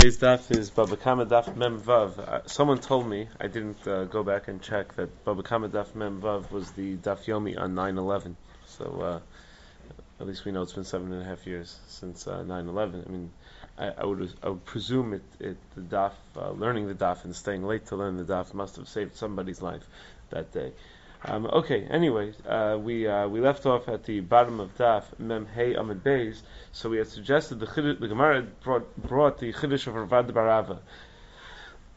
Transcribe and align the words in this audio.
Today's 0.00 0.18
daf 0.18 0.56
is 0.56 0.70
Baba 0.70 0.96
Kama 0.96 1.26
Daf 1.26 1.56
Mem 1.56 1.80
Vav. 1.80 2.20
Uh, 2.20 2.46
someone 2.46 2.78
told 2.78 3.08
me, 3.08 3.26
I 3.40 3.48
didn't 3.48 3.84
uh, 3.84 4.04
go 4.04 4.22
back 4.22 4.46
and 4.46 4.62
check, 4.62 4.94
that 4.94 5.24
Baba 5.24 5.42
Kama 5.42 5.68
Daf 5.70 5.96
Mem 5.96 6.20
Vav 6.20 6.52
was 6.52 6.70
the 6.70 6.96
Daf 6.98 7.24
Yomi 7.24 7.60
on 7.60 7.74
9-11. 7.74 8.36
So 8.66 8.84
uh, 8.84 9.20
at 10.20 10.26
least 10.28 10.44
we 10.44 10.52
know 10.52 10.62
it's 10.62 10.72
been 10.72 10.84
seven 10.84 11.12
and 11.12 11.20
a 11.20 11.24
half 11.24 11.48
years 11.48 11.80
since 11.88 12.26
9-11. 12.26 13.08
I 13.08 13.10
mean, 13.10 13.30
I, 13.76 13.88
I, 13.88 14.04
would 14.04 14.32
I 14.40 14.50
would 14.50 14.64
presume 14.64 15.14
it, 15.14 15.22
it 15.40 15.56
the 15.74 15.80
daf, 15.80 16.12
uh, 16.36 16.52
learning 16.52 16.86
the 16.86 16.94
daf 16.94 17.24
and 17.24 17.34
staying 17.34 17.64
late 17.64 17.86
to 17.86 17.96
learn 17.96 18.18
the 18.18 18.24
daf 18.24 18.54
must 18.54 18.76
have 18.76 18.86
saved 18.86 19.16
somebody's 19.16 19.60
life 19.60 19.82
that 20.30 20.52
day. 20.52 20.74
Um, 21.24 21.46
okay, 21.46 21.84
anyway, 21.90 22.32
uh, 22.46 22.78
we 22.80 23.08
uh, 23.08 23.26
we 23.26 23.40
left 23.40 23.66
off 23.66 23.88
at 23.88 24.04
the 24.04 24.20
bottom 24.20 24.60
of 24.60 24.76
Daf 24.78 25.02
Mem 25.18 25.46
Hey 25.46 25.74
Amid 25.74 26.04
Beis. 26.04 26.40
So 26.70 26.90
we 26.90 26.98
had 26.98 27.08
suggested 27.08 27.58
the 27.58 27.66
Chiddush, 27.66 27.98
the 27.98 28.06
Gemara 28.06 28.42
brought, 28.62 28.96
brought 28.96 29.38
the 29.38 29.52
Chiddush 29.52 29.88
of 29.88 29.94
Ravad 29.94 30.30
Barava. 30.30 30.78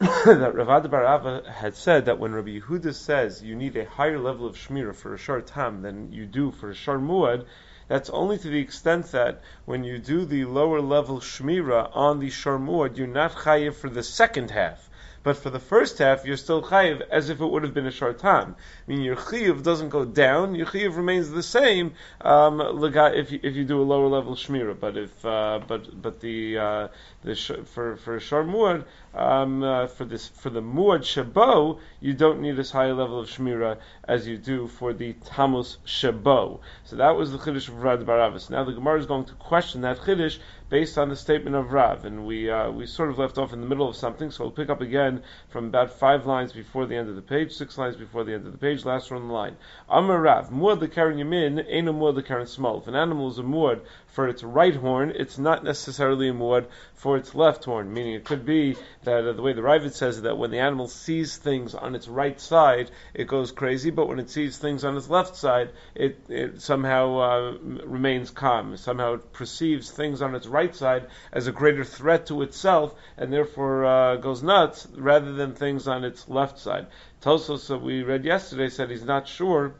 that 0.00 0.54
Ravad 0.54 0.86
Barava 0.88 1.46
had 1.46 1.76
said 1.76 2.06
that 2.06 2.18
when 2.18 2.34
Rabbi 2.34 2.58
Yehuda 2.58 2.92
says 2.92 3.40
you 3.40 3.54
need 3.54 3.76
a 3.76 3.84
higher 3.84 4.18
level 4.18 4.44
of 4.44 4.56
shmira 4.56 4.92
for 4.92 5.14
a 5.14 5.18
short 5.18 5.46
time 5.46 5.82
than 5.82 6.12
you 6.12 6.26
do 6.26 6.50
for 6.50 6.70
a 6.70 6.74
shar 6.74 6.98
muad, 6.98 7.44
that's 7.86 8.10
only 8.10 8.38
to 8.38 8.48
the 8.48 8.58
extent 8.58 9.12
that 9.12 9.42
when 9.66 9.84
you 9.84 9.98
do 9.98 10.24
the 10.24 10.46
lower 10.46 10.80
level 10.80 11.20
shmira 11.20 11.88
on 11.94 12.18
the 12.18 12.30
shar 12.30 12.58
muad, 12.58 12.96
you're 12.96 13.06
not 13.06 13.30
chayiv 13.30 13.74
for 13.74 13.88
the 13.88 14.02
second 14.02 14.50
half. 14.50 14.90
But 15.24 15.36
for 15.36 15.50
the 15.50 15.60
first 15.60 15.98
half, 15.98 16.24
you're 16.24 16.36
still 16.36 16.62
chayiv 16.62 17.02
as 17.10 17.28
if 17.28 17.40
it 17.40 17.46
would 17.46 17.62
have 17.62 17.72
been 17.72 17.86
a 17.86 17.92
short 17.92 18.18
time. 18.18 18.56
I 18.56 18.90
mean, 18.90 19.02
your 19.02 19.14
chayiv 19.14 19.62
doesn't 19.62 19.90
go 19.90 20.04
down; 20.04 20.54
your 20.56 20.66
chayiv 20.66 20.96
remains 20.96 21.30
the 21.30 21.44
same 21.44 21.94
um, 22.20 22.60
if 22.60 23.30
you, 23.30 23.38
if 23.42 23.54
you 23.54 23.64
do 23.64 23.80
a 23.80 23.84
lower 23.84 24.08
level 24.08 24.34
shmira. 24.34 24.78
But 24.78 24.96
if 24.96 25.24
uh, 25.24 25.60
but 25.66 26.02
but 26.02 26.20
the 26.20 26.58
uh, 26.58 26.88
the 27.22 27.36
sh- 27.36 27.62
for 27.66 27.96
for 27.96 28.18
shor 28.18 28.42
muad 28.42 28.84
um, 29.14 29.62
uh, 29.62 29.86
for 29.86 30.04
this 30.04 30.26
for 30.26 30.50
the 30.50 30.62
muad 30.62 31.02
shabo, 31.02 31.78
you 32.00 32.14
don't 32.14 32.40
need 32.40 32.58
as 32.58 32.72
high 32.72 32.86
a 32.86 32.94
level 32.94 33.20
of 33.20 33.28
shmira 33.28 33.78
as 34.04 34.26
you 34.26 34.36
do 34.36 34.66
for 34.66 34.92
the 34.92 35.12
tamus 35.12 35.76
shabo. 35.86 36.60
So 36.84 36.96
that 36.96 37.16
was 37.16 37.32
the 37.32 37.38
chiddush 37.38 37.68
of 37.68 37.82
Rav 37.82 38.00
Baravis. 38.00 38.50
Now 38.50 38.64
the 38.64 38.72
Gemara 38.72 38.98
is 38.98 39.06
going 39.06 39.26
to 39.26 39.34
question 39.34 39.82
that 39.82 39.98
chiddush 39.98 40.38
based 40.72 40.96
on 40.96 41.10
the 41.10 41.16
statement 41.16 41.54
of 41.54 41.70
Rav, 41.70 42.06
and 42.06 42.26
we 42.26 42.50
uh, 42.50 42.70
we 42.70 42.86
sort 42.86 43.10
of 43.10 43.18
left 43.18 43.36
off 43.36 43.52
in 43.52 43.60
the 43.60 43.66
middle 43.66 43.90
of 43.90 43.94
something, 43.94 44.30
so 44.30 44.44
we'll 44.44 44.50
pick 44.50 44.70
up 44.70 44.80
again 44.80 45.22
from 45.50 45.66
about 45.66 45.90
five 45.98 46.24
lines 46.24 46.50
before 46.50 46.86
the 46.86 46.96
end 46.96 47.10
of 47.10 47.14
the 47.14 47.20
page, 47.20 47.52
six 47.52 47.76
lines 47.76 47.94
before 47.94 48.24
the 48.24 48.32
end 48.32 48.46
of 48.46 48.52
the 48.52 48.58
page, 48.58 48.82
last 48.86 49.10
one 49.10 49.20
on 49.20 49.28
the 49.28 49.34
line. 49.34 49.54
Amar 49.90 50.18
Rav, 50.18 50.48
muad 50.48 50.80
the 50.80 50.88
karen 50.88 51.18
yamin, 51.18 51.62
ain't 51.68 51.88
a 51.90 51.92
muad 51.92 52.14
the 52.14 52.22
karen 52.22 52.46
small. 52.46 52.80
If 52.80 52.88
an 52.88 52.96
animal 52.96 53.30
is 53.30 53.38
a 53.38 53.42
muad 53.42 53.82
for 54.06 54.28
its 54.28 54.42
right 54.42 54.74
horn, 54.74 55.12
it's 55.14 55.36
not 55.36 55.62
necessarily 55.62 56.30
a 56.30 56.32
muad 56.32 56.64
for 56.94 57.18
its 57.18 57.34
left 57.34 57.64
horn. 57.64 57.92
Meaning, 57.92 58.14
it 58.14 58.24
could 58.24 58.46
be 58.46 58.76
that 59.04 59.28
uh, 59.28 59.32
the 59.34 59.42
way 59.42 59.52
the 59.52 59.60
Ravid 59.60 59.92
says 59.92 60.22
that 60.22 60.38
when 60.38 60.50
the 60.50 60.60
animal 60.60 60.88
sees 60.88 61.36
things 61.36 61.74
on 61.74 61.94
its 61.94 62.08
right 62.08 62.40
side, 62.40 62.90
it 63.12 63.26
goes 63.26 63.52
crazy, 63.52 63.90
but 63.90 64.01
when 64.08 64.18
it 64.18 64.30
sees 64.30 64.58
things 64.58 64.84
on 64.84 64.96
its 64.96 65.08
left 65.08 65.36
side, 65.36 65.70
it, 65.94 66.18
it 66.28 66.60
somehow 66.60 67.18
uh, 67.18 67.58
remains 67.84 68.30
calm. 68.30 68.76
Somehow 68.76 69.14
it 69.14 69.32
perceives 69.32 69.90
things 69.90 70.22
on 70.22 70.34
its 70.34 70.46
right 70.46 70.74
side 70.74 71.06
as 71.32 71.46
a 71.46 71.52
greater 71.52 71.84
threat 71.84 72.26
to 72.26 72.42
itself, 72.42 72.94
and 73.16 73.32
therefore 73.32 73.84
uh, 73.84 74.16
goes 74.16 74.42
nuts, 74.42 74.86
rather 74.94 75.32
than 75.32 75.54
things 75.54 75.88
on 75.88 76.04
its 76.04 76.28
left 76.28 76.58
side. 76.58 76.86
Tosos, 77.20 77.68
that 77.68 77.82
we 77.82 78.02
read 78.02 78.24
yesterday, 78.24 78.68
said 78.68 78.90
he's 78.90 79.04
not 79.04 79.28
sure 79.28 79.74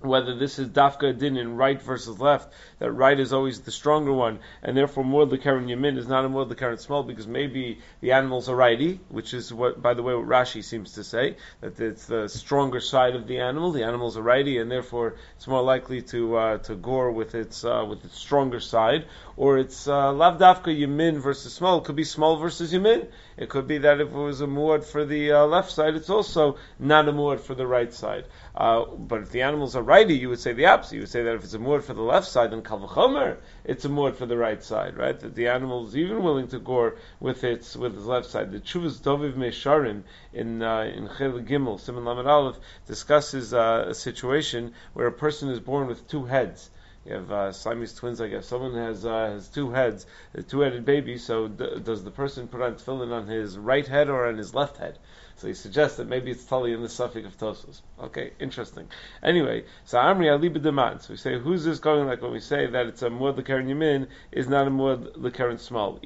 whether 0.00 0.34
this 0.34 0.58
is 0.58 0.68
dafka 0.68 1.16
din 1.18 1.36
in 1.36 1.56
right 1.56 1.80
versus 1.80 2.18
left, 2.18 2.52
that 2.78 2.90
right 2.90 3.18
is 3.18 3.32
always 3.32 3.60
the 3.60 3.70
stronger 3.70 4.12
one, 4.12 4.38
and 4.62 4.76
therefore 4.76 5.04
more 5.04 5.26
the 5.26 5.38
karen 5.38 5.66
yamin 5.66 5.98
is 5.98 6.08
not 6.08 6.24
a 6.24 6.28
more 6.28 6.46
the 6.46 6.54
karen 6.54 6.78
small 6.78 7.02
because 7.02 7.26
maybe 7.26 7.78
the 8.00 8.12
animal's 8.12 8.48
a 8.48 8.54
righty, 8.54 9.00
which 9.08 9.34
is 9.34 9.52
what, 9.52 9.82
by 9.82 9.94
the 9.94 10.02
way, 10.02 10.14
what 10.14 10.26
Rashi 10.26 10.64
seems 10.64 10.92
to 10.92 11.04
say 11.04 11.36
that 11.60 11.78
it's 11.78 12.06
the 12.06 12.28
stronger 12.28 12.80
side 12.80 13.14
of 13.14 13.26
the 13.26 13.38
animal. 13.38 13.72
The 13.72 13.84
animal's 13.84 14.16
a 14.16 14.22
righty, 14.22 14.58
and 14.58 14.70
therefore 14.70 15.16
it's 15.36 15.46
more 15.46 15.62
likely 15.62 16.02
to 16.02 16.36
uh, 16.36 16.58
to 16.58 16.74
gore 16.76 17.12
with 17.12 17.34
its 17.34 17.64
uh, 17.64 17.84
with 17.88 18.04
its 18.04 18.18
stronger 18.18 18.60
side, 18.60 19.04
or 19.40 19.56
it's 19.56 19.88
uh, 19.88 20.12
lav 20.12 20.38
yamin 20.38 21.18
versus 21.18 21.54
small. 21.54 21.78
It 21.78 21.84
could 21.84 21.96
be 21.96 22.04
small 22.04 22.36
versus 22.36 22.74
yamin. 22.74 23.06
It 23.38 23.48
could 23.48 23.66
be 23.66 23.78
that 23.78 23.98
if 23.98 24.08
it 24.08 24.14
was 24.14 24.42
a 24.42 24.46
muad 24.46 24.84
for 24.84 25.06
the 25.06 25.32
uh, 25.32 25.46
left 25.46 25.70
side, 25.72 25.94
it's 25.94 26.10
also 26.10 26.58
not 26.78 27.08
a 27.08 27.12
muad 27.14 27.40
for 27.40 27.54
the 27.54 27.66
right 27.66 27.90
side. 27.90 28.26
Uh, 28.54 28.84
but 28.84 29.22
if 29.22 29.30
the 29.30 29.40
animals 29.40 29.76
are 29.76 29.82
righty, 29.82 30.12
you 30.12 30.28
would 30.28 30.40
say 30.40 30.52
the 30.52 30.66
opposite. 30.66 30.96
You 30.96 31.00
would 31.00 31.08
say 31.08 31.22
that 31.22 31.34
if 31.36 31.44
it's 31.44 31.54
a 31.54 31.58
muad 31.58 31.84
for 31.84 31.94
the 31.94 32.02
left 32.02 32.28
side, 32.28 32.50
then 32.50 32.60
kalvachomer, 32.60 33.38
it's 33.64 33.86
a 33.86 33.88
muad 33.88 34.16
for 34.16 34.26
the 34.26 34.36
right 34.36 34.62
side, 34.62 34.98
right? 34.98 35.18
That 35.18 35.34
the 35.34 35.48
animal 35.48 35.86
is 35.86 35.96
even 35.96 36.22
willing 36.22 36.48
to 36.48 36.58
gore 36.58 36.96
with 37.18 37.42
its 37.42 37.74
with 37.74 37.94
its 37.94 38.04
left 38.04 38.28
side. 38.28 38.52
The 38.52 38.60
Chuvas 38.60 39.00
Doviv 39.00 39.36
Mesharim 39.36 40.02
in 40.34 40.60
uh, 40.60 40.82
in 40.82 41.08
Chel 41.16 41.40
Gimel 41.40 41.80
Simon 41.80 42.04
Lamed 42.04 42.26
Aleph 42.26 42.58
discusses 42.86 43.54
uh, 43.54 43.86
a 43.88 43.94
situation 43.94 44.74
where 44.92 45.06
a 45.06 45.12
person 45.12 45.48
is 45.48 45.60
born 45.60 45.86
with 45.86 46.06
two 46.06 46.26
heads. 46.26 46.68
You 47.04 47.14
have 47.14 47.32
uh, 47.32 47.50
Siamese 47.52 47.94
twins, 47.94 48.20
I 48.20 48.28
guess. 48.28 48.46
Someone 48.46 48.74
has 48.74 49.06
uh, 49.06 49.30
has 49.30 49.48
two 49.48 49.70
heads, 49.70 50.06
a 50.34 50.42
two-headed 50.42 50.84
baby. 50.84 51.16
So 51.16 51.48
d- 51.48 51.80
does 51.82 52.04
the 52.04 52.10
person 52.10 52.46
put 52.46 52.60
on 52.60 52.74
tefillin 52.74 53.10
on 53.10 53.26
his 53.26 53.56
right 53.56 53.86
head 53.86 54.08
or 54.10 54.26
on 54.26 54.36
his 54.36 54.54
left 54.54 54.76
head? 54.76 54.98
So 55.40 55.48
he 55.48 55.54
suggests 55.54 55.96
that 55.96 56.06
maybe 56.06 56.30
it's 56.30 56.44
Tali 56.44 56.74
in 56.74 56.82
the 56.82 56.88
suffix 56.90 57.26
of 57.26 57.38
Tosos. 57.38 57.80
Okay, 57.98 58.34
interesting. 58.38 58.90
Anyway, 59.22 59.64
so 59.86 59.96
Amri 59.96 60.30
Ali 60.30 60.50
b'deman. 60.50 61.00
So 61.00 61.14
we 61.14 61.16
say, 61.16 61.38
who's 61.38 61.64
this 61.64 61.78
going 61.78 62.06
like 62.06 62.20
when 62.20 62.32
we 62.32 62.40
say 62.40 62.66
that 62.66 62.84
it's 62.84 63.00
a 63.00 63.08
muad 63.08 63.38
l'karen 63.38 63.66
yamin 63.66 64.06
is 64.32 64.48
not 64.48 64.66
a 64.66 64.70
muad 64.70 65.16
l'karen 65.16 65.58
small. 65.58 65.98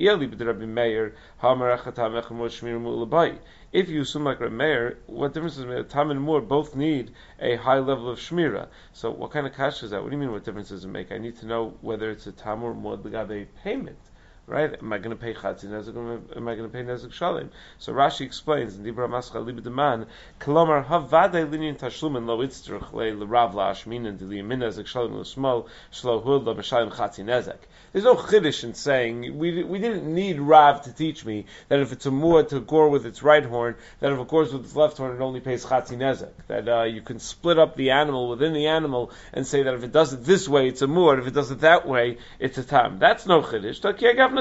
If 3.72 3.88
you 3.88 4.02
assume 4.02 4.22
like 4.22 4.38
Rabbi 4.38 4.54
Meir, 4.54 4.98
what 5.06 5.34
difference 5.34 5.56
does 5.56 5.64
it 5.64 5.68
make? 5.68 5.88
Tam 5.88 6.12
and 6.12 6.22
Mur 6.22 6.40
both 6.40 6.76
need 6.76 7.10
a 7.40 7.56
high 7.56 7.80
level 7.80 8.08
of 8.08 8.20
shmira. 8.20 8.68
So 8.92 9.10
what 9.10 9.32
kind 9.32 9.48
of 9.48 9.54
cash 9.54 9.82
is 9.82 9.90
that? 9.90 10.00
What 10.00 10.10
do 10.10 10.16
you 10.16 10.20
mean? 10.20 10.30
What 10.30 10.44
difference 10.44 10.68
does 10.68 10.84
it 10.84 10.88
make? 10.88 11.10
I 11.10 11.18
need 11.18 11.36
to 11.38 11.46
know 11.46 11.74
whether 11.80 12.08
it's 12.08 12.28
a 12.28 12.32
tam 12.32 12.62
or 12.62 12.72
mur 12.72 12.98
legabe 12.98 13.48
payment 13.64 13.98
right? 14.46 14.74
Am 14.80 14.92
I 14.92 14.98
going 14.98 15.10
to 15.10 15.16
pay 15.16 15.34
chatzin 15.34 15.70
nezek? 15.70 16.36
Am 16.36 16.48
I 16.48 16.54
going 16.54 16.68
to 16.70 16.72
pay 16.72 16.82
nezek 16.82 17.12
shalim? 17.12 17.48
So 17.78 17.92
Rashi 17.92 18.22
explains 18.22 18.76
in 18.76 18.84
Dibra 18.84 19.08
Mascha 19.08 19.44
Libidaman, 19.44 20.06
Kolomar 20.40 20.86
Havade 20.86 21.48
Linian 21.50 21.78
Tashlumin 21.78 22.26
Lo 22.26 22.38
Itzrich 22.38 22.92
Le 22.92 23.24
L'Rav 23.24 23.54
Lashmin 23.54 24.06
and 24.06 24.20
Liyamin 24.20 24.58
Nezek 24.58 24.86
Shalim 24.86 25.18
L'Smol 25.18 25.66
Shlo 25.92 26.22
Hud 26.22 26.44
Lo 26.44 26.54
B'Shalim 26.54 26.92
Chatzin 26.92 27.26
Nezek. 27.26 27.58
There's 27.92 28.04
no 28.04 28.16
chiddush 28.16 28.64
in 28.64 28.74
saying 28.74 29.38
we 29.38 29.62
we 29.62 29.78
didn't 29.78 30.12
need 30.12 30.40
Rav 30.40 30.82
to 30.82 30.92
teach 30.92 31.24
me 31.24 31.46
that 31.68 31.78
if 31.78 31.92
it's 31.92 32.06
a 32.06 32.10
muad 32.10 32.48
to 32.48 32.60
gore 32.60 32.88
with 32.88 33.06
its 33.06 33.22
right 33.22 33.44
horn, 33.44 33.76
that 34.00 34.10
if 34.10 34.18
it 34.18 34.26
gores 34.26 34.52
with 34.52 34.64
its 34.64 34.74
left 34.74 34.98
horn, 34.98 35.14
it 35.14 35.20
only 35.20 35.38
pays 35.38 35.64
chatzin 35.64 35.98
nezek. 35.98 36.32
That 36.48 36.68
uh, 36.68 36.82
you 36.82 37.02
can 37.02 37.20
split 37.20 37.58
up 37.58 37.76
the 37.76 37.92
animal 37.92 38.28
within 38.28 38.52
the 38.52 38.66
animal 38.66 39.12
and 39.32 39.46
say 39.46 39.62
that 39.62 39.74
if 39.74 39.84
it 39.84 39.92
does 39.92 40.12
it 40.12 40.24
this 40.24 40.48
way, 40.48 40.66
it's 40.66 40.82
a 40.82 40.86
muad. 40.86 41.20
If 41.20 41.28
it 41.28 41.34
does 41.34 41.52
it 41.52 41.60
that 41.60 41.86
way, 41.86 42.18
it's 42.40 42.58
a 42.58 42.64
tam. 42.64 42.98
That's 42.98 43.26
no 43.26 43.42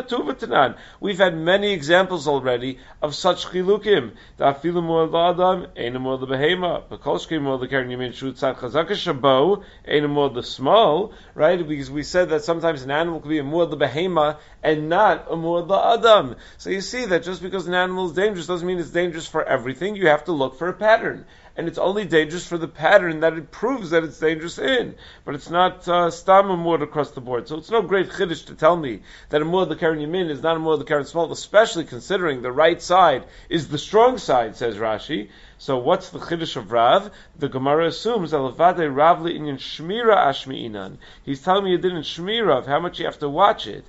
chiddush. 0.02 0.76
We've 1.00 1.18
had 1.18 1.38
many 1.38 1.74
examples 1.74 2.28
already 2.28 2.80
of 3.02 3.14
such 3.14 3.46
chilukim. 3.46 4.14
The 4.38 4.46
afilu 4.46 4.82
muad 4.82 5.12
la'adam, 5.12 5.68
ein 5.78 5.94
muad 6.02 6.22
lebehema. 6.24 6.84
Bekolshke 6.90 7.40
muad 7.40 7.62
lekeren 7.68 7.90
yamin 7.90 8.14
shut 8.14 8.36
tzad 8.36 8.58
chazaka 8.58 8.92
shabo, 8.92 9.64
muad 9.88 10.34
the 10.34 10.44
small. 10.44 11.14
Right? 11.36 11.68
Because 11.68 11.92
we 11.92 12.04
said 12.04 12.30
that 12.30 12.44
sometimes 12.44 12.82
an 12.82 12.92
animal 12.92 13.20
could 13.20 13.30
be 13.30 13.40
a 13.40 13.44
muad 13.44 13.72
behema 13.74 14.38
and 14.64 14.90
not 14.90 15.28
a 15.30 15.36
muad 15.36 15.70
adam. 16.00 16.36
So 16.58 16.72
you 16.72 16.82
see 16.82 17.06
that 17.06 17.24
just 17.24 17.42
because 17.42 17.68
an 17.68 17.76
animal 17.76 18.08
is 18.08 18.14
dangerous 18.14 18.48
doesn't 18.48 18.68
mean 18.68 18.80
it's 18.80 18.90
dangerous 18.90 19.28
for 19.28 19.44
everything. 19.44 19.96
You 19.96 20.08
have 20.08 20.26
to 20.26 20.32
look 20.32 20.58
for 20.58 20.70
a 20.70 20.74
pattern. 20.74 21.26
And 21.56 21.68
it's 21.68 21.78
only 21.78 22.06
dangerous 22.06 22.48
for 22.48 22.58
the 22.58 22.68
pattern 22.68 23.20
that 23.20 23.34
it 23.34 23.52
proves 23.52 23.92
that 23.92 24.04
it's 24.04 24.20
dangerous 24.20 24.58
in. 24.58 24.96
But 25.24 25.36
it's 25.36 25.52
not 25.52 25.88
uh, 25.88 26.10
stam 26.10 26.50
a 26.50 26.58
muad 26.58 26.82
across 26.82 27.12
the 27.12 27.22
board. 27.22 27.48
So 27.48 27.58
it's 27.58 27.70
no 27.70 27.84
great 27.84 28.10
chiddush 28.10 28.46
to 28.48 28.56
tell 28.56 28.76
me 28.76 29.02
that 29.30 29.42
a 29.42 29.46
muad 29.46 29.70
the 29.70 29.76
karen 29.76 30.00
yamin 30.00 30.32
is 30.32 30.42
not 30.42 30.58
a 30.58 30.60
muad 30.60 30.80
the 30.80 30.86
karen 30.86 31.06
small, 31.06 31.32
especially 31.32 31.86
considering 31.86 32.42
the 32.42 32.52
right 32.52 32.82
side 32.82 33.26
is 33.50 33.68
the 33.68 33.78
strong 33.78 34.18
side, 34.18 34.56
says 34.56 34.78
Rashi. 34.78 35.30
So 35.64 35.78
what's 35.78 36.10
the 36.10 36.20
chiddush 36.20 36.58
of 36.58 36.74
Rav? 36.74 37.10
The 37.40 37.48
Gemara 37.48 37.88
assumes 37.88 38.34
Alavade 38.34 38.94
Rav 38.94 39.26
in 39.28 39.46
Shmira 39.56 40.18
Ashmi'inan. 40.28 40.98
He's 41.24 41.42
telling 41.42 41.64
me 41.64 41.72
you 41.72 41.78
didn't 41.78 42.02
Shmira 42.02 42.58
of 42.58 42.68
how 42.68 42.82
much 42.82 43.00
you 43.00 43.06
have 43.06 43.20
to 43.20 43.30
watch 43.30 43.66
it. 43.66 43.86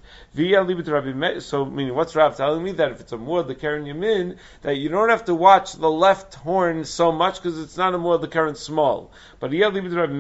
So 1.42 1.64
meaning 1.64 1.96
what's 1.96 2.14
Rav 2.14 2.36
telling 2.36 2.62
me 2.62 2.70
that 2.70 2.92
if 2.92 3.00
it's 3.00 3.10
a 3.10 3.16
more 3.16 3.42
the 3.42 3.56
Karen 3.56 3.86
Yamin, 3.86 4.36
that 4.62 4.76
you 4.76 4.88
don't 4.88 5.08
have 5.08 5.24
to 5.24 5.34
watch 5.34 5.72
the 5.72 5.90
left 5.90 6.36
horn 6.36 6.84
so 6.84 7.10
much 7.10 7.42
because 7.42 7.58
it's 7.58 7.76
not 7.76 7.92
a 7.92 7.98
more 7.98 8.18
the 8.18 8.28
Karen 8.28 8.54
small. 8.54 9.10
But 9.40 9.52
According 9.52 9.90
to 9.90 9.96
Rav 9.96 10.10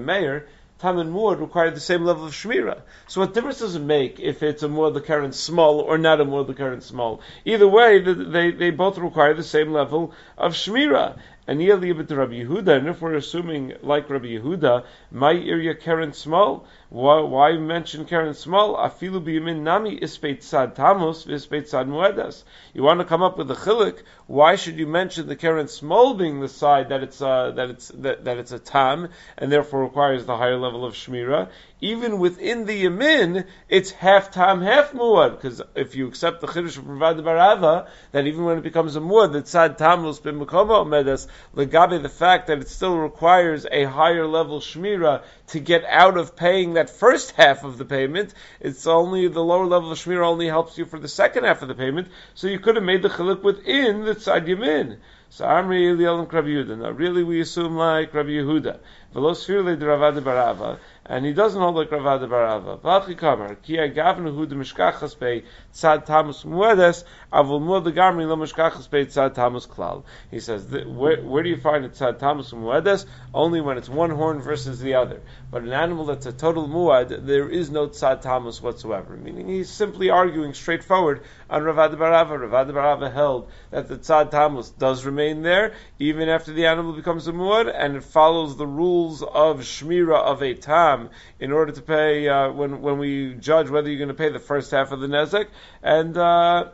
Meir, 0.00 0.46
Tam 0.78 0.98
and 0.98 1.10
Muad 1.10 1.40
require 1.40 1.70
the 1.70 1.80
same 1.80 2.04
level 2.04 2.26
of 2.26 2.32
Shmira. 2.32 2.82
So 3.06 3.22
what 3.22 3.32
difference 3.32 3.60
does 3.60 3.76
it 3.76 3.82
make 3.82 4.20
if 4.20 4.42
it's 4.42 4.62
a 4.62 4.68
Muad 4.68 4.92
the 4.92 5.00
current 5.00 5.34
small 5.34 5.80
or 5.80 5.96
not 5.96 6.20
a 6.20 6.24
Muad 6.26 6.48
the 6.48 6.54
current 6.54 6.82
small? 6.82 7.22
Either 7.46 7.66
way, 7.66 7.98
they, 7.98 8.50
they 8.50 8.70
both 8.70 8.98
require 8.98 9.32
the 9.32 9.42
same 9.42 9.72
level 9.72 10.12
of 10.36 10.52
Shmira. 10.52 11.18
And 11.46 11.60
Yeliyah 11.60 12.08
to 12.08 12.16
Rabbi 12.16 12.42
Yehuda, 12.42 12.78
and 12.78 12.88
if 12.88 13.00
we're 13.00 13.14
assuming 13.14 13.74
like 13.82 14.10
Rabbi 14.10 14.26
Yehuda, 14.26 14.84
my 15.12 15.32
area 15.32 15.74
Karen 15.74 16.12
small, 16.12 16.66
why, 16.88 17.20
why 17.20 17.52
mention 17.52 18.04
Karen 18.04 18.34
small? 18.34 18.76
Afilu 18.76 19.22
biyamin 19.22 19.60
nami 19.60 19.96
ispeit 19.96 20.42
sad 20.42 20.74
tamus 20.74 21.26
ispeit 21.26 21.68
sad 21.68 21.86
muedas. 21.86 22.42
You 22.74 22.82
want 22.82 23.00
to 23.00 23.04
come 23.04 23.22
up 23.22 23.38
with 23.38 23.50
a 23.50 23.54
chilik? 23.54 24.02
Why 24.26 24.56
should 24.56 24.76
you 24.76 24.86
mention 24.86 25.28
the 25.28 25.36
Karen 25.36 25.68
small 25.68 26.14
being 26.14 26.40
the 26.40 26.48
side 26.48 26.88
that 26.88 27.02
it's 27.02 27.22
uh, 27.22 27.52
that 27.52 27.70
it's 27.70 27.88
that, 27.88 28.24
that 28.24 28.38
it's 28.38 28.52
a 28.52 28.58
tam 28.58 29.08
and 29.38 29.52
therefore 29.52 29.84
requires 29.84 30.26
the 30.26 30.36
higher 30.36 30.56
level 30.56 30.84
of 30.84 30.94
shmira? 30.94 31.48
Even 31.82 32.18
within 32.18 32.64
the 32.64 32.84
yamin, 32.84 33.44
it's 33.68 33.90
half 33.90 34.30
tam, 34.30 34.62
half 34.62 34.92
muad. 34.92 35.32
Because 35.32 35.60
if 35.74 35.94
you 35.94 36.08
accept 36.08 36.40
the 36.40 36.46
chiddush 36.46 36.78
of 36.78 36.84
Ravad 36.84 37.20
Barava, 37.20 37.86
that 38.12 38.26
even 38.26 38.44
when 38.44 38.56
it 38.56 38.62
becomes 38.62 38.96
a 38.96 39.00
muad, 39.00 39.32
the 39.34 39.42
tzad 39.42 39.76
tamus 39.76 40.22
bin 40.22 40.40
mekoma 40.40 40.86
medas 40.86 41.26
legabe 41.54 42.00
the 42.00 42.08
fact 42.08 42.46
that 42.46 42.60
it 42.60 42.68
still 42.68 42.96
requires 42.96 43.66
a 43.70 43.84
higher 43.84 44.26
level 44.26 44.60
shmira 44.60 45.22
to 45.48 45.60
get 45.60 45.84
out 45.84 46.16
of 46.16 46.34
paying 46.34 46.74
that 46.74 46.88
first 46.88 47.32
half 47.32 47.62
of 47.62 47.76
the 47.76 47.84
payment. 47.84 48.32
It's 48.58 48.86
only 48.86 49.28
the 49.28 49.44
lower 49.44 49.66
level 49.66 49.92
of 49.92 49.98
shmira 49.98 50.26
only 50.26 50.46
helps 50.46 50.78
you 50.78 50.86
for 50.86 50.98
the 50.98 51.08
second 51.08 51.44
half 51.44 51.60
of 51.60 51.68
the 51.68 51.74
payment. 51.74 52.08
So 52.34 52.46
you 52.46 52.58
could 52.58 52.76
have 52.76 52.84
made 52.84 53.02
the 53.02 53.10
chiluk 53.10 53.42
within 53.42 54.02
the 54.06 54.14
tzad 54.14 54.48
yamin. 54.48 54.96
So 55.28 55.44
Amri 55.44 55.90
and 55.90 56.32
Rabbi 56.32 56.48
Yehuda. 56.48 56.78
Now, 56.78 56.90
really, 56.92 57.24
we 57.24 57.40
assume 57.40 57.76
like 57.76 58.14
Rabbi 58.14 58.30
Yehuda. 58.30 58.78
Velosfirle 59.14 59.78
de 59.78 59.84
Ravada 59.84 60.22
Barava 60.22 60.78
and 61.08 61.24
he 61.24 61.32
doesn't 61.32 61.60
hold 61.60 61.76
like 61.76 61.90
Ravada 61.90 62.28
Barava. 62.28 62.80
Vachi 62.80 63.16
Kamar, 63.16 63.54
ki 63.56 63.76
agavnu 63.76 64.34
hu 64.34 64.46
de 64.46 64.54
mishkachas 64.54 65.18
bei 65.18 65.42
tzad 65.72 66.06
tamus 66.06 66.44
muedes, 66.44 67.04
avul 67.32 67.60
muad 67.60 67.84
gamri 67.94 68.26
lo 68.26 68.36
mishkachas 68.36 68.90
bei 68.90 69.04
tzad 69.04 69.34
tamus 69.34 69.66
klal. 69.66 70.04
He 70.30 70.40
says, 70.40 70.66
where, 70.66 71.22
where 71.22 71.42
do 71.42 71.48
you 71.48 71.58
find 71.58 71.84
a 71.84 71.88
tzad 71.88 72.18
tamus 72.18 72.52
muedes? 72.52 73.06
Only 73.32 73.60
when 73.60 73.78
it's 73.78 73.88
one 73.88 74.10
horn 74.10 74.40
versus 74.40 74.80
the 74.80 74.94
other. 74.94 75.22
But 75.50 75.62
an 75.62 75.72
animal 75.72 76.06
that's 76.06 76.26
a 76.26 76.32
total 76.32 76.68
muad, 76.68 77.26
there 77.26 77.48
is 77.48 77.70
no 77.70 77.88
tzad 77.88 78.22
tamus 78.22 78.60
whatsoever. 78.60 79.16
Meaning 79.16 79.48
he's 79.48 79.70
simply 79.70 80.10
arguing 80.10 80.54
straightforward 80.54 81.22
on 81.48 81.62
Ravada 81.62 81.96
Barava. 81.96 82.38
Ravada 82.38 82.72
Barava 82.72 83.12
held 83.12 83.50
that 83.70 83.88
the 83.88 83.96
tzad 83.96 84.30
tamus 84.30 84.76
does 84.76 85.04
remain 85.04 85.42
there, 85.42 85.74
even 85.98 86.28
after 86.28 86.52
the 86.52 86.66
animal 86.66 86.92
becomes 86.92 87.28
a 87.28 87.32
muad, 87.32 87.72
and 87.72 87.96
it 87.96 88.04
follows 88.04 88.56
the 88.56 88.66
rules 88.66 89.22
of 89.22 89.60
shmira 89.60 90.16
of 90.16 90.42
a 90.42 90.54
tam, 90.54 90.95
in 91.40 91.52
order 91.52 91.72
to 91.72 91.82
pay 91.82 92.28
uh, 92.28 92.50
when 92.50 92.82
when 92.82 92.98
we 92.98 93.34
judge 93.34 93.68
whether 93.70 93.88
you're 93.88 93.98
going 93.98 94.08
to 94.08 94.14
pay 94.14 94.30
the 94.30 94.38
first 94.38 94.70
half 94.70 94.92
of 94.92 95.00
the 95.00 95.06
nezek, 95.06 95.46
and 95.82 96.16
uh, 96.16 96.68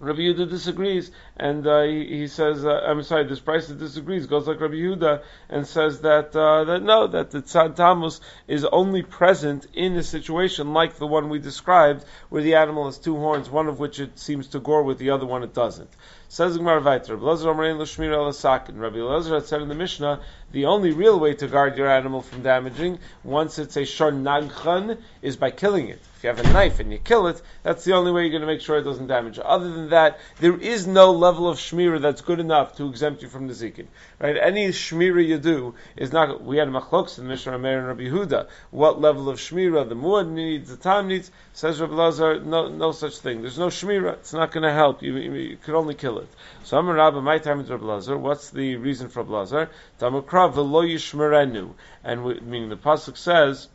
Rabbi 0.00 0.20
Yehuda 0.20 0.50
disagrees, 0.50 1.10
and 1.36 1.64
uh, 1.66 1.82
he, 1.82 2.04
he, 2.06 2.26
says, 2.26 2.64
uh, 2.64 2.80
I'm 2.86 3.02
sorry, 3.04 3.24
this 3.24 3.38
price 3.38 3.68
disagrees, 3.68 4.26
goes 4.26 4.48
like 4.48 4.60
Rabbi 4.60 4.74
Yehuda, 4.74 5.22
and 5.48 5.66
says 5.66 6.00
that 6.00 6.34
uh, 6.34 6.64
that 6.64 6.82
no, 6.82 7.06
that 7.06 7.30
the 7.30 7.42
tzad 7.42 7.76
tamus 7.76 8.20
is 8.48 8.64
only 8.64 9.02
present 9.02 9.66
in 9.72 9.96
a 9.96 10.02
situation 10.02 10.72
like 10.72 10.96
the 10.96 11.06
one 11.06 11.28
we 11.28 11.38
described, 11.38 12.04
where 12.28 12.42
the 12.42 12.56
animal 12.56 12.86
has 12.86 12.98
two 12.98 13.16
horns, 13.16 13.48
one 13.48 13.68
of 13.68 13.78
which 13.78 14.00
it 14.00 14.18
seems 14.18 14.48
to 14.48 14.58
gore 14.58 14.82
with, 14.82 14.98
the 14.98 15.10
other 15.10 15.26
one 15.26 15.44
it 15.44 15.54
doesn't. 15.54 15.90
Says 16.34 16.56
Gemara 16.56 16.80
Vayter, 16.80 17.10
Rabbi 17.10 18.96
Elazar 18.98 19.34
had 19.34 19.46
said 19.46 19.62
in 19.62 19.68
the 19.68 19.74
Mishnah, 19.76 20.18
the 20.50 20.66
only 20.66 20.90
real 20.90 21.18
way 21.18 21.34
to 21.34 21.46
guard 21.46 21.76
your 21.76 21.88
animal 21.88 22.22
from 22.22 22.42
damaging, 22.42 22.98
once 23.22 23.58
it's 23.58 23.76
a 23.76 23.84
shor 23.84 24.10
nagchan, 24.10 24.98
is 25.20 25.36
by 25.36 25.50
killing 25.50 25.88
it. 25.88 26.00
If 26.16 26.22
you 26.22 26.28
have 26.28 26.38
a 26.38 26.52
knife 26.52 26.78
and 26.78 26.92
you 26.92 26.98
kill 26.98 27.26
it, 27.26 27.42
that's 27.64 27.84
the 27.84 27.94
only 27.94 28.12
way 28.12 28.22
you're 28.22 28.30
going 28.30 28.40
to 28.40 28.46
make 28.46 28.60
sure 28.60 28.78
it 28.78 28.84
doesn't 28.84 29.08
damage. 29.08 29.40
Other 29.44 29.70
than 29.70 29.90
that, 29.90 30.20
there 30.38 30.56
is 30.56 30.86
no 30.86 31.12
level 31.12 31.48
of 31.48 31.58
shmira 31.58 32.00
that's 32.00 32.20
good 32.20 32.38
enough 32.38 32.76
to 32.76 32.88
exempt 32.88 33.22
you 33.22 33.28
from 33.28 33.48
the 33.48 33.52
zikin. 33.52 33.86
Right? 34.20 34.36
Any 34.36 34.68
shmira 34.68 35.26
you 35.26 35.38
do 35.38 35.74
is 35.96 36.12
not. 36.12 36.42
We 36.42 36.56
had 36.56 36.68
a 36.68 36.70
machlokes 36.70 37.18
in 37.18 37.24
the 37.24 37.30
Mishnah 37.30 37.58
Meir 37.58 37.78
and 37.78 37.88
Rabbi 37.88 38.04
Huda. 38.04 38.48
What 38.70 39.00
level 39.00 39.28
of 39.28 39.38
shmira 39.38 39.88
the 39.88 39.96
muad 39.96 40.30
needs, 40.30 40.70
the 40.70 40.76
tam 40.76 41.08
needs? 41.08 41.30
Says 41.52 41.80
Rabbi 41.80 41.94
Lazar, 41.94 42.40
no, 42.40 42.68
no 42.68 42.92
such 42.92 43.18
thing. 43.18 43.42
There's 43.42 43.58
no 43.58 43.68
shmira. 43.68 44.14
It's 44.14 44.32
not 44.32 44.52
going 44.52 44.62
to 44.62 44.72
help. 44.72 45.02
You, 45.02 45.16
you, 45.16 45.32
you 45.32 45.56
could 45.56 45.74
only 45.74 45.94
kill 45.94 46.20
it. 46.20 46.23
So 46.64 46.78
I'm 46.78 46.88
a 46.88 46.94
rabbi. 46.94 47.20
My 47.20 47.38
time 47.38 47.60
is 47.60 47.70
Rabbi 47.70 47.84
Lazar. 47.84 48.16
What's 48.16 48.50
the 48.50 48.76
reason 48.76 49.08
for 49.08 49.22
Rabbi 49.22 49.32
Lazar? 49.34 49.70
Tamakra 50.00 50.52
v'lo 50.52 50.84
yishmerenu, 50.84 51.72
and 52.02 52.24
we, 52.24 52.40
meaning 52.40 52.68
the 52.68 52.76
pasuk 52.76 53.16
says 53.16 53.68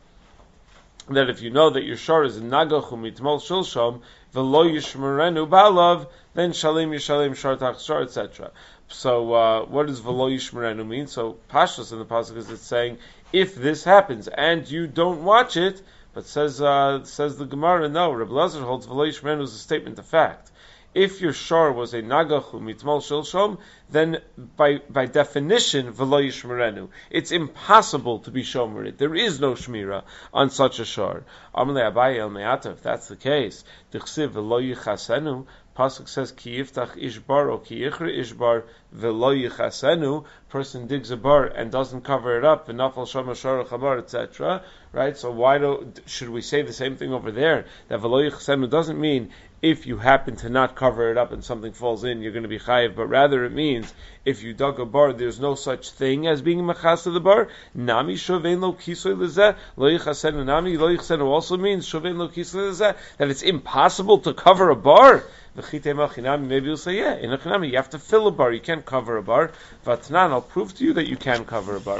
that 1.08 1.30
if 1.30 1.40
you 1.40 1.50
know 1.50 1.70
that 1.70 1.84
your 1.84 1.96
shor 1.96 2.24
is 2.24 2.38
nagach 2.38 2.90
umitmol 2.90 3.40
shilshom 3.40 4.00
v'lo 4.34 4.70
yishmerenu 4.70 5.48
balav, 5.48 6.08
then 6.34 6.50
shalim 6.50 6.90
yishalim 6.90 7.36
shor 7.36 7.56
shor, 7.78 8.02
etc. 8.02 8.50
So 8.88 9.32
uh, 9.32 9.64
what 9.66 9.86
does 9.86 10.00
v'lo 10.00 10.34
yishmerenu 10.34 10.86
mean? 10.86 11.06
So 11.06 11.38
pashas 11.48 11.92
in 11.92 11.98
the 11.98 12.04
pasuk 12.04 12.36
is 12.36 12.50
it's 12.50 12.62
saying 12.62 12.98
if 13.32 13.54
this 13.54 13.84
happens 13.84 14.26
and 14.28 14.68
you 14.68 14.86
don't 14.86 15.24
watch 15.24 15.56
it, 15.56 15.80
but 16.12 16.26
says 16.26 16.60
uh, 16.60 17.04
says 17.04 17.38
the 17.38 17.44
Gemara, 17.44 17.88
no, 17.88 18.12
Reb 18.12 18.30
Lazar 18.30 18.62
holds 18.62 18.86
v'lo 18.86 19.08
yishmerenu 19.08 19.42
is 19.42 19.54
a 19.54 19.58
statement 19.58 19.98
of 19.98 20.06
fact 20.06 20.50
if 20.94 21.20
your 21.20 21.32
shor 21.32 21.72
was 21.72 21.94
a 21.94 22.02
nagachu 22.02 22.54
mitmol 22.54 23.00
shilshom, 23.00 23.58
then 23.90 24.20
by 24.56 24.80
by 24.90 25.06
definition 25.06 25.92
v'lo 25.92 26.24
yishmerenu. 26.26 26.88
It's 27.10 27.30
impossible 27.30 28.20
to 28.20 28.30
be 28.30 28.42
shomerit. 28.42 28.98
There 28.98 29.14
is 29.14 29.40
no 29.40 29.52
shmira 29.52 30.02
on 30.34 30.50
such 30.50 30.80
a 30.80 30.84
shor. 30.84 31.24
Amalei 31.54 31.92
abaye 31.92 32.18
el 32.18 32.30
me'ata. 32.30 32.70
If 32.70 32.82
that's 32.82 33.08
the 33.08 33.16
case, 33.16 33.62
dichsiv 33.92 34.30
v'lo 34.30 34.60
yichasenu. 34.60 35.46
Pasuk 35.76 36.08
says 36.08 36.32
ki 36.32 36.58
yiftach 36.58 36.96
ishbar 37.00 37.50
or 37.50 37.60
ki 37.60 37.80
yichre 37.82 38.18
ishbar 38.18 38.64
v'lo 38.94 39.48
yichasenu. 39.48 40.24
Person 40.48 40.88
digs 40.88 41.12
a 41.12 41.16
bar 41.16 41.46
and 41.46 41.70
doesn't 41.70 42.02
cover 42.02 42.36
it 42.36 42.44
up. 42.44 42.68
V'nafal 42.68 43.06
shama 43.06 43.36
shor 43.36 43.98
etc. 43.98 44.62
Right. 44.92 45.16
So 45.16 45.30
why 45.30 45.58
do 45.58 45.92
should 46.06 46.30
we 46.30 46.42
say 46.42 46.62
the 46.62 46.72
same 46.72 46.96
thing 46.96 47.12
over 47.12 47.30
there? 47.30 47.66
That 47.88 48.00
v'lo 48.00 48.28
yichasenu 48.28 48.68
doesn't 48.68 49.00
mean 49.00 49.30
if 49.62 49.86
you 49.86 49.98
happen 49.98 50.36
to 50.36 50.48
not 50.48 50.74
cover 50.74 51.10
it 51.10 51.18
up 51.18 51.32
and 51.32 51.44
something 51.44 51.72
falls 51.72 52.02
in, 52.04 52.22
you're 52.22 52.32
going 52.32 52.44
to 52.44 52.48
be 52.48 52.58
chayiv. 52.58 52.96
But 52.96 53.06
rather, 53.06 53.44
it 53.44 53.52
means 53.52 53.92
if 54.24 54.42
you 54.42 54.54
dug 54.54 54.80
a 54.80 54.86
bar, 54.86 55.12
there's 55.12 55.38
no 55.38 55.54
such 55.54 55.90
thing 55.90 56.26
as 56.26 56.40
being 56.40 56.60
machas 56.60 57.06
of 57.06 57.12
the 57.12 57.20
bar. 57.20 57.48
Nami 57.74 58.14
shovein 58.14 58.60
lo 58.60 58.72
kisoy 58.72 59.16
lezeh 59.16 59.56
lo 59.76 59.86
yichasenu 59.88 60.44
nami 60.46 60.76
lo 60.76 60.88
yichasenu 60.88 61.26
also 61.26 61.56
means 61.56 61.86
shovein 61.86 62.16
lo 62.16 62.28
kisoy 62.28 62.70
lezeh 62.70 62.96
that 63.18 63.30
it's 63.30 63.42
impossible 63.42 64.18
to 64.18 64.32
cover 64.32 64.70
a 64.70 64.76
bar. 64.76 65.24
Maybe 65.56 66.66
you'll 66.66 66.76
say, 66.76 66.96
yeah, 66.96 67.16
in 67.16 67.32
a 67.32 67.38
chinami, 67.38 67.70
you 67.70 67.76
have 67.76 67.90
to 67.90 67.98
fill 67.98 68.28
a 68.28 68.30
bar. 68.30 68.52
You 68.52 68.60
can't 68.60 68.84
cover 68.84 69.16
a 69.16 69.22
bar. 69.22 69.50
Vatnan, 69.84 70.30
I'll 70.30 70.42
prove 70.42 70.74
to 70.76 70.84
you 70.84 70.92
that 70.92 71.08
you 71.08 71.16
can 71.16 71.44
cover 71.44 71.74
a 71.74 71.80
bar. 71.80 71.98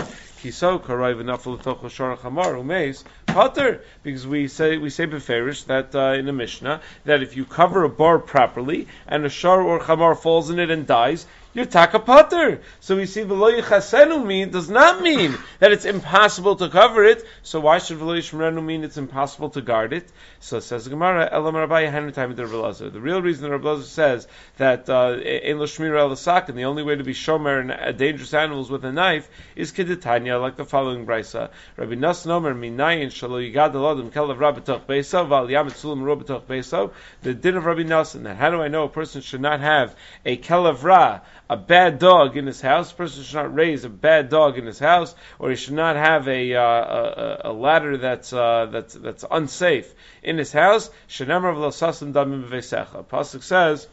Pater 3.26 3.80
because 4.02 4.26
we 4.26 4.48
say 4.48 4.78
we 4.78 4.88
say 4.90 5.06
beferish 5.06 5.64
that 5.66 5.94
uh, 5.94 6.18
in 6.18 6.26
the 6.26 6.32
Mishnah 6.32 6.80
that 7.04 7.22
if 7.22 7.36
you 7.36 7.44
cover 7.44 7.84
a 7.84 7.88
bar 7.88 8.18
properly 8.18 8.88
and 9.06 9.24
a 9.26 9.28
shor 9.28 9.62
or 9.62 9.80
chamar 9.80 10.14
falls 10.16 10.48
in 10.48 10.58
it 10.58 10.70
and 10.70 10.86
dies, 10.86 11.26
you're 11.52 11.66
takapater. 11.66 12.62
So 12.80 12.96
we 12.96 13.06
see 13.06 13.22
v'lo 13.22 13.58
yichasenu 13.58 14.24
mean 14.24 14.50
does 14.50 14.70
not 14.70 15.02
mean 15.02 15.36
that 15.58 15.72
it's 15.72 15.84
impossible 15.84 16.56
to 16.56 16.68
cover 16.68 17.04
it. 17.04 17.24
So 17.42 17.60
why 17.60 17.78
should 17.78 17.98
v'lo 17.98 18.16
yishmerenu 18.16 18.64
mean 18.64 18.84
it's 18.84 18.96
impossible 18.96 19.50
to 19.50 19.60
guard 19.60 19.92
it? 19.92 20.08
So 20.38 20.58
it 20.58 20.62
says 20.62 20.84
the 20.84 20.90
Gemara 20.90 21.28
elam 21.30 21.56
rabbi 21.56 21.90
time 22.10 22.34
the 22.34 22.90
The 22.90 23.00
real 23.00 23.20
reason 23.20 23.44
the 23.44 23.58
Rabbi 23.58 23.82
says 23.82 24.26
that 24.58 24.88
uh, 24.88 25.18
in 25.20 25.58
shmir 25.58 25.98
el 25.98 26.10
and 26.10 26.58
the 26.58 26.64
only 26.64 26.82
way 26.82 26.96
to 26.96 27.04
be 27.04 27.12
shomer 27.12 27.88
uh, 27.88 27.92
dangerous 27.92 28.32
animals 28.32 28.70
with 28.70 28.84
a 28.84 28.92
knife 28.92 29.28
is 29.56 29.72
kedetanya, 29.72 30.40
like 30.40 30.56
the 30.56 30.64
following 30.64 31.06
brisa. 31.06 31.50
Rabbi 31.76 31.94
Nas 31.94 32.24
Nomer 32.26 32.54
minayin 32.54 33.08
shalo 33.08 33.40
yigad 33.40 33.72
alodim 33.72 34.10
kelav 34.10 34.38
rabatoch 34.38 34.86
beisav 34.86 35.28
val 35.28 35.46
yamet 35.46 35.72
sulam 35.72 36.02
rabatoch 36.02 36.44
beisav. 36.44 36.92
The 37.22 37.34
din 37.34 37.56
of 37.56 37.64
Rabbi 37.64 37.82
Nassan 37.82 38.22
that 38.24 38.36
how 38.36 38.50
do 38.50 38.62
I 38.62 38.68
know 38.68 38.84
a 38.84 38.88
person 38.88 39.20
should 39.20 39.40
not 39.40 39.60
have 39.60 39.96
a 40.24 40.36
kelav 40.36 40.82
ra 40.82 41.20
a 41.50 41.56
bad 41.56 41.98
dog 41.98 42.36
in 42.36 42.46
his 42.46 42.60
house. 42.60 42.92
A 42.92 42.94
person 42.94 43.24
should 43.24 43.34
not 43.34 43.52
raise 43.52 43.84
a 43.84 43.88
bad 43.88 44.28
dog 44.28 44.56
in 44.56 44.66
his 44.66 44.78
house, 44.78 45.16
or 45.40 45.50
he 45.50 45.56
should 45.56 45.74
not 45.74 45.96
have 45.96 46.28
a 46.28 46.54
uh, 46.54 46.62
a, 46.62 47.40
a, 47.46 47.52
ladder 47.52 47.96
that's 47.98 48.32
uh, 48.32 48.66
that's 48.70 48.94
that's 48.94 49.24
unsafe 49.28 49.92
in 50.22 50.38
his 50.38 50.52
house. 50.52 50.90
Pasuk 53.10 53.42
says 53.42 53.88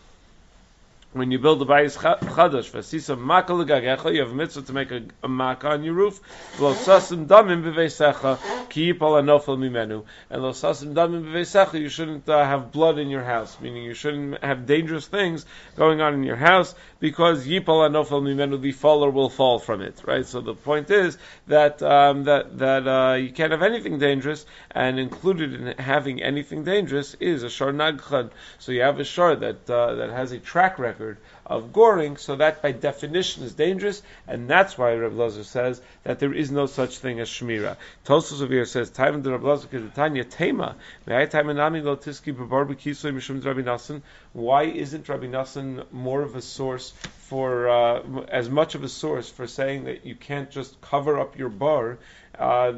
when 1.17 1.31
you 1.31 1.39
build 1.39 1.61
a 1.61 1.65
bayis 1.65 1.97
chadash, 1.97 2.69
vasisa 2.71 3.17
maka 3.17 3.53
legagecha, 3.53 4.13
you 4.13 4.21
have 4.21 4.31
a 4.31 4.35
mitzvah 4.35 4.61
to 4.63 4.73
make 4.73 4.91
a, 4.91 5.03
a 5.23 5.27
maka 5.27 5.69
on 5.69 5.83
your 5.83 5.93
roof. 5.93 6.19
Lo 6.59 6.73
sasim 6.73 7.25
damim 7.27 7.63
b'veisecha, 7.63 8.69
ki 8.69 8.93
yipal 8.93 9.21
anofel 9.21 9.57
mimenu. 9.57 10.03
And 10.29 10.43
lo 10.43 10.51
sasim 10.51 10.93
damim 10.93 11.23
b'veisecha, 11.23 11.79
you 11.79 11.89
shouldn't 11.89 12.27
uh, 12.29 12.43
have 12.43 12.71
blood 12.71 12.99
in 12.99 13.09
your 13.09 13.23
house, 13.23 13.57
meaning 13.61 13.83
you 13.83 13.93
shouldn't 13.93 14.43
have 14.43 14.65
dangerous 14.65 15.07
things 15.07 15.45
going 15.75 16.01
on 16.01 16.13
in 16.13 16.23
your 16.23 16.35
house, 16.35 16.75
because 16.99 17.47
yipal 17.47 17.87
anofel 17.89 18.21
mimenu, 18.21 18.61
the 18.61 18.71
faller 18.71 19.09
will 19.09 19.29
fall 19.29 19.59
from 19.59 19.81
it, 19.81 20.01
right? 20.05 20.25
So 20.25 20.41
the 20.41 20.53
point 20.53 20.91
is 20.91 21.17
that, 21.47 21.81
um, 21.81 22.25
that, 22.25 22.57
that, 22.59 22.87
uh, 22.87 23.13
you 23.15 23.31
can't 23.31 23.51
have 23.51 23.63
anything 23.63 23.97
dangerous, 23.97 24.45
and 24.71 24.99
included 24.99 25.53
in 25.53 25.77
having 25.77 26.21
anything 26.21 26.63
dangerous 26.63 27.15
is 27.19 27.43
a 27.43 27.49
shor 27.49 27.71
nagchan. 27.71 28.29
So 28.59 28.71
you 28.71 28.81
have 28.81 28.99
a 28.99 29.03
shor 29.03 29.35
that, 29.35 29.69
uh, 29.69 29.95
that 29.95 30.09
has 30.09 30.31
a 30.31 30.39
track 30.39 30.77
record 30.79 31.06
method 31.07 31.17
of 31.47 31.73
goring, 31.73 32.17
so 32.17 32.35
that 32.35 32.61
by 32.61 32.71
definition 32.71 33.43
is 33.43 33.53
dangerous, 33.53 34.03
and 34.27 34.49
that's 34.49 34.77
why 34.77 34.93
Lazar 34.93 35.43
says 35.43 35.81
that 36.03 36.19
there 36.19 36.33
is 36.33 36.51
no 36.51 36.65
such 36.65 36.97
thing 36.97 37.19
as 37.19 37.29
shmira. 37.29 37.77
Tosos 38.05 38.41
of 38.41 38.49
here 38.49 38.65
says, 38.65 38.89
"Time 38.89 39.21
the 39.23 39.31
Rabbi 39.31 39.47
Lazar 39.47 39.89
Tanya 39.95 40.25
Tema, 40.25 40.75
may 41.05 41.21
I 41.21 41.25
time 41.25 41.47
anami 41.47 41.83
lo 41.83 41.95
tiski 41.95 42.31
barbecue 42.49 42.93
mishum 42.93 43.43
Rabbi 43.43 43.61
Nassan." 43.61 44.01
Why 44.33 44.63
isn't 44.63 45.09
Rabbi 45.09 45.27
Nassan 45.27 45.91
more 45.91 46.21
of 46.21 46.35
a 46.35 46.41
source 46.41 46.91
for 47.29 47.69
uh, 47.69 48.01
as 48.29 48.49
much 48.49 48.75
of 48.75 48.83
a 48.83 48.89
source 48.89 49.29
for 49.29 49.47
saying 49.47 49.85
that 49.85 50.05
you 50.05 50.15
can't 50.15 50.51
just 50.51 50.79
cover 50.81 51.19
up 51.19 51.37
your 51.37 51.49
bar 51.49 51.97
uh, 52.39 52.71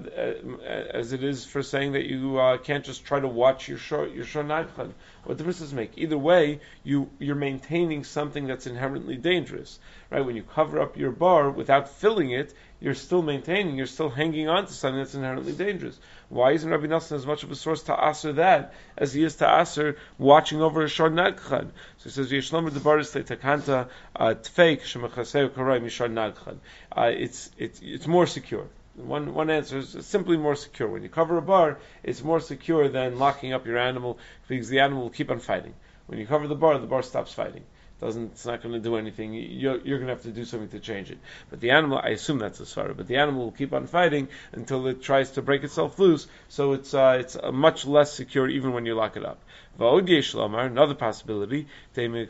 as 0.91 1.11
it 1.11 1.23
is 1.23 1.45
for 1.45 1.61
saying 1.61 1.91
that 1.91 2.05
you 2.05 2.39
uh, 2.39 2.57
can't 2.57 2.85
just 2.85 3.03
try 3.03 3.19
to 3.19 3.27
watch 3.27 3.67
your 3.67 3.77
show 3.77 4.05
your 4.05 4.23
show 4.23 4.41
What 4.41 5.37
difference 5.37 5.59
does 5.59 5.73
it 5.73 5.75
make? 5.75 5.97
Either 5.97 6.17
way, 6.17 6.61
you 6.83 7.09
you're 7.19 7.35
maintaining 7.35 8.03
something 8.03 8.47
that's 8.47 8.58
inherently 8.67 9.15
dangerous, 9.17 9.79
right? 10.09 10.25
When 10.25 10.35
you 10.35 10.43
cover 10.43 10.79
up 10.79 10.97
your 10.97 11.11
bar 11.11 11.49
without 11.49 11.89
filling 11.89 12.31
it, 12.31 12.53
you're 12.79 12.93
still 12.93 13.21
maintaining, 13.21 13.75
you're 13.75 13.87
still 13.87 14.09
hanging 14.09 14.47
on 14.47 14.65
to 14.65 14.73
something 14.73 14.99
that's 14.99 15.15
inherently 15.15 15.51
dangerous. 15.51 15.99
Why 16.29 16.51
isn't 16.51 16.69
Rabbi 16.69 16.87
Nassan 16.87 17.13
as 17.13 17.25
much 17.25 17.43
of 17.43 17.51
a 17.51 17.55
source 17.55 17.83
to 17.83 17.93
answer 17.93 18.33
that 18.33 18.73
as 18.97 19.13
he 19.13 19.23
is 19.23 19.37
to 19.37 19.47
answer 19.47 19.97
watching 20.17 20.61
over 20.61 20.83
a 20.83 20.89
shor 20.89 21.09
nagchan? 21.09 21.71
So 21.97 22.03
he 22.03 22.09
says, 22.09 22.31
"Yeshlomer 22.31 22.69
takanta 22.69 23.89
uh, 24.15 24.35
tfeik 24.35 24.81
shemachaseu 24.81 25.49
karai 25.49 25.81
mishar 25.81 26.09
nagchan." 26.09 26.57
Uh, 26.95 27.11
it's 27.13 27.51
it's 27.57 27.81
it's 27.81 28.07
more 28.07 28.27
secure. 28.27 28.67
One, 28.95 29.33
one 29.33 29.49
answer 29.49 29.77
is 29.77 29.95
simply 30.05 30.35
more 30.35 30.55
secure. 30.55 30.89
When 30.89 31.03
you 31.03 31.09
cover 31.09 31.37
a 31.37 31.41
bar, 31.41 31.79
it's 32.03 32.21
more 32.21 32.41
secure 32.41 32.89
than 32.89 33.17
locking 33.17 33.53
up 33.53 33.65
your 33.65 33.77
animal 33.77 34.19
because 34.47 34.67
the 34.67 34.79
animal 34.79 35.03
will 35.03 35.09
keep 35.09 35.31
on 35.31 35.39
fighting. 35.39 35.73
When 36.07 36.19
you 36.19 36.27
cover 36.27 36.47
the 36.47 36.55
bar, 36.55 36.77
the 36.77 36.87
bar 36.87 37.03
stops 37.03 37.33
fighting. 37.33 37.63
Doesn't, 38.01 38.31
it's 38.31 38.45
not 38.45 38.63
going 38.63 38.73
to 38.73 38.79
do 38.79 38.95
anything. 38.95 39.33
You're, 39.33 39.79
you're, 39.81 39.97
going 39.97 40.07
to 40.07 40.13
have 40.13 40.23
to 40.23 40.31
do 40.31 40.45
something 40.45 40.69
to 40.69 40.79
change 40.79 41.11
it. 41.11 41.17
But 41.49 41.59
the 41.59 41.71
animal, 41.71 41.99
I 42.01 42.09
assume 42.09 42.39
that's 42.39 42.61
a 42.61 42.63
svara, 42.63 42.95
but 42.95 43.07
the 43.07 43.17
animal 43.17 43.43
will 43.43 43.51
keep 43.51 43.73
on 43.73 43.87
fighting 43.87 44.29
until 44.53 44.87
it 44.87 45.01
tries 45.01 45.31
to 45.31 45.41
break 45.41 45.65
itself 45.65 45.99
loose. 45.99 46.27
So 46.47 46.71
it's 46.73 46.93
uh, 46.93 47.17
it's 47.19 47.35
much 47.51 47.85
less 47.85 48.13
secure 48.13 48.47
even 48.47 48.71
when 48.71 48.85
you 48.85 48.95
lock 48.95 49.17
it 49.17 49.25
up. 49.25 49.41
Another 49.81 50.93
possibility, 50.93 51.67
meaning 51.95 52.27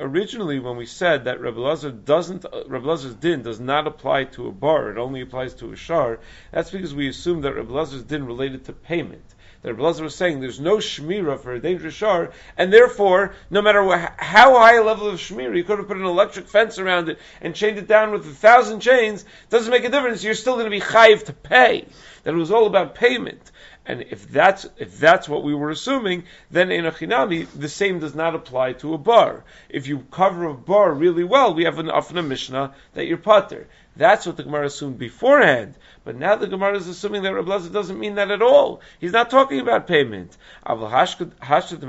originally 0.00 0.58
when 0.58 0.76
we 0.76 0.84
said 0.84 1.24
that 1.24 1.40
Rebbe 1.40 1.92
doesn't, 2.04 2.44
Rebbe 2.66 2.86
Lazar's 2.86 3.14
din 3.14 3.42
does 3.42 3.58
not 3.58 3.86
apply 3.86 4.24
to 4.24 4.48
a 4.48 4.52
bar, 4.52 4.90
it 4.90 4.98
only 4.98 5.22
applies 5.22 5.54
to 5.54 5.72
a 5.72 5.76
shar, 5.76 6.18
that's 6.50 6.70
because 6.70 6.94
we 6.94 7.08
assume 7.08 7.40
that 7.40 7.54
Rebbe 7.54 7.72
Lazar's 7.72 8.02
din 8.02 8.26
related 8.26 8.66
to 8.66 8.74
payment 8.74 9.31
that 9.62 9.74
Rebbe 9.74 10.02
was 10.02 10.14
saying 10.14 10.40
there's 10.40 10.60
no 10.60 10.78
shmira 10.78 11.38
for 11.38 11.52
a 11.52 11.60
dangerous 11.60 11.94
shar, 11.94 12.32
and 12.56 12.72
therefore, 12.72 13.34
no 13.50 13.62
matter 13.62 13.84
how 14.16 14.58
high 14.58 14.76
a 14.76 14.82
level 14.82 15.08
of 15.08 15.20
shmira, 15.20 15.56
you 15.56 15.64
could 15.64 15.78
have 15.78 15.88
put 15.88 15.96
an 15.96 16.04
electric 16.04 16.48
fence 16.48 16.78
around 16.78 17.08
it 17.08 17.18
and 17.40 17.54
chained 17.54 17.78
it 17.78 17.86
down 17.86 18.10
with 18.10 18.26
a 18.26 18.34
thousand 18.34 18.80
chains, 18.80 19.24
doesn't 19.50 19.70
make 19.70 19.84
a 19.84 19.90
difference. 19.90 20.24
You're 20.24 20.34
still 20.34 20.54
going 20.54 20.66
to 20.66 20.70
be 20.70 20.80
chayiv 20.80 21.24
to 21.24 21.32
pay. 21.32 21.86
That 22.24 22.34
it 22.34 22.36
was 22.36 22.50
all 22.50 22.66
about 22.66 22.94
payment. 22.94 23.50
And 23.84 24.02
if 24.10 24.28
that's 24.28 24.64
if 24.76 24.98
that's 25.00 25.28
what 25.28 25.42
we 25.42 25.54
were 25.56 25.70
assuming, 25.70 26.24
then 26.52 26.70
in 26.70 26.86
a 26.86 26.92
chinami 26.92 27.48
the 27.48 27.68
same 27.68 27.98
does 27.98 28.14
not 28.14 28.36
apply 28.36 28.74
to 28.74 28.94
a 28.94 28.98
bar. 28.98 29.42
If 29.68 29.88
you 29.88 30.06
cover 30.10 30.44
a 30.44 30.54
bar 30.54 30.92
really 30.92 31.24
well, 31.24 31.52
we 31.52 31.64
have 31.64 31.80
an 31.80 31.86
afna 31.86 32.24
mishnah 32.24 32.74
that 32.94 33.06
you're 33.06 33.16
pater. 33.18 33.66
That's 33.94 34.24
what 34.24 34.38
the 34.38 34.42
Gemara 34.42 34.66
assumed 34.66 34.98
beforehand. 34.98 35.74
But 36.04 36.16
now 36.16 36.36
the 36.36 36.46
Gemara 36.46 36.76
is 36.76 36.88
assuming 36.88 37.22
that 37.22 37.34
Rabbi 37.34 37.68
doesn't 37.68 37.98
mean 37.98 38.14
that 38.14 38.30
at 38.30 38.40
all. 38.40 38.80
He's 38.98 39.12
not 39.12 39.28
talking 39.28 39.60
about 39.60 39.86
payment. 39.86 40.36
He's 40.66 40.82
not 40.82 41.68
talking 41.68 41.82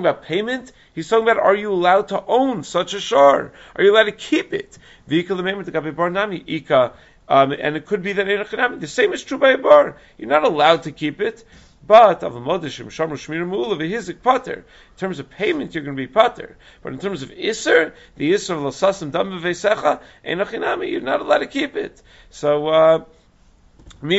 about 0.00 0.22
payment. 0.22 0.72
He's 0.94 1.08
talking 1.08 1.22
about 1.22 1.38
are 1.38 1.54
you 1.54 1.72
allowed 1.72 2.08
to 2.08 2.24
own 2.26 2.64
such 2.64 2.94
a 2.94 3.00
shar? 3.00 3.52
Are 3.76 3.84
you 3.84 3.92
allowed 3.92 4.04
to 4.04 4.12
keep 4.12 4.52
it? 4.52 4.78
Um, 7.28 7.52
and 7.52 7.76
it 7.76 7.86
could 7.86 8.02
be 8.02 8.12
that 8.12 8.80
the 8.80 8.86
same 8.86 9.12
is 9.12 9.24
true 9.24 9.38
by 9.38 9.50
a 9.50 9.58
bar. 9.58 9.96
You're 10.18 10.28
not 10.28 10.44
allowed 10.44 10.84
to 10.84 10.92
keep 10.92 11.20
it. 11.20 11.44
But 11.86 12.22
of 12.22 12.34
a 12.34 12.40
modishim 12.40 12.86
shamru 12.86 13.12
shmir 13.12 13.48
mu'ula 13.48 13.78
v'hizik 13.78 14.22
pater. 14.22 14.54
In 14.54 14.98
terms 14.98 15.18
of 15.18 15.30
payment, 15.30 15.74
you're 15.74 15.84
going 15.84 15.96
to 15.96 16.02
be 16.02 16.06
pater. 16.06 16.56
But 16.82 16.92
in 16.92 16.98
terms 16.98 17.22
of 17.22 17.30
iser, 17.30 17.94
the 18.16 18.34
iser 18.34 18.54
of 18.54 18.62
lasasim 18.62 19.12
dam 19.12 19.30
v'veisecha, 19.30 20.00
enochinami, 20.24 20.90
you're 20.90 21.00
not 21.00 21.20
allowed 21.20 21.38
to 21.38 21.46
keep 21.46 21.76
it. 21.76 22.02
So. 22.30 22.68
Uh, 22.68 23.04
But 24.00 24.10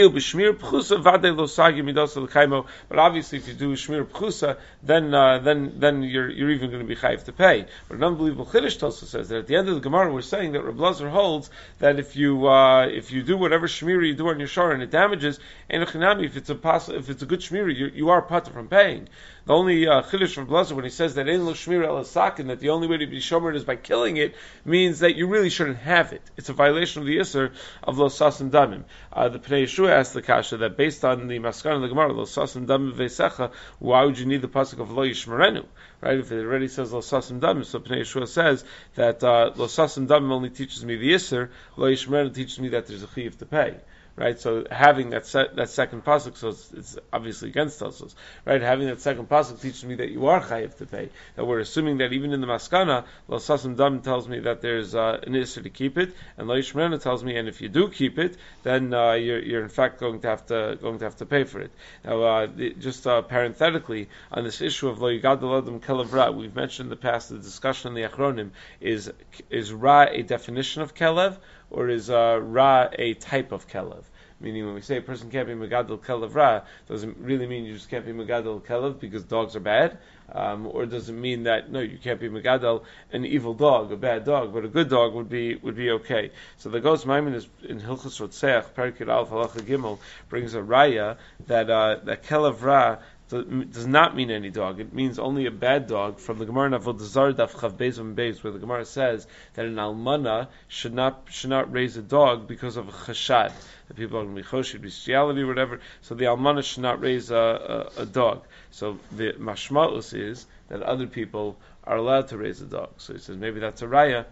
obviously, 3.00 3.38
if 3.38 3.48
you 3.48 3.54
do 3.54 3.74
shmir 3.74 4.06
pchusa, 4.06 4.58
then 4.82 5.14
uh, 5.14 5.40
then 5.40 5.74
then 5.78 6.02
you're 6.02 6.30
you're 6.30 6.50
even 6.50 6.72
going 6.72 6.82
to 6.82 6.88
be 6.88 6.96
chayiv 6.96 7.24
to 7.26 7.32
pay. 7.32 7.66
But 7.88 7.98
an 7.98 8.04
unbelievable 8.04 8.48
chiddush 8.48 8.82
also 8.82 9.06
says 9.06 9.30
that 9.30 9.38
at 9.38 9.48
the 9.48 9.56
end 9.56 9.70
of 9.70 9.76
the 9.76 9.82
Gemara, 9.82 10.12
we're 10.12 10.22
saying 10.22 10.54
that 10.54 10.64
Reb 10.64 10.80
Lazar 10.80 11.10
holds 11.10 11.52
that 11.78 12.00
if 12.00 12.16
you 12.16 12.48
uh, 12.48 12.88
if 12.88 13.12
you 13.12 13.22
do 13.22 13.38
whatever 13.38 13.68
shmir 13.68 14.06
you 14.06 14.16
do 14.16 14.30
on 14.30 14.40
your 14.40 14.48
shor 14.48 14.72
and 14.72 14.82
it 14.82 14.90
damages, 14.90 15.40
and 15.70 15.84
if 15.84 16.38
it's 16.38 16.50
a 16.50 16.56
poss- 16.56 16.90
if 16.90 17.10
it's 17.10 17.22
a 17.22 17.28
good 17.28 17.42
shmir, 17.42 17.74
you, 17.76 17.92
you 17.94 18.10
are 18.10 18.22
put 18.22 18.48
from 18.48 18.68
paying. 18.68 19.08
The 19.48 19.54
only 19.54 19.88
uh, 19.88 20.02
chiddush 20.02 20.34
from 20.34 20.46
Blazer 20.48 20.76
when 20.76 20.84
he 20.84 20.90
says 20.90 21.16
that 21.16 21.30
in 21.30 21.46
lo 21.46 21.54
shmir 21.54 21.86
el 21.86 22.04
sakin 22.04 22.48
that 22.48 22.60
the 22.60 22.72
only 22.72 22.86
way 22.86 22.98
to 22.98 23.08
be 23.08 23.20
shomer 23.20 23.56
is 23.56 23.64
by 23.64 23.78
killing 23.78 24.18
it 24.18 24.36
means 24.66 25.00
that 25.00 25.16
you 25.16 25.28
really 25.28 25.50
shouldn't 25.50 25.78
have 25.78 26.12
it. 26.12 26.22
It's 26.36 26.50
a 26.50 26.54
violation 26.54 27.02
of 27.02 27.08
the 27.08 27.18
iser 27.22 27.54
of 27.82 27.98
lo 27.98 28.10
sasim 28.10 28.50
damim. 28.50 28.84
Uh, 29.14 29.30
the 29.30 29.40
Pnei 29.40 29.64
Yehoshua 29.64 29.92
asked 29.92 30.14
the 30.14 30.22
kasha 30.22 30.58
that 30.58 30.76
based 30.76 31.06
on 31.06 31.28
the 31.28 31.40
maskan 31.40 31.76
of 31.78 31.82
the 31.82 31.88
Gemara 31.88 32.12
lo 32.12 32.26
sasim 32.26 32.66
damim 32.66 32.92
vesecha, 32.92 33.52
why 33.80 34.04
would 34.04 34.20
you 34.20 34.26
need 34.26 34.42
the 34.42 34.50
pasuk 34.50 34.82
of 34.82 34.92
lo 34.92 35.06
yishmerenu? 35.06 35.64
Right? 36.02 36.20
If 36.20 36.32
it 36.32 36.44
already 36.44 36.68
says 36.68 36.94
lo 36.94 37.02
sasim 37.02 37.40
damim, 37.40 37.66
so 37.66 37.80
Pnei 37.80 38.02
Yehoshua 38.02 38.28
says 38.28 38.64
that 38.96 39.24
uh, 39.24 39.52
lo 39.56 39.68
sasim 39.68 40.08
damim 40.08 40.32
only 40.32 40.50
teaches 40.50 40.86
me 40.86 40.96
the 40.96 41.14
iser, 41.14 41.50
lo 41.76 41.94
teaches 42.30 42.60
me 42.60 42.70
that 42.70 42.88
there's 42.88 43.04
a 43.04 43.08
chiyuv 43.08 43.38
to 43.40 43.46
pay 43.46 43.78
right? 44.18 44.40
So 44.40 44.66
having 44.70 45.12
that 45.12 45.26
se- 45.26 45.52
that 45.56 45.70
second 45.70 46.04
pasuk, 46.04 46.36
so 46.36 46.50
it's, 46.50 46.74
it's 46.74 46.98
obviously 47.14 47.50
against 47.50 47.82
us, 47.84 48.16
right? 48.46 48.62
Having 48.62 48.88
that 48.88 49.00
second 49.00 49.30
pasuk 49.30 49.62
teaches 49.62 49.86
me 49.86 49.96
that 49.96 50.10
you 50.10 50.26
are 50.28 50.42
chayiv 50.42 50.76
to 50.78 50.86
pay. 50.86 51.10
That 51.36 51.46
we're 51.46 51.60
assuming 51.60 52.00
that 52.00 52.12
even 52.12 52.34
in 52.34 52.42
the 52.42 52.48
maskana, 52.48 53.06
lo 53.28 53.38
sasim 53.38 53.78
dam 53.78 54.02
tells 54.02 54.28
me 54.28 54.40
that 54.40 54.62
there's 54.62 54.96
uh, 54.96 55.22
an 55.26 55.36
issue 55.36 55.62
to 55.62 55.70
keep 55.70 55.98
it, 55.98 56.14
and 56.38 56.48
lo 56.48 56.56
yishmerena 56.56 57.02
tells 57.02 57.24
me, 57.24 57.38
and 57.38 57.48
if 57.48 57.62
you 57.62 57.70
do 57.70 57.90
keep 57.90 58.18
it, 58.18 58.36
then 58.64 58.94
uh, 58.94 59.14
you're, 59.14 59.40
you're 59.40 59.64
in 59.64 59.70
fact 59.70 60.00
going 60.00 60.20
to 60.22 60.28
have 60.28 60.46
to 60.48 60.78
going 60.82 60.98
to 60.98 61.06
have 61.06 61.18
to 61.18 61.26
pay 61.26 61.44
for 61.44 61.62
it. 61.62 61.72
Now, 62.04 62.24
uh, 62.24 62.48
just 62.80 63.06
uh, 63.06 63.22
parenthetically 63.22 64.10
on 64.32 64.44
this 64.44 64.62
issue 64.62 64.90
of 64.90 65.00
lo 65.00 65.10
adam 65.10 65.80
kelev 65.88 66.36
we've 66.36 66.56
mentioned 66.56 66.88
in 66.88 66.90
the 66.90 66.96
past 66.98 67.30
the 67.30 67.38
discussion 67.38 67.90
in 67.90 67.94
the 67.96 68.10
Achronim 68.10 68.50
is 68.82 69.12
is 69.50 69.72
ra 69.72 70.06
a 70.10 70.22
definition 70.22 70.82
of 70.82 70.94
kelev 70.94 71.38
or 71.70 71.90
is 71.90 72.10
uh, 72.10 72.40
ra 72.42 72.90
a 72.94 73.14
type 73.14 73.52
of 73.52 73.68
kelev? 73.68 74.04
Meaning, 74.40 74.66
when 74.66 74.76
we 74.76 74.82
say 74.82 74.98
a 74.98 75.02
person 75.02 75.32
can't 75.32 75.48
be 75.48 75.56
megadol 75.56 75.98
kelev 75.98 76.36
ra, 76.36 76.62
doesn't 76.88 77.18
really 77.18 77.48
mean 77.48 77.66
you 77.66 77.74
just 77.74 77.90
can't 77.90 78.06
be 78.06 78.12
megadol 78.12 78.62
kelev 78.64 79.00
because 79.00 79.24
dogs 79.24 79.56
are 79.56 79.60
bad, 79.60 79.98
um, 80.32 80.68
or 80.68 80.86
does 80.86 81.10
it 81.10 81.14
mean 81.14 81.44
that 81.44 81.72
no, 81.72 81.80
you 81.80 81.98
can't 81.98 82.20
be 82.20 82.30
megadol 82.30 82.84
an 83.12 83.26
evil 83.26 83.56
dog, 83.56 83.92
a 83.92 83.98
bad 83.98 84.26
dog, 84.26 84.54
but 84.54 84.64
a 84.64 84.68
good 84.68 84.90
dog 84.90 85.16
would 85.16 85.28
be 85.28 85.56
would 85.56 85.76
be 85.76 85.90
okay. 85.90 86.30
So 86.58 86.70
the 86.70 86.82
Hagahos 86.82 87.06
Maimonios 87.06 87.48
in 87.68 87.82
Hilchos 87.82 88.22
Rotseach, 88.22 88.66
Perikid 88.76 89.10
Alf 89.10 89.32
Halacha 89.32 89.62
Gimel 89.62 89.98
brings 90.30 90.54
a 90.54 90.62
raya 90.62 91.18
that 91.48 91.72
uh, 91.72 91.98
that 92.04 92.24
kelev 92.24 92.62
ra 92.62 92.98
does 93.30 93.88
not 93.88 94.16
mean 94.16 94.32
any 94.32 94.50
dog. 94.50 94.80
It 94.80 94.94
means 94.94 95.20
only 95.20 95.46
a 95.48 95.52
bad 95.52 95.88
dog. 95.88 96.20
From 96.20 96.38
the 96.38 96.46
Gemara 96.46 96.70
Navodazar 96.70 97.34
Daf 97.34 97.52
Chav 97.52 97.74
Bezim 97.74 98.16
Beis, 98.16 98.42
where 98.44 98.54
the 98.54 98.60
Gemara 98.60 98.86
says 98.86 99.28
that 99.56 99.66
an 99.66 99.76
almana 99.76 100.48
should 100.68 100.94
not 100.94 101.28
should 101.30 101.50
not 101.50 101.72
raise 101.72 101.98
a 101.98 102.02
dog 102.02 102.48
because 102.48 102.78
of 102.78 102.88
a 102.88 102.92
chashad. 102.92 103.52
The 103.90 103.94
people 103.94 104.20
are 104.20 104.24
going 104.24 104.36
to 104.36 104.42
be 104.42 104.48
choshed, 104.48 104.82
bestiality, 104.82 105.44
whatever. 105.44 105.82
So 106.02 106.16
the 106.16 106.26
almana 106.26 106.64
should 106.64 106.84
not 106.84 107.02
raise 107.02 107.30
a, 107.30 107.90
a, 107.98 108.02
a 108.04 108.06
dog. 108.06 108.46
So 108.72 109.00
the 109.12 109.34
mashmalus 109.34 110.18
is 110.18 110.46
that 110.70 110.82
other 110.82 111.08
people 111.08 111.58
are 111.84 111.98
allowed 111.98 112.30
to 112.30 112.38
raise 112.38 112.62
a 112.62 112.66
dog. 112.66 112.90
So 112.98 113.14
he 113.14 113.20
says 113.20 113.36
maybe 113.38 113.60
that's 113.60 113.82
a 113.82 113.88
raya 113.88 114.26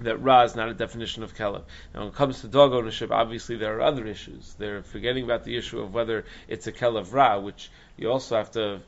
that 0.00 0.16
Ra 0.22 0.42
is 0.42 0.56
not 0.56 0.68
a 0.68 0.74
definition 0.74 1.22
of 1.22 1.34
Keleb. 1.34 1.64
Now, 1.94 2.00
when 2.00 2.08
it 2.08 2.14
comes 2.14 2.40
to 2.40 2.48
dog 2.48 2.72
ownership, 2.72 3.10
obviously 3.10 3.56
there 3.56 3.76
are 3.76 3.82
other 3.82 4.06
issues. 4.06 4.54
They're 4.58 4.82
forgetting 4.82 5.24
about 5.24 5.44
the 5.44 5.56
issue 5.56 5.80
of 5.80 5.94
whether 5.94 6.24
it's 6.48 6.66
a 6.66 6.72
Keleb 6.72 7.12
Ra, 7.12 7.38
which 7.38 7.70
you 7.96 8.10
also 8.10 8.36
have 8.36 8.50
to 8.52 8.80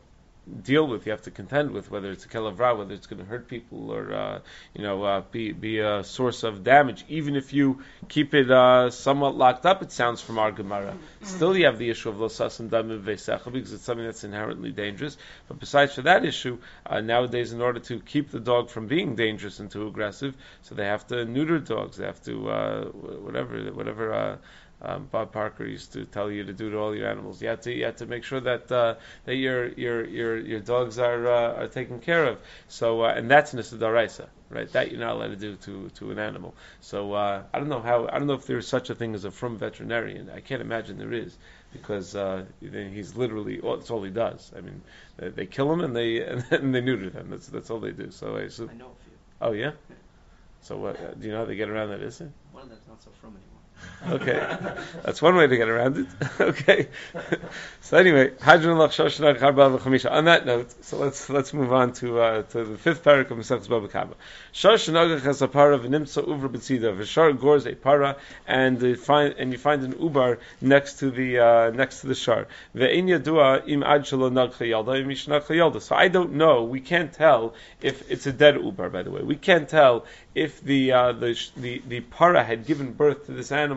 deal 0.63 0.87
with, 0.87 1.07
you 1.07 1.13
have 1.13 1.23
to 1.23 1.31
contend 1.31 1.71
with, 1.71 1.91
whether 1.91 2.11
it's 2.11 2.25
a 2.25 2.29
kelavra, 2.29 2.77
whether 2.77 2.95
it's 2.95 3.07
going 3.07 3.21
to 3.21 3.25
hurt 3.25 3.49
people 3.49 3.91
or 3.91 4.13
uh, 4.13 4.39
you 4.75 4.83
know 4.83 5.03
uh, 5.03 5.23
be 5.31 5.53
be 5.53 5.79
a 5.79 6.05
source 6.05 6.43
of 6.43 6.63
damage. 6.63 7.05
Even 7.09 7.37
if 7.37 7.53
you 7.53 7.83
keep 8.09 8.35
it 8.35 8.51
uh, 8.51 8.91
somewhat 8.91 9.37
locked 9.37 9.65
up, 9.65 9.83
it 9.83 9.91
sounds 9.91 10.21
from 10.21 10.39
our 10.39 10.53
Gemara. 10.53 10.95
Still, 11.23 11.57
you 11.57 11.65
have 11.67 11.79
the 11.79 11.91
issue 11.91 12.11
of 12.11 12.17
losasim 12.17 12.69
damim 12.69 13.03
veisecha 13.03 13.51
because 13.53 13.73
it's 13.73 13.85
something 13.85 14.05
that's 14.05 14.25
inherently 14.25 14.71
dangerous. 14.71 15.17
But 15.49 15.59
besides 15.61 15.95
for 15.95 16.03
that 16.03 16.25
issue, 16.25 16.59
uh, 16.85 17.01
nowadays 17.01 17.53
in 17.53 17.61
order 17.61 17.81
to 17.81 18.01
keep 18.01 18.31
the 18.31 18.41
dog 18.41 18.69
from 18.69 18.87
being 18.87 19.15
dangerous 19.17 19.61
and 19.61 19.71
too 19.71 19.87
aggressive, 19.87 20.37
so 20.63 20.75
they 20.75 20.87
have 20.87 21.07
to 21.09 21.25
neuter 21.25 21.59
dogs. 21.59 21.97
They 21.97 22.07
have 22.07 22.23
to 22.25 22.51
uh, 22.51 22.85
whatever 22.85 23.59
whatever 23.73 24.13
uh, 24.13 24.37
um, 24.85 25.09
Bob 25.11 25.33
Barker 25.33 25.64
used 25.67 25.93
to 25.95 26.05
tell 26.05 26.31
you 26.31 26.45
to 26.45 26.53
do 26.53 26.71
to 26.71 26.79
all 26.79 26.95
your 26.95 27.09
animals. 27.09 27.41
You 27.41 27.49
had 27.49 27.62
to 27.62 27.73
you 27.73 27.85
had 27.85 27.97
to 27.99 28.07
make 28.07 28.25
sure 28.25 28.41
that 28.41 28.71
uh, 28.71 28.95
that 29.25 29.37
your 29.37 29.69
your 29.69 30.05
your 30.05 30.38
your 30.38 30.61
dogs 30.61 30.99
are 30.99 31.26
uh, 31.26 31.62
are 31.62 31.69
taken 31.69 32.00
care 32.00 32.25
of. 32.25 32.38
So 32.69 33.03
uh, 33.03 33.14
and 33.17 33.31
that's 33.31 33.55
Nisadaraisa, 33.55 34.26
right? 34.50 34.71
That 34.73 34.91
you're 34.91 35.00
not 35.00 35.17
allowed 35.17 35.29
to 35.29 35.37
do 35.37 35.57
to 35.57 35.88
to 35.91 36.11
an 36.11 36.19
animal. 36.19 36.55
So 36.81 37.14
uh, 37.14 37.43
I 37.53 37.59
don't 37.59 37.69
know 37.69 37.81
how 37.81 38.07
I 38.07 38.19
don't 38.19 38.26
know 38.26 38.35
if 38.35 38.47
there's 38.47 38.69
such 38.69 38.91
a 38.91 38.95
thing 38.95 39.14
as 39.14 39.25
a 39.25 39.31
from 39.31 39.57
veterinarian. 39.57 40.31
I 40.31 40.41
can't 40.41 40.61
imagine 40.61 40.99
there 40.99 41.12
is 41.12 41.37
because 41.73 42.14
uh, 42.14 42.45
he's 42.61 43.17
literally 43.17 43.61
well, 43.61 43.76
that's 43.76 43.91
all 43.91 44.03
he 44.03 44.11
does. 44.11 44.53
I 44.57 44.61
mean, 44.61 44.83
they, 45.17 45.29
they 45.31 45.47
kill 45.47 45.73
him 45.73 45.81
and 45.81 45.97
they 45.97 46.21
and, 46.26 46.45
and 46.50 46.75
they 46.75 46.81
neuter 46.81 47.11
them. 47.11 47.31
That's 47.31 47.47
that's 47.47 47.71
all 47.71 47.81
they 47.81 47.93
do. 47.93 48.11
So 48.11 48.37
I 48.37 48.43
assume. 48.43 48.71
I 48.71 48.75
know 48.75 48.87
a 48.87 49.05
few. 49.05 49.12
Oh 49.41 49.53
yeah. 49.53 49.73
So 50.61 50.76
what? 50.76 51.00
Uh, 51.00 51.12
do 51.14 51.26
you 51.26 51.33
know 51.33 51.41
how 51.41 51.45
they 51.45 51.57
get 51.57 51.69
around 51.69 51.91
that? 51.91 52.00
Is 52.00 52.21
it? 52.21 52.31
One 52.53 52.64
of 52.64 52.69
them's 52.71 52.87
not 52.88 53.03
so 53.03 53.11
from 53.21 53.31
anymore. 53.31 53.53
Okay, 54.07 54.38
that's 55.03 55.23
one 55.23 55.35
way 55.35 55.47
to 55.47 55.57
get 55.57 55.69
around 55.69 55.97
it. 55.97 56.07
okay, 56.41 56.88
so 57.81 57.97
anyway, 57.97 58.33
on 58.47 60.25
that 60.26 60.43
note, 60.45 60.85
so 60.85 60.99
let's 60.99 61.31
let's 61.31 61.55
move 61.55 61.73
on 61.73 61.95
to 61.95 62.21
uh, 62.21 62.43
to 62.43 62.64
the 62.64 62.76
fifth 62.76 63.03
parak 63.03 63.31
of 63.31 63.38
Masechus 63.38 63.67
Baba 63.67 63.88
Kama. 63.88 64.14
Shoshanagach 64.53 65.23
has 65.23 65.41
a 65.41 65.49
para 65.49 65.79
v'nimtza 65.79 66.23
uvra 66.26 66.50
b'tzida 66.50 66.95
v'shar 66.95 67.38
gors 67.38 67.64
a 67.64 67.75
para 67.75 68.17
and 68.47 68.83
you 68.83 68.95
find 68.97 69.37
and 69.38 69.53
you 69.53 69.59
find 69.59 69.83
an 69.83 69.95
ubar 69.95 70.38
next 70.61 70.99
to 70.99 71.11
the 71.11 71.38
uh, 71.38 71.71
next 71.71 72.03
to 72.03 72.07
the 72.07 72.14
shar 72.14 72.47
ve'in 72.76 73.07
yadua 73.07 73.67
im 73.67 73.83
ad. 73.83 74.05
So 75.83 75.95
I 75.95 76.09
don't 76.09 76.33
know. 76.35 76.64
We 76.64 76.81
can't 76.81 77.12
tell 77.12 77.55
if 77.81 78.11
it's 78.11 78.26
a 78.26 78.33
dead 78.33 78.57
ubar. 78.57 78.93
By 78.93 79.03
the 79.03 79.11
way, 79.11 79.23
we 79.23 79.37
can't 79.37 79.67
tell 79.67 80.05
if 80.35 80.62
the 80.62 80.93
uh, 80.93 81.12
the, 81.12 81.41
the 81.57 81.83
the 81.87 82.00
para 82.00 82.45
had 82.45 82.67
given 82.67 82.93
birth 82.93 83.26
to 83.26 83.33
this 83.33 83.50
animal 83.50 83.74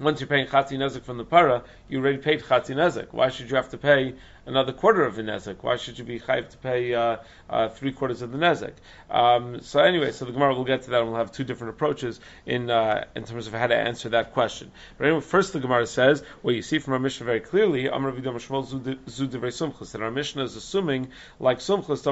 Once 0.00 0.18
you're 0.20 0.28
paying 0.28 0.46
chatzi 0.46 0.78
nezek 0.78 1.02
from 1.02 1.18
the 1.18 1.24
para, 1.24 1.62
you 1.88 1.98
already 1.98 2.18
paid 2.18 2.42
chatzi 2.42 2.74
nezek. 2.74 3.12
Why 3.12 3.28
should 3.28 3.50
you 3.50 3.56
have 3.56 3.68
to 3.70 3.78
pay 3.78 4.14
another 4.46 4.72
quarter 4.72 5.04
of 5.04 5.16
the 5.16 5.22
nezek. 5.22 5.56
Why 5.62 5.76
should 5.76 5.98
you 5.98 6.04
be 6.04 6.20
chayiv 6.20 6.50
to 6.50 6.56
pay 6.58 6.94
uh, 6.94 7.16
uh, 7.48 7.68
three 7.68 7.92
quarters 7.92 8.22
of 8.22 8.32
the 8.32 8.38
nezek? 8.38 8.74
Um, 9.10 9.60
so 9.60 9.80
anyway, 9.80 10.12
so 10.12 10.24
the 10.24 10.32
Gemara 10.32 10.54
will 10.54 10.64
get 10.64 10.82
to 10.82 10.90
that, 10.90 11.00
and 11.00 11.10
we'll 11.10 11.18
have 11.18 11.32
two 11.32 11.44
different 11.44 11.74
approaches 11.74 12.20
in 12.46 12.70
uh, 12.70 13.04
in 13.14 13.24
terms 13.24 13.46
of 13.46 13.54
how 13.54 13.66
to 13.66 13.76
answer 13.76 14.10
that 14.10 14.32
question. 14.32 14.70
But 14.98 15.06
anyway, 15.06 15.20
first 15.20 15.52
the 15.52 15.60
Gemara 15.60 15.86
says, 15.86 16.22
well, 16.42 16.54
you 16.54 16.62
see 16.62 16.78
from 16.78 16.92
our 16.94 16.98
Mishnah 16.98 17.26
very 17.26 17.40
clearly, 17.40 17.88
Sumchus, 19.54 19.92
that 19.92 20.02
our 20.02 20.10
Mishnah 20.10 20.44
is 20.44 20.56
assuming 20.56 21.08
like 21.38 21.58
Sumchus 21.58 22.04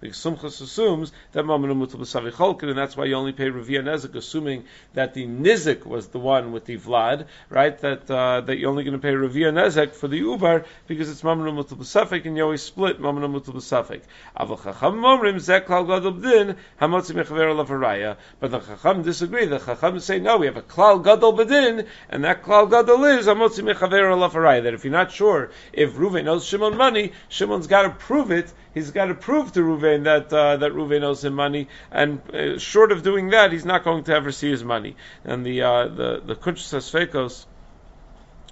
because 0.00 0.16
Sumchus 0.16 0.60
assumes 0.60 1.12
that 1.32 1.44
Mamnu 1.44 1.86
B'Savi 1.86 2.32
Cholkin, 2.32 2.68
and 2.68 2.78
that's 2.78 2.96
why 2.96 3.04
you 3.04 3.14
only 3.14 3.32
pay 3.32 3.50
Revia 3.50 3.82
Nezek, 3.82 4.14
assuming 4.14 4.64
that 4.94 5.14
the 5.14 5.26
Nizik 5.26 5.84
was 5.84 6.08
the 6.08 6.18
one 6.18 6.52
with 6.52 6.64
the 6.64 6.78
Vlad, 6.78 7.26
right? 7.48 7.78
That 7.78 8.10
uh, 8.10 8.42
that 8.42 8.58
you're 8.58 8.70
only 8.70 8.84
going 8.84 8.98
to 8.98 9.02
pay 9.02 9.12
Revia 9.12 9.52
Nezek 9.52 9.94
for 9.94 10.08
the 10.08 10.22
Ubar 10.54 10.64
because 10.86 11.10
it's 11.10 11.22
mamnu 11.22 11.52
mutal 11.52 11.78
b'safik, 11.78 12.26
and 12.26 12.36
you 12.36 12.42
always 12.42 12.62
split 12.62 13.00
mamnu 13.00 13.30
mutal 13.30 13.54
b'safik. 13.54 14.02
Aval 14.38 14.62
chacham 14.62 14.96
momrim 14.96 15.38
zek 15.38 15.66
klal 15.66 15.86
gadol 15.86 16.12
b'din 16.12 16.56
hamotzi 16.80 17.14
mechaver 17.14 17.54
alav. 17.54 18.16
But 18.40 18.50
the 18.50 18.60
chacham 18.60 19.02
disagree. 19.02 19.46
The 19.46 19.58
chacham 19.58 20.00
say 20.00 20.18
no, 20.18 20.38
we 20.38 20.46
have 20.46 20.56
a 20.56 20.62
klal 20.62 21.02
gadol 21.02 21.36
b'din, 21.36 21.86
and 22.08 22.24
that 22.24 22.42
klal 22.42 22.70
gadol 22.70 23.04
is 23.04 23.26
hamotzi 23.26 23.62
mechaver 23.64 24.12
alav. 24.14 24.32
That 24.34 24.74
if 24.74 24.84
you're 24.84 24.92
not 24.92 25.12
sure 25.12 25.50
if 25.72 25.94
Ruven 25.94 26.26
owes 26.26 26.44
Shimon 26.44 26.76
money, 26.76 27.12
Shimon's 27.28 27.66
got 27.66 27.82
to 27.82 27.90
prove 27.90 28.30
it. 28.30 28.52
He's 28.74 28.90
got 28.90 29.06
to 29.06 29.14
prove 29.14 29.52
to 29.52 29.60
Ruven 29.60 30.04
that 30.04 30.32
uh, 30.32 30.56
that 30.56 30.72
Ruven 30.72 31.02
owes 31.04 31.24
him 31.24 31.34
money, 31.34 31.68
and 31.92 32.20
uh, 32.34 32.58
short 32.58 32.90
of 32.90 33.04
doing 33.04 33.30
that, 33.30 33.52
he's 33.52 33.64
not 33.64 33.84
going 33.84 34.04
to 34.04 34.14
ever 34.14 34.32
see 34.32 34.50
his 34.50 34.64
money. 34.64 34.96
And 35.24 35.46
the 35.46 35.62
uh, 35.62 35.88
the 35.88 36.22
the 36.24 36.34
Kuntres 36.34 36.74
Sfeikos 36.90 37.46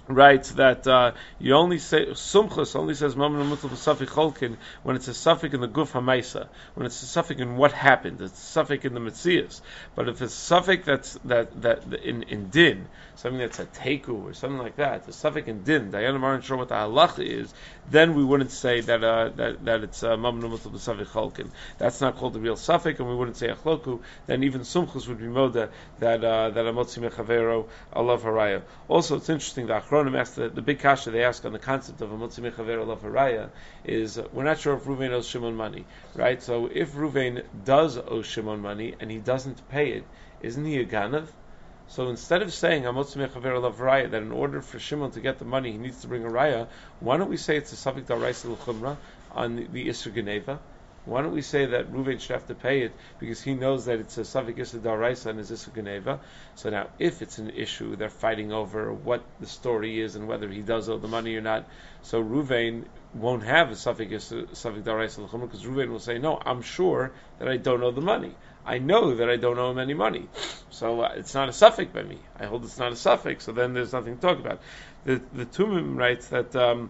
writes 0.07 0.51
that 0.51 0.85
uh, 0.85 1.13
you 1.39 1.53
only 1.55 1.79
say 1.79 2.07
sumchus 2.07 2.75
only 2.75 2.93
says 2.93 3.15
mammon 3.15 3.47
mutal 3.47 3.69
b'safik 3.69 4.07
cholkin 4.07 4.57
when 4.83 4.95
it's 4.97 5.07
a 5.07 5.13
suffix 5.13 5.53
in 5.53 5.61
the 5.61 5.67
guf 5.67 5.91
hamaisa, 5.91 6.47
when 6.73 6.85
it's 6.85 7.01
a 7.01 7.05
suffix 7.05 7.39
in 7.39 7.55
what 7.55 7.71
happened, 7.71 8.19
it's 8.19 8.33
a 8.33 8.45
suffix 8.45 8.83
in 8.83 8.93
the 8.93 8.99
mitzias. 8.99 9.61
But 9.95 10.09
if 10.09 10.21
it's 10.21 10.33
a 10.33 10.37
suffix 10.37 10.85
that's 10.85 11.13
that 11.25 11.61
that 11.61 11.93
in 12.03 12.23
in 12.23 12.49
din, 12.49 12.87
something 13.15 13.39
that's 13.39 13.59
a 13.59 13.65
teku 13.65 14.29
or 14.29 14.33
something 14.33 14.59
like 14.59 14.75
that, 14.75 15.05
the 15.05 15.13
suffix 15.13 15.47
in 15.47 15.63
din, 15.63 15.91
Diana 15.91 16.19
aren't 16.19 16.43
sure 16.43 16.57
what 16.57 16.69
the 16.69 16.75
halacha 16.75 17.25
is, 17.25 17.53
then 17.89 18.13
we 18.13 18.25
wouldn't 18.25 18.51
say 18.51 18.81
that 18.81 19.03
uh, 19.03 19.29
that 19.37 19.63
that 19.63 19.83
it's 19.83 20.03
uh, 20.03 20.17
mutal 20.17 20.57
b'safik 20.57 21.07
cholkin. 21.07 21.49
That's 21.77 22.01
not 22.01 22.17
called 22.17 22.33
the 22.33 22.39
real 22.41 22.57
suffix, 22.57 22.99
and 22.99 23.07
we 23.07 23.15
wouldn't 23.15 23.37
say 23.37 23.47
achloku. 23.47 24.01
Then 24.25 24.43
even 24.43 24.61
sumchus 24.61 25.07
would 25.07 25.19
be 25.19 25.25
moda 25.25 25.69
that 25.99 26.23
uh, 26.23 26.49
that 26.49 26.65
amotzi 26.65 27.09
mechavero 27.09 27.67
alav 27.95 28.21
haraya. 28.21 28.63
Also, 28.89 29.15
it's 29.15 29.29
interesting 29.29 29.67
that 29.67 29.92
Achronim 29.93 30.17
ask 30.17 30.33
the, 30.33 30.49
the 30.49 30.61
big 30.63 30.79
kasha 30.79 31.11
they 31.11 31.23
ask 31.23 31.45
on 31.45 31.53
the 31.53 31.59
concept 31.59 32.01
of 32.01 32.11
a 32.11 32.15
mutzi 32.17 32.39
mechaver 32.39 32.83
alav 32.83 33.49
is 33.85 34.17
uh, 34.17 34.27
we're 34.33 34.43
not 34.43 34.57
sure 34.57 34.73
if 34.73 34.85
Ruvain 34.85 35.11
owes 35.11 35.27
Shimon 35.27 35.55
money, 35.55 35.85
right? 36.15 36.41
So 36.41 36.67
if 36.73 36.93
Ruvain 36.93 37.43
does 37.63 37.99
owe 37.99 38.23
Shimon 38.23 38.59
money 38.59 38.95
and 38.99 39.11
he 39.11 39.19
doesn't 39.19 39.69
pay 39.69 39.91
it, 39.91 40.03
isn't 40.41 40.65
he 40.65 40.79
a 40.79 40.85
ganav? 40.85 41.27
So 41.87 42.09
instead 42.09 42.41
of 42.41 42.51
saying 42.51 42.83
Amotz 42.83 43.15
Mechaver 43.15 43.71
Raya 43.75 44.09
that 44.09 44.23
in 44.23 44.31
order 44.31 44.63
for 44.63 44.79
Shimon 44.79 45.11
to 45.11 45.19
get 45.19 45.37
the 45.37 45.45
money 45.45 45.71
he 45.71 45.77
needs 45.77 46.01
to 46.01 46.07
bring 46.07 46.25
a 46.25 46.29
raya, 46.29 46.67
why 46.99 47.17
don't 47.17 47.29
we 47.29 47.37
say 47.37 47.57
it's 47.57 47.71
a 47.71 47.75
Safik 47.75 48.05
Daraisa 48.05 48.57
Chumra 48.57 48.97
on 49.31 49.57
the, 49.57 49.67
the 49.67 49.89
Isser 49.89 50.11
Geneva? 50.11 50.59
Why 51.05 51.21
don't 51.21 51.33
we 51.33 51.41
say 51.41 51.65
that 51.65 51.91
Ruvain 51.91 52.19
should 52.19 52.31
have 52.31 52.47
to 52.47 52.55
pay 52.55 52.83
it 52.83 52.93
because 53.19 53.41
he 53.41 53.53
knows 53.53 53.85
that 53.85 53.99
it's 53.99 54.17
a 54.17 54.21
Savik 54.21 54.57
Issa 54.57 54.79
Daraisa 54.79 55.27
and 55.27 55.39
is 55.39 55.69
Geneva? 55.75 56.19
So 56.55 56.69
now, 56.69 56.87
if 56.97 57.21
it's 57.21 57.39
an 57.39 57.49
issue, 57.49 57.95
they're 57.95 58.09
fighting 58.09 58.53
over 58.53 58.93
what 58.93 59.23
the 59.39 59.47
story 59.47 59.99
is 59.99 60.15
and 60.15 60.27
whether 60.27 60.47
he 60.49 60.61
does 60.61 60.87
owe 60.87 60.97
the 60.97 61.09
money 61.09 61.35
or 61.35 61.41
not. 61.41 61.67
So 62.03 62.23
Ruvain 62.23 62.85
won't 63.13 63.43
have 63.43 63.69
a 63.69 63.73
Savik 63.73 64.11
Issa 64.11 64.43
Savik 64.53 64.83
Daraisa 64.83 65.29
because 65.41 65.65
Ruvain 65.65 65.89
will 65.89 65.99
say, 65.99 66.19
"No, 66.19 66.39
I'm 66.43 66.61
sure 66.61 67.11
that 67.39 67.47
I 67.47 67.57
don't 67.57 67.83
owe 67.83 67.91
the 67.91 68.01
money. 68.01 68.35
I 68.65 68.77
know 68.77 69.15
that 69.15 69.29
I 69.29 69.35
don't 69.35 69.59
owe 69.59 69.71
him 69.71 69.79
any 69.79 69.93
money. 69.93 70.27
So 70.69 71.01
uh, 71.01 71.13
it's 71.15 71.33
not 71.33 71.49
a 71.49 71.53
suffix 71.53 71.91
by 71.91 72.03
me. 72.03 72.17
I 72.39 72.45
hold 72.45 72.63
it's 72.63 72.77
not 72.77 72.91
a 72.91 72.95
suffix, 72.95 73.43
so 73.43 73.51
then 73.51 73.73
there's 73.73 73.93
nothing 73.93 74.15
to 74.15 74.21
talk 74.21 74.39
about. 74.39 74.61
The, 75.05 75.21
the 75.33 75.45
Tumim 75.45 75.97
writes 75.97 76.27
that, 76.27 76.55
um, 76.55 76.89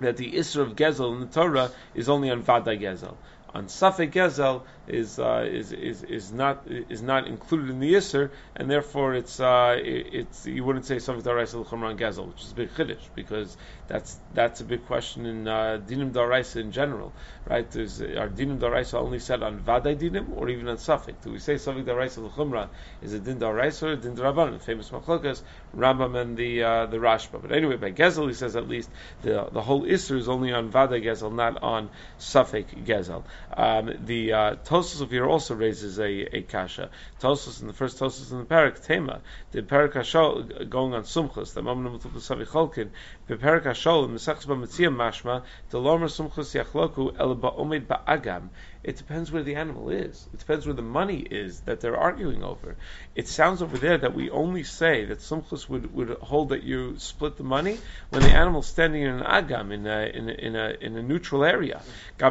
that 0.00 0.16
the 0.16 0.32
Isra 0.32 0.62
of 0.62 0.76
Gezel 0.76 1.14
in 1.14 1.20
the 1.20 1.26
Torah 1.26 1.70
is 1.94 2.08
only 2.08 2.30
on 2.30 2.42
Vada 2.42 2.76
Gezel 2.76 3.16
on 3.58 3.66
Safek 3.66 4.12
Gezel 4.12 4.62
is, 4.86 5.18
uh, 5.18 5.46
is, 5.46 5.72
is, 5.72 6.02
is, 6.04 6.32
not, 6.32 6.62
is 6.66 7.02
not 7.02 7.26
included 7.26 7.70
in 7.70 7.80
the 7.80 7.92
Isser, 7.94 8.30
and 8.56 8.70
therefore 8.70 9.14
it's, 9.14 9.40
uh, 9.40 9.76
it's, 9.76 10.46
you 10.46 10.64
wouldn't 10.64 10.86
say 10.86 10.96
Safek 10.96 11.22
Daraisa 11.22 11.60
L'Chumran 11.60 11.98
Gezel, 11.98 12.28
which 12.28 12.42
is 12.42 12.52
a 12.52 12.54
big 12.54 12.70
Chiddush, 12.70 13.02
because 13.14 13.56
that's, 13.88 14.18
that's 14.32 14.60
a 14.60 14.64
big 14.64 14.86
question 14.86 15.26
in 15.26 15.48
uh, 15.48 15.80
Dinim 15.86 16.12
Daraisa 16.12 16.60
in 16.60 16.72
general, 16.72 17.12
right? 17.46 17.74
Is, 17.76 18.00
are 18.00 18.28
Dinim 18.28 18.58
Daraisa 18.58 18.94
only 18.94 19.18
said 19.18 19.42
on 19.42 19.60
Vaday 19.60 19.98
Dinim, 19.98 20.36
or 20.36 20.48
even 20.48 20.68
on 20.68 20.76
Safek? 20.76 21.20
Do 21.22 21.32
we 21.32 21.38
say 21.38 21.54
Safek 21.54 21.84
Daraisa 21.84 22.18
L'Chumran 22.18 22.68
is 23.02 23.12
a 23.12 23.18
Din 23.18 23.38
Daraisa 23.40 23.82
or 23.82 23.92
a 23.92 23.96
Din 23.96 24.16
Daraban? 24.16 24.60
Famous 24.62 24.88
Machlokas, 24.90 25.42
Rambam 25.76 26.16
and 26.16 26.36
the, 26.36 26.62
uh, 26.62 26.86
the 26.86 26.98
Rashba. 26.98 27.42
But 27.42 27.52
anyway, 27.52 27.76
by 27.76 27.90
Gezel, 27.90 28.28
he 28.28 28.34
says 28.34 28.54
at 28.54 28.68
least 28.68 28.88
the, 29.22 29.48
the 29.50 29.62
whole 29.62 29.82
Isser 29.82 30.16
is 30.16 30.28
only 30.28 30.52
on 30.52 30.70
Vaday 30.70 31.02
Gezel, 31.02 31.34
not 31.34 31.62
on 31.62 31.90
Safek 32.18 32.86
Gezel. 32.86 33.24
Um, 33.56 33.94
the 34.04 34.32
uh, 34.32 34.54
Tosos 34.56 35.00
of 35.00 35.10
here 35.10 35.26
also 35.26 35.54
raises 35.54 35.98
a, 35.98 36.36
a 36.36 36.42
kasha. 36.42 36.90
Tosos 37.20 37.60
in 37.60 37.66
the 37.66 37.72
first 37.72 37.98
Tosos 37.98 38.30
in 38.30 38.38
the 38.38 38.44
Parak 38.44 38.84
Tema, 38.84 39.20
the 39.52 39.62
Parak 39.62 39.94
Hashol 39.94 40.68
going 40.68 40.94
on 40.94 41.02
Sumchus, 41.02 41.54
the 41.54 41.62
Mamnu 41.62 41.98
Mutuk 41.98 42.12
Savi 42.12 42.46
Cholkin, 42.46 42.90
the 43.26 43.36
Parak 43.36 43.64
Hashol 43.64 44.04
in 44.04 44.14
Mesachs 44.14 44.46
Bamitzia 44.46 44.94
Mashma, 44.94 45.42
the 45.70 45.78
Lomer 45.78 46.08
Sumchus 46.08 46.54
Yachloku 46.54 47.14
El 47.18 47.36
Ba'omed 47.36 47.86
Ba'agam. 47.86 48.48
It 48.84 48.96
depends 48.96 49.32
where 49.32 49.42
the 49.42 49.56
animal 49.56 49.90
is. 49.90 50.28
It 50.32 50.38
depends 50.38 50.64
where 50.64 50.74
the 50.74 50.82
money 50.82 51.18
is 51.18 51.60
that 51.62 51.80
they're 51.80 51.96
arguing 51.96 52.44
over. 52.44 52.76
It 53.16 53.26
sounds 53.26 53.60
over 53.60 53.76
there 53.76 53.98
that 53.98 54.14
we 54.14 54.30
only 54.30 54.62
say 54.62 55.04
that 55.06 55.18
Sumchus 55.18 55.68
would, 55.68 55.92
would 55.92 56.10
hold 56.20 56.50
that 56.50 56.62
you 56.62 56.94
split 56.98 57.36
the 57.36 57.42
money 57.42 57.78
when 58.10 58.22
the 58.22 58.30
animal's 58.30 58.68
standing 58.68 59.02
in 59.02 59.10
an 59.10 59.24
agam, 59.24 59.72
in 59.72 59.84
a, 59.86 60.06
in 60.06 60.28
a, 60.28 60.32
in 60.32 60.54
a, 60.54 60.76
in 60.80 60.96
a 60.96 61.02
neutral 61.02 61.44
area. 61.44 61.82
The 62.18 62.24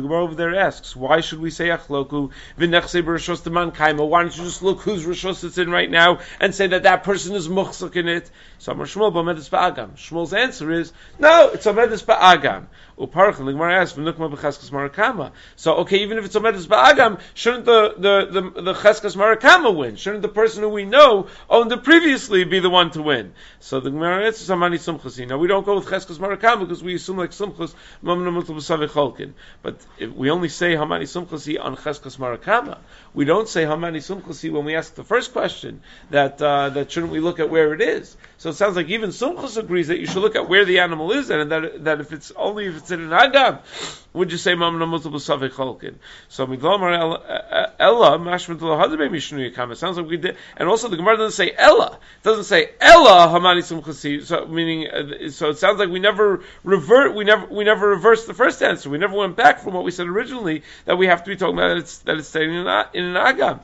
Gemara 0.00 0.24
over 0.24 0.34
there 0.34 0.54
asks, 0.56 0.96
why 0.96 1.20
should 1.20 1.40
we 1.40 1.50
say 1.50 1.68
achloku? 1.68 2.30
Why 2.56 4.22
don't 4.22 4.36
you 4.36 4.44
just 4.44 4.62
look 4.62 4.80
whose 4.80 5.04
rishos 5.04 5.44
it's 5.44 5.58
in 5.58 5.70
right 5.70 5.90
now 5.90 6.20
and 6.40 6.54
say 6.54 6.68
that 6.68 6.84
that 6.84 7.04
person 7.04 7.34
is 7.34 7.46
muchzak 7.48 7.96
in 7.96 8.08
it? 8.08 8.30
So 8.58 8.72
Shmuel's 8.74 10.32
answer 10.32 10.72
is, 10.72 10.92
no, 11.18 11.50
it's 11.50 11.66
amedis 11.66 12.04
ba'agam. 12.04 12.53
Uparach, 12.54 12.68
and 12.96 13.48
the 13.48 13.52
Gemara 13.52 13.80
asks, 13.80 13.98
"V'nukma 13.98 14.30
marakama." 14.30 15.32
So, 15.56 15.76
okay, 15.78 15.98
even 15.98 16.18
if 16.18 16.24
it's 16.24 16.36
omedus 16.36 16.66
ba'agam, 16.66 17.20
shouldn't 17.34 17.64
the 17.64 17.94
the 17.96 18.40
the, 18.40 18.62
the 18.62 18.74
marakama 18.74 19.74
win? 19.74 19.96
Shouldn't 19.96 20.22
the 20.22 20.28
person 20.28 20.62
who 20.62 20.68
we 20.68 20.84
know 20.84 21.26
owned 21.50 21.72
it 21.72 21.82
previously 21.82 22.44
be 22.44 22.60
the 22.60 22.70
one 22.70 22.90
to 22.92 23.02
win? 23.02 23.32
So 23.60 23.80
the 23.80 23.90
Gemara 23.90 24.26
answers, 24.26 24.50
"Amani 24.50 24.78
sumchasi." 24.78 25.26
Now 25.26 25.38
we 25.38 25.48
don't 25.48 25.66
go 25.66 25.76
with 25.76 25.86
cheskas 25.86 26.18
marakama 26.18 26.60
because 26.60 26.82
we 26.82 26.94
assume 26.94 27.18
like 27.18 27.30
sumchas 27.30 27.74
mamna 28.02 28.30
mutal 28.30 28.54
b'savicholkin. 28.56 29.32
But 29.62 29.80
we 30.14 30.30
only 30.30 30.48
say 30.48 30.74
hamani 30.74 31.04
sumchasi 31.04 31.62
on 31.62 31.76
cheskas 31.76 32.16
marakama. 32.18 32.78
We 33.12 33.24
don't 33.24 33.48
say 33.48 33.64
hamani 33.64 33.98
sumchasi 33.98 34.52
when 34.52 34.64
we 34.64 34.76
ask 34.76 34.94
the 34.94 35.04
first 35.04 35.32
question. 35.32 35.80
That 36.10 36.40
uh, 36.40 36.70
that 36.70 36.92
shouldn't 36.92 37.12
we 37.12 37.20
look 37.20 37.40
at 37.40 37.50
where 37.50 37.74
it 37.74 37.80
is? 37.80 38.16
So 38.38 38.50
it 38.50 38.54
sounds 38.54 38.76
like 38.76 38.88
even 38.88 39.10
sumchas 39.10 39.56
agrees 39.56 39.88
that 39.88 39.98
you 39.98 40.06
should 40.06 40.22
look 40.22 40.36
at 40.36 40.48
where 40.48 40.64
the 40.64 40.80
animal 40.80 41.12
is, 41.12 41.30
and 41.30 41.50
that 41.50 41.84
that 41.84 42.00
if 42.00 42.12
it's 42.12 42.30
only 42.36 42.66
if 42.66 42.76
it's 42.76 42.83
in 42.90 43.00
an 43.00 43.10
agam, 43.10 43.60
would 44.12 44.30
you 44.30 44.38
say 44.38 44.54
mamna 44.54 44.88
multiple 44.88 45.18
savik 45.18 45.50
cholkin? 45.50 45.96
So 46.28 46.46
miglomar 46.46 47.72
ella 47.78 48.18
mashmit 48.18 48.58
lohadabe 48.58 49.10
mishnu 49.10 49.52
yakam. 49.52 49.72
It 49.72 49.76
sounds 49.76 49.96
like 49.96 50.06
we 50.06 50.16
did, 50.16 50.36
and 50.56 50.68
also 50.68 50.88
the 50.88 50.96
Gemara 50.96 51.16
doesn't 51.16 51.36
say 51.36 51.52
ella. 51.56 51.98
It 52.20 52.22
doesn't 52.22 52.44
say 52.44 52.70
ella 52.80 53.28
hamani 53.28 53.62
sumchasi. 53.62 54.24
So 54.24 54.46
meaning, 54.46 54.88
uh, 54.88 55.30
so 55.30 55.50
it 55.50 55.58
sounds 55.58 55.78
like 55.80 55.88
we 55.88 55.98
never 55.98 56.42
revert. 56.62 57.14
We 57.14 57.24
never 57.24 57.46
we 57.46 57.64
never 57.64 57.88
reversed 57.88 58.26
the 58.26 58.34
first 58.34 58.62
answer. 58.62 58.88
We 58.88 58.98
never 58.98 59.16
went 59.16 59.36
back 59.36 59.60
from 59.60 59.74
what 59.74 59.84
we 59.84 59.90
said 59.90 60.06
originally 60.06 60.62
that 60.84 60.96
we 60.96 61.08
have 61.08 61.24
to 61.24 61.30
be 61.30 61.36
talking 61.36 61.58
about 61.58 61.68
that 61.68 61.78
it's 61.78 61.98
that 61.98 62.16
it's 62.16 62.28
staying 62.28 62.50
in 62.50 62.66
in 62.94 63.04
an 63.04 63.14
agam. 63.16 63.60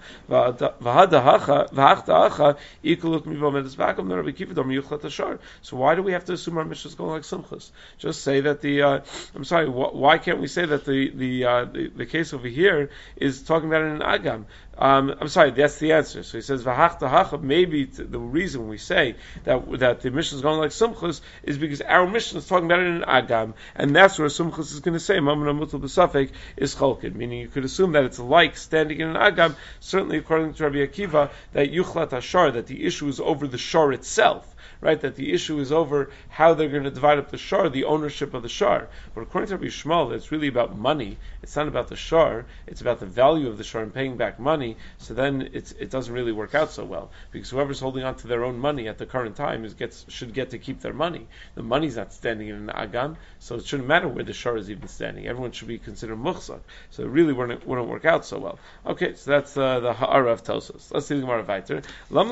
So 5.63 5.77
why 5.77 5.95
do 5.95 6.03
we 6.03 6.13
have 6.13 6.25
to 6.25 6.33
assume 6.33 6.59
our 6.59 6.65
mission 6.65 6.89
is 6.89 6.95
going 6.95 7.11
like 7.11 7.23
sumchas? 7.23 7.71
Just 7.99 8.23
say 8.23 8.41
that 8.41 8.61
the 8.61 8.83
uh, 8.83 9.01
I'm 9.35 9.45
sorry. 9.45 9.67
Wh- 9.67 9.95
why 9.95 10.19
can't 10.19 10.41
we 10.41 10.47
say 10.47 10.67
that 10.67 10.85
the 10.85 11.11
the, 11.11 11.45
uh, 11.45 11.65
the, 11.67 11.89
the 11.89 12.07
case 12.07 12.33
over 12.33 12.49
here 12.49 12.91
is 13.17 13.43
talking 13.43 13.69
about 13.69 13.83
an 13.83 14.01
agam? 14.01 14.45
Um, 14.81 15.15
I'm 15.21 15.29
sorry, 15.29 15.51
that's 15.51 15.77
the 15.77 15.93
answer. 15.93 16.23
So 16.23 16.39
he 16.39 16.43
says 16.43 16.65
v'hach 16.65 17.43
Maybe 17.43 17.85
the 17.85 18.19
reason 18.19 18.67
we 18.67 18.79
say 18.79 19.15
that 19.45 19.79
that 19.79 20.01
the 20.01 20.11
mission 20.11 20.37
is 20.37 20.43
going 20.43 20.59
like 20.59 20.71
sumchus 20.71 21.21
is 21.43 21.59
because 21.59 21.83
our 21.83 22.07
mission 22.07 22.39
is 22.39 22.47
talking 22.49 22.65
about 22.65 22.81
it 22.81 22.87
in 22.87 23.03
agam, 23.03 23.53
and 23.77 23.95
that's 23.95 24.19
where 24.19 24.29
sumchus 24.29 24.73
is 24.73 24.81
going 24.81 24.95
to 24.95 25.01
say 25.01 25.19
mamon 25.19 25.61
amutul 25.61 25.81
b'safek 25.81 26.31
is 26.57 26.75
cholkid. 26.75 27.15
Meaning 27.15 27.41
you 27.41 27.49
could 27.49 27.67
assume 27.67 27.93
that 27.93 28.05
it's 28.05 28.19
like 28.19 28.57
standing 28.57 29.01
in 29.01 29.09
an 29.09 29.17
agam. 29.17 29.55
Certainly, 29.81 30.17
according 30.17 30.55
to 30.55 30.65
Rabbi 30.65 30.79
Akiva, 30.79 31.31
that 31.53 31.71
yuchlat 31.71 32.09
hashar 32.09 32.55
that 32.55 32.67
the 32.67 32.83
issue 32.85 33.07
is 33.09 33.21
over 33.21 33.47
the 33.47 33.59
shar 33.59 33.93
itself 33.93 34.57
right? 34.81 35.01
That 35.01 35.17
the 35.17 35.33
issue 35.33 35.59
is 35.61 35.73
over 35.73 36.11
how 36.29 36.55
they're 36.55 36.69
going 36.69 36.85
to 36.85 36.91
divide 36.91 37.19
up 37.19 37.31
the 37.31 37.39
shar, 37.39 37.69
the 37.69 37.85
ownership 37.85 38.35
of 38.35 38.43
the 38.43 38.49
shar. 38.49 38.89
But 39.15 39.23
according 39.23 39.49
to 39.49 39.57
Rabbi 39.57 39.67
Shmuel, 39.67 40.13
it's 40.13 40.33
really 40.33 40.49
about 40.49 40.77
money. 40.77 41.19
It's 41.43 41.57
not 41.57 41.69
about 41.69 41.89
the 41.89 41.97
shar. 41.97 42.47
It's 42.67 42.81
about 42.81 43.01
the 43.01 43.07
value 43.07 43.49
of 43.49 43.59
the 43.59 43.65
shar 43.65 43.83
and 43.83 43.93
paying 43.93 44.17
back 44.17 44.39
money. 44.39 44.70
So 44.99 45.15
then 45.15 45.51
it 45.53 45.91
doesn't 45.91 46.13
really 46.13 46.33
work 46.33 46.55
out 46.55 46.71
so 46.71 46.85
well 46.85 47.11
because 47.31 47.51
whoever's 47.51 47.81
holding 47.81 48.05
on 48.05 48.17
to 48.17 48.27
their 48.27 48.45
own 48.45 48.59
money 48.59 48.89
at 48.89 48.99
the 48.99 49.07
current 49.07 49.37
time 49.37 49.65
is 49.65 49.75
gets 49.75 50.05
should 50.09 50.35
get 50.35 50.51
to 50.51 50.59
keep 50.59 50.81
their 50.81 50.93
money. 50.93 51.27
The 51.55 51.63
money's 51.63 51.97
not 51.97 52.13
standing 52.13 52.49
in 52.49 52.57
an 52.57 52.69
agam, 52.69 53.17
so 53.39 53.57
it 53.57 53.67
shouldn't 53.67 53.89
matter 53.89 54.09
where 54.09 54.25
the 54.25 54.33
shar 54.33 54.57
is 54.57 54.71
even 54.71 54.89
standing. 54.89 55.27
Everyone 55.27 55.53
should 55.53 55.69
be 55.69 55.79
considered 55.79 56.19
muhsak. 56.19 56.61
So 56.91 57.03
it 57.03 57.09
really 57.09 57.33
wouldn't, 57.33 57.67
wouldn't 57.67 57.89
work 57.89 58.05
out 58.05 58.25
so 58.25 58.39
well. 58.39 58.59
Okay, 58.87 59.15
so 59.15 59.31
that's 59.31 59.57
uh, 59.57 59.81
the 59.81 59.93
ha'ara 59.93 60.33
of 60.33 60.45
Tosos. 60.45 60.93
Let's 60.93 61.07
see 61.07 61.15
the 61.15 61.23
Gemara 61.23 61.45
weiter. 61.45 61.83
So 62.11 62.23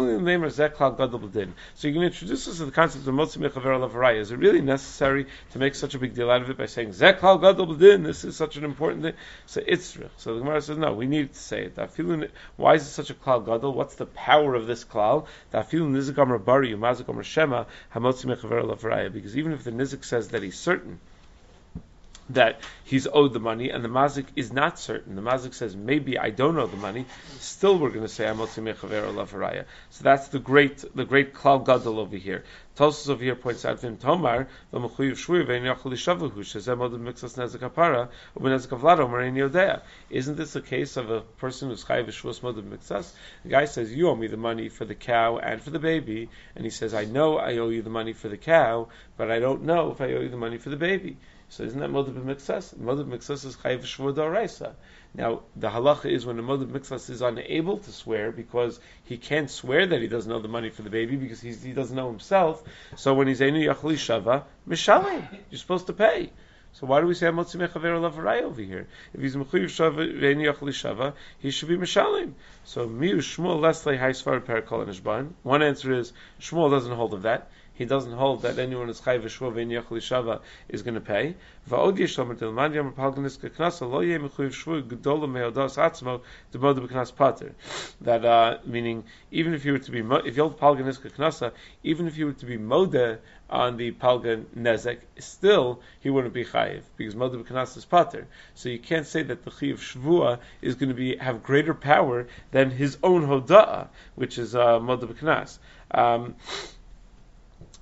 you 1.88 1.94
can 1.94 2.02
introduce 2.02 2.48
us 2.48 2.58
to 2.58 2.64
the 2.64 2.72
concept 2.72 3.06
of 3.06 3.14
Motzi 3.14 3.38
Mechaver. 3.38 4.18
Is 4.18 4.30
it 4.30 4.38
really 4.38 4.60
necessary 4.60 5.26
to 5.52 5.58
make 5.58 5.74
such 5.74 5.94
a 5.94 5.98
big 5.98 6.14
deal 6.14 6.30
out 6.30 6.42
of 6.42 6.50
it 6.50 6.56
by 6.56 6.66
saying 6.66 6.90
Zeklal 6.90 7.40
Gadol 7.40 7.66
B'din? 7.66 8.04
This 8.04 8.24
is 8.24 8.36
such 8.36 8.56
an 8.56 8.64
important 8.64 9.02
thing. 9.02 9.14
So 9.46 9.62
it's 9.66 9.98
So 10.16 10.34
the 10.34 10.40
Gemara 10.40 10.60
says 10.62 10.78
no. 10.78 10.92
We 10.92 11.06
need 11.06 11.32
to 11.32 11.38
say 11.38 11.64
it. 11.64 11.76
Feeling. 12.28 12.42
Why 12.56 12.74
is 12.74 12.82
it 12.82 12.90
such 12.90 13.10
a 13.10 13.14
klal 13.14 13.44
gadol? 13.44 13.72
What's 13.72 13.94
the 13.94 14.06
power 14.06 14.54
of 14.54 14.66
this 14.66 14.84
klal? 14.84 15.26
Because 19.12 19.36
even 19.36 19.52
if 19.52 19.64
the 19.64 19.70
nizik 19.70 20.04
says 20.04 20.28
that 20.28 20.42
he's 20.42 20.58
certain 20.58 21.00
that 22.30 22.60
he's 22.84 23.06
owed 23.06 23.32
the 23.32 23.40
money, 23.40 23.70
and 23.70 23.84
the 23.84 23.88
mazik 23.88 24.26
is 24.36 24.52
not 24.52 24.78
certain. 24.78 25.16
The 25.16 25.22
mazik 25.22 25.54
says 25.54 25.74
maybe 25.74 26.18
I 26.18 26.30
don't 26.30 26.58
owe 26.58 26.66
the 26.66 26.76
money. 26.76 27.06
Still, 27.38 27.78
we're 27.78 27.90
going 27.90 28.02
to 28.02 28.08
say 28.08 28.24
amotzi 28.24 28.62
mechaver 28.62 29.12
lavaraya. 29.12 29.64
So 29.90 30.04
that's 30.04 30.28
the 30.28 30.38
great 30.38 30.84
the 30.94 31.04
great 31.04 31.34
klal 31.34 31.64
gadol 31.64 32.00
over 32.00 32.16
here. 32.16 32.44
Tosos 32.76 33.08
over 33.08 33.24
here 33.24 33.34
points 33.34 33.64
out 33.64 33.80
Vim 33.80 33.96
Tomar 33.96 34.46
v'mechuyev 34.72 35.12
shvuy 35.12 35.46
ve'nyachol 35.46 35.92
yishavuhu 35.92 36.32
shezem 36.32 36.78
odem 36.78 37.00
mixas 37.00 37.36
nezek 37.36 37.60
kapara 37.60 38.08
u'benezek 38.36 38.68
avlado 38.68 39.08
marein 39.08 39.34
yodea. 39.34 39.80
Isn't 40.10 40.36
this 40.36 40.54
a 40.54 40.60
case 40.60 40.96
of 40.96 41.10
a 41.10 41.22
person 41.22 41.70
who's 41.70 41.84
chayiv 41.84 42.06
shvus 42.06 42.42
modem 42.42 42.70
mixas? 42.70 43.12
The 43.42 43.48
guy 43.48 43.64
says, 43.64 43.92
"You 43.92 44.10
owe 44.10 44.14
me 44.14 44.26
the 44.26 44.36
money 44.36 44.68
for 44.68 44.84
the 44.84 44.94
cow 44.94 45.38
and 45.38 45.62
for 45.62 45.70
the 45.70 45.78
baby," 45.78 46.28
and 46.54 46.64
he 46.64 46.70
says, 46.70 46.94
"I 46.94 47.04
know 47.04 47.38
I 47.38 47.56
owe 47.56 47.70
you 47.70 47.82
the 47.82 47.90
money 47.90 48.12
for 48.12 48.28
the 48.28 48.36
cow, 48.36 48.88
but 49.16 49.30
I 49.30 49.38
don't 49.38 49.62
know 49.62 49.90
if 49.90 50.00
I 50.00 50.12
owe 50.12 50.20
you 50.20 50.28
the 50.28 50.36
money 50.36 50.58
for 50.58 50.68
the 50.68 50.76
baby." 50.76 51.16
So 51.50 51.64
isn't 51.64 51.80
that 51.80 51.90
Modav 51.90 52.14
Miksas? 52.22 52.74
Modav 52.74 53.06
Miksas 53.06 53.46
is 53.46 53.56
Chayiv 53.56 53.80
Shvur 53.80 54.74
Now, 55.14 55.42
the 55.56 55.70
halacha 55.70 56.10
is 56.10 56.26
when 56.26 56.38
a 56.38 56.42
Modav 56.42 56.66
Miksas 56.66 57.08
is 57.08 57.22
unable 57.22 57.78
to 57.78 57.90
swear 57.90 58.30
because 58.30 58.78
he 59.04 59.16
can't 59.16 59.50
swear 59.50 59.86
that 59.86 60.00
he 60.02 60.08
doesn't 60.08 60.30
know 60.30 60.40
the 60.40 60.48
money 60.48 60.68
for 60.68 60.82
the 60.82 60.90
baby 60.90 61.16
because 61.16 61.40
he 61.40 61.72
doesn't 61.72 61.96
know 61.96 62.10
himself. 62.10 62.62
So 62.96 63.14
when 63.14 63.28
he's 63.28 63.40
Einu 63.40 63.66
Yachli 63.66 63.94
Shava, 63.94 64.44
Mishalim, 64.68 65.26
you're 65.50 65.58
supposed 65.58 65.86
to 65.86 65.94
pay. 65.94 66.30
So 66.72 66.86
why 66.86 67.00
do 67.00 67.06
we 67.06 67.14
say 67.14 67.26
Amotzi 67.26 67.56
Mechaver 67.56 67.98
Lavarai 67.98 68.42
over 68.42 68.60
here? 68.60 68.86
If 69.14 69.22
he's 69.22 69.34
Mechuyev 69.34 69.64
Shava 69.64 70.06
Ve'eni 70.06 70.52
Yachli 70.52 70.70
Shava, 70.70 71.14
he 71.38 71.50
should 71.50 71.68
be 71.68 71.78
Mishalim. 71.78 72.34
So 72.64 72.86
Miu 72.86 73.16
Shmuel 73.16 73.60
Leslie 73.60 73.96
Haisvar 73.96 74.40
Perakol 74.40 74.86
Nishban. 74.86 75.30
One 75.42 75.62
answer 75.62 75.94
is 75.94 76.12
Shmuel 76.40 76.70
doesn't 76.70 76.92
hold 76.92 77.14
of 77.14 77.22
that. 77.22 77.50
He 77.78 77.84
doesn't 77.84 78.12
hold 78.12 78.42
that 78.42 78.58
anyone 78.58 78.90
is 78.90 79.00
chayv 79.00 79.22
shvuah 79.22 79.54
vein 79.54 79.70
yachol 79.70 79.98
shava 79.98 80.40
is 80.68 80.82
going 80.82 80.96
to 80.96 81.00
pay. 81.00 81.36
Va'od 81.70 81.96
knasa 81.96 83.88
lo 83.88 84.00
yeh 84.00 84.18
meodas 84.18 85.76
atzmo 85.76 86.20
pater. 87.16 87.54
That 88.00 88.24
uh, 88.24 88.58
meaning 88.66 89.04
even 89.30 89.54
if 89.54 89.64
you 89.64 89.72
were 89.72 89.78
to 89.78 89.90
be 89.92 90.00
if 90.26 90.36
you 90.36 90.42
hold 90.42 90.58
palganiska 90.58 91.12
knasa, 91.12 91.52
even 91.84 92.08
if 92.08 92.18
you 92.18 92.26
were 92.26 92.32
to 92.32 92.46
be 92.46 92.58
moda 92.58 93.18
on 93.48 93.76
the 93.76 93.92
palga 93.92 94.44
nezek, 94.56 94.98
still 95.18 95.80
he 96.00 96.10
wouldn't 96.10 96.34
be 96.34 96.44
chayiv 96.44 96.82
because 96.96 97.14
moda 97.14 97.40
b'knas 97.42 97.76
is 97.76 97.84
pater. 97.84 98.26
So 98.54 98.68
you 98.68 98.80
can't 98.80 99.06
say 99.06 99.22
that 99.22 99.44
the 99.44 99.52
chayiv 99.52 99.76
shvuah 99.76 100.40
is 100.62 100.74
going 100.74 100.88
to 100.88 100.96
be 100.96 101.16
have 101.16 101.44
greater 101.44 101.74
power 101.74 102.26
than 102.50 102.70
his 102.70 102.98
own 103.04 103.26
hoda'ah, 103.26 103.86
which 104.16 104.36
is 104.36 104.56
uh, 104.56 104.80
moda 104.80 105.04
b'knas. 105.04 105.58
Um, 105.92 106.34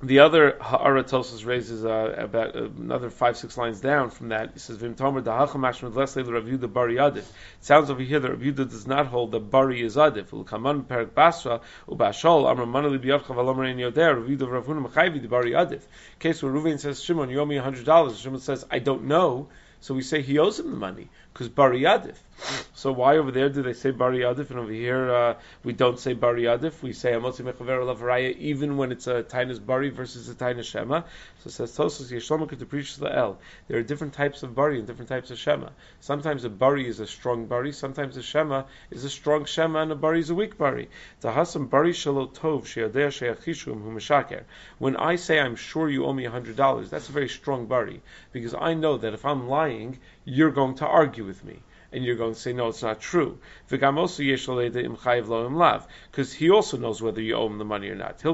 the 0.02 0.18
other 0.18 0.58
Ha'ara 0.60 1.04
Tosos 1.04 1.46
raises 1.46 1.84
uh, 1.84 2.14
about 2.18 2.54
uh, 2.54 2.64
another 2.64 3.08
five, 3.08 3.36
six 3.38 3.56
lines 3.56 3.80
down 3.80 4.10
from 4.10 4.28
that. 4.28 4.50
He 4.52 4.58
says, 4.58 4.76
Vim 4.76 4.94
Tomer 4.94 5.22
Dahacham 5.22 5.66
Ashmad 5.66 5.94
Leslie 5.94 6.22
Rav 6.22 6.44
Yehuda 6.44 6.70
Bari 6.70 6.96
Adif. 6.96 7.18
It 7.18 7.24
sounds 7.60 7.88
over 7.88 8.02
here 8.02 8.20
that 8.20 8.38
Yehuda 8.38 8.68
does 8.68 8.86
not 8.86 9.06
hold 9.06 9.32
that 9.32 9.50
Bari 9.50 9.80
is 9.82 9.96
Adif. 9.96 10.28
Ulkaman 10.28 10.86
Perak 10.86 11.14
Basra, 11.14 11.62
Ubashol, 11.88 12.46
Amr 12.46 12.66
Manali 12.66 12.98
Biyavcha 12.98 13.34
Valomar 13.34 13.70
En 13.70 13.78
Yoder, 13.78 14.16
Rav 14.16 14.28
Yehuda 14.28 14.50
Rav 14.50 14.66
Huna 14.66 15.22
the 15.22 15.28
Bari 15.28 15.52
Adif. 15.52 15.82
Case 16.18 16.42
where 16.42 16.52
Ruvain 16.52 16.78
says, 16.78 17.02
Shimon, 17.02 17.30
you 17.30 17.40
owe 17.40 17.46
me 17.46 17.56
$100. 17.56 18.22
Shimon 18.22 18.40
says, 18.40 18.66
I 18.70 18.80
don't 18.80 19.04
know. 19.04 19.48
So 19.80 19.94
we 19.94 20.02
say 20.02 20.20
he 20.20 20.38
owes 20.38 20.58
him 20.58 20.70
the 20.70 20.76
money 20.76 21.08
because 21.36 21.50
Bari 21.50 21.82
Adif. 21.82 22.16
So 22.74 22.92
why 22.92 23.18
over 23.18 23.30
there 23.30 23.50
do 23.50 23.62
they 23.62 23.74
say 23.74 23.90
Bari 23.90 24.20
Adif 24.20 24.48
and 24.50 24.58
over 24.58 24.72
here 24.72 25.10
uh, 25.10 25.34
we 25.64 25.74
don't 25.74 25.98
say 25.98 26.14
Bari 26.14 26.44
Adif? 26.44 26.80
We 26.80 26.94
say 26.94 27.12
Amotzi 27.12 27.42
Mechaver 27.42 27.84
Lavaraya 27.84 28.34
even 28.38 28.78
when 28.78 28.90
it's 28.90 29.06
a 29.06 29.22
Tainus 29.22 29.64
Bari 29.64 29.90
versus 29.90 30.30
a 30.30 30.34
Tainus 30.34 30.64
Shema. 30.64 31.02
So 31.40 31.48
it 31.48 31.50
says 31.50 31.76
Tosos 31.76 32.10
Yeshloma 32.10 32.48
could 32.48 32.66
preach 32.70 32.96
the 32.96 33.14
El. 33.14 33.38
There 33.68 33.78
are 33.78 33.82
different 33.82 34.14
types 34.14 34.42
of 34.42 34.54
Bari 34.54 34.78
and 34.78 34.86
different 34.86 35.10
types 35.10 35.30
of 35.30 35.38
Shema. 35.38 35.68
Sometimes 36.00 36.44
a 36.44 36.48
Bari 36.48 36.88
is 36.88 37.00
a 37.00 37.06
strong 37.06 37.46
Bari, 37.46 37.72
sometimes 37.72 38.16
a 38.16 38.22
Shema 38.22 38.64
is 38.90 39.04
a 39.04 39.10
strong 39.10 39.44
Shema 39.44 39.82
and 39.82 39.92
a 39.92 39.96
Bari 39.96 40.20
is 40.20 40.30
a 40.30 40.34
weak 40.34 40.56
Bari. 40.56 40.88
Tahasam 41.22 41.68
Bari 41.68 41.92
Shalot 41.92 42.34
Tov 42.34 42.62
Sheodea 42.64 43.08
Sheachishum 43.08 43.82
Hu 43.82 44.44
When 44.78 44.96
I 44.96 45.16
say 45.16 45.38
I'm 45.38 45.56
sure 45.56 45.90
you 45.90 46.06
owe 46.06 46.14
me 46.14 46.24
a 46.24 46.30
hundred 46.30 46.56
dollars, 46.56 46.88
that's 46.88 47.10
a 47.10 47.12
very 47.12 47.28
strong 47.28 47.66
Bari 47.66 48.00
because 48.32 48.54
I 48.54 48.72
know 48.72 48.96
that 48.96 49.12
if 49.12 49.24
I'm 49.24 49.48
lying, 49.48 49.98
you're 50.26 50.50
going 50.50 50.74
to 50.74 50.86
argue 50.86 51.24
with 51.24 51.42
me 51.44 51.60
and 51.92 52.04
you're 52.04 52.16
going 52.16 52.34
to 52.34 52.38
say, 52.38 52.52
no, 52.52 52.68
it's 52.68 52.82
not 52.82 53.00
true. 53.00 53.38
Because 53.70 54.10
he 56.32 56.50
also 56.50 56.76
knows 56.76 57.00
whether 57.00 57.22
you 57.22 57.34
owe 57.36 57.46
him 57.46 57.56
the 57.58 57.64
money 57.64 57.88
or 57.88 57.94
not. 57.94 58.22
Now, 58.24 58.32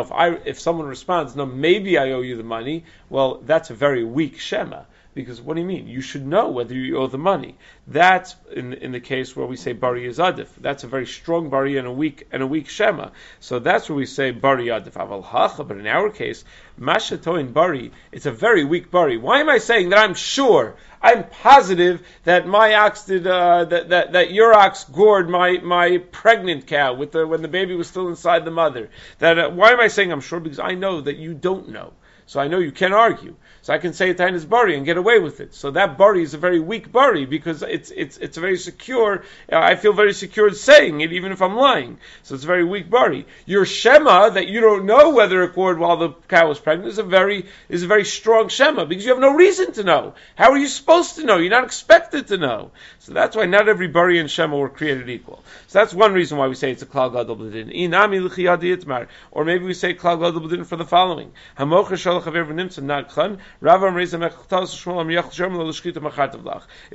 if 0.00 0.12
I 0.12 0.28
if 0.44 0.58
someone 0.58 0.86
responds, 0.86 1.36
no, 1.36 1.46
maybe 1.46 1.98
I 1.98 2.10
owe 2.12 2.22
you 2.22 2.36
the 2.36 2.42
money, 2.42 2.84
well, 3.08 3.40
that's 3.44 3.70
a 3.70 3.74
very 3.74 4.02
weak 4.02 4.40
shema. 4.40 4.84
Because 5.14 5.40
what 5.40 5.54
do 5.54 5.60
you 5.60 5.66
mean? 5.66 5.86
You 5.86 6.00
should 6.00 6.26
know 6.26 6.48
whether 6.48 6.74
you 6.74 6.98
owe 6.98 7.06
the 7.06 7.18
money. 7.18 7.56
That's 7.86 8.34
in, 8.52 8.72
in 8.72 8.90
the 8.90 9.00
case 9.00 9.36
where 9.36 9.46
we 9.46 9.56
say 9.56 9.72
bari 9.72 10.06
is 10.06 10.18
adif. 10.18 10.48
That's 10.60 10.82
a 10.82 10.88
very 10.88 11.06
strong 11.06 11.50
bari 11.50 11.76
and 11.78 11.86
a 11.86 11.92
weak 11.92 12.26
and 12.32 12.42
a 12.42 12.46
weak 12.46 12.68
shema. 12.68 13.10
So 13.38 13.60
that's 13.60 13.88
where 13.88 13.96
we 13.96 14.06
say 14.06 14.32
bari 14.32 14.66
adif. 14.66 14.94
Aval 14.94 15.24
hacha. 15.24 15.62
But 15.62 15.76
in 15.76 15.86
our 15.86 16.10
case, 16.10 16.44
mashatoin 16.80 17.52
bari, 17.52 17.92
it's 18.10 18.26
a 18.26 18.32
very 18.32 18.64
weak 18.64 18.90
bari. 18.90 19.16
Why 19.16 19.38
am 19.38 19.48
I 19.48 19.58
saying 19.58 19.90
that? 19.90 20.00
I'm 20.00 20.14
sure. 20.14 20.76
I'm 21.00 21.28
positive 21.28 22.02
that 22.24 22.48
my 22.48 22.74
ox 22.74 23.04
did 23.04 23.26
uh, 23.26 23.66
that, 23.66 23.90
that 23.90 24.12
that 24.12 24.32
your 24.32 24.52
ox 24.52 24.84
gored 24.84 25.28
my 25.28 25.58
my 25.58 25.98
pregnant 25.98 26.66
cow 26.66 26.94
with 26.94 27.12
the 27.12 27.24
when 27.24 27.42
the 27.42 27.48
baby 27.48 27.76
was 27.76 27.88
still 27.88 28.08
inside 28.08 28.44
the 28.44 28.50
mother. 28.50 28.90
That 29.20 29.38
uh, 29.38 29.50
why 29.50 29.70
am 29.70 29.80
I 29.80 29.88
saying 29.88 30.10
I'm 30.10 30.22
sure? 30.22 30.40
Because 30.40 30.58
I 30.58 30.72
know 30.72 31.02
that 31.02 31.18
you 31.18 31.34
don't 31.34 31.68
know. 31.68 31.92
So 32.26 32.40
I 32.40 32.48
know 32.48 32.58
you 32.58 32.72
can't 32.72 32.94
argue. 32.94 33.36
So 33.64 33.72
I 33.72 33.78
can 33.78 33.94
say 33.94 34.10
a 34.10 34.14
tainis 34.14 34.46
bari 34.46 34.76
and 34.76 34.84
get 34.84 34.98
away 34.98 35.20
with 35.20 35.40
it. 35.40 35.54
So 35.54 35.70
that 35.70 35.96
bari 35.96 36.22
is 36.22 36.34
a 36.34 36.36
very 36.36 36.60
weak 36.60 36.92
bari 36.92 37.24
because 37.24 37.62
it's 37.62 37.90
it's 37.90 38.18
it's 38.18 38.36
a 38.36 38.40
very 38.42 38.58
secure. 38.58 39.24
Uh, 39.50 39.58
I 39.58 39.76
feel 39.76 39.94
very 39.94 40.12
secure 40.12 40.52
saying 40.52 41.00
it 41.00 41.14
even 41.14 41.32
if 41.32 41.40
I'm 41.40 41.56
lying. 41.56 41.96
So 42.24 42.34
it's 42.34 42.44
a 42.44 42.46
very 42.46 42.64
weak 42.64 42.90
bari. 42.90 43.24
Your 43.46 43.64
shema 43.64 44.28
that 44.28 44.48
you 44.48 44.60
don't 44.60 44.84
know 44.84 45.14
whether 45.14 45.42
it 45.44 45.54
gored 45.54 45.78
while 45.78 45.96
the 45.96 46.10
cow 46.28 46.46
was 46.46 46.58
pregnant 46.58 46.90
is 46.90 46.98
a 46.98 47.02
very 47.02 47.46
is 47.70 47.82
a 47.82 47.86
very 47.86 48.04
strong 48.04 48.48
shema 48.48 48.84
because 48.84 49.06
you 49.06 49.12
have 49.12 49.20
no 49.22 49.34
reason 49.34 49.72
to 49.72 49.82
know. 49.82 50.12
How 50.34 50.50
are 50.50 50.58
you 50.58 50.68
supposed 50.68 51.14
to 51.16 51.24
know? 51.24 51.38
You're 51.38 51.48
not 51.48 51.64
expected 51.64 52.26
to 52.26 52.36
know. 52.36 52.70
So 52.98 53.14
that's 53.14 53.34
why 53.34 53.46
not 53.46 53.70
every 53.70 53.88
bari 53.88 54.18
and 54.18 54.30
shema 54.30 54.58
were 54.58 54.68
created 54.68 55.08
equal. 55.08 55.42
So 55.68 55.78
that's 55.78 55.94
one 55.94 56.12
reason 56.12 56.36
why 56.36 56.48
we 56.48 56.54
say 56.54 56.70
it's 56.70 56.82
a 56.82 56.86
klal 56.86 57.14
gadol 57.14 57.38
b'din. 57.38 57.74
Inami 57.74 58.22
l'chiyadi 58.22 59.08
Or 59.30 59.46
maybe 59.46 59.64
we 59.64 59.72
say 59.72 59.94
klal 59.94 60.20
gadol 60.20 60.42
b'din 60.42 60.66
for 60.66 60.76
the 60.76 60.84
following. 60.84 61.32
Hamocha 61.58 61.96
shalach 61.96 62.24
v'nimtza 62.24 62.84
nagchan 62.84 63.38
if 63.62 63.72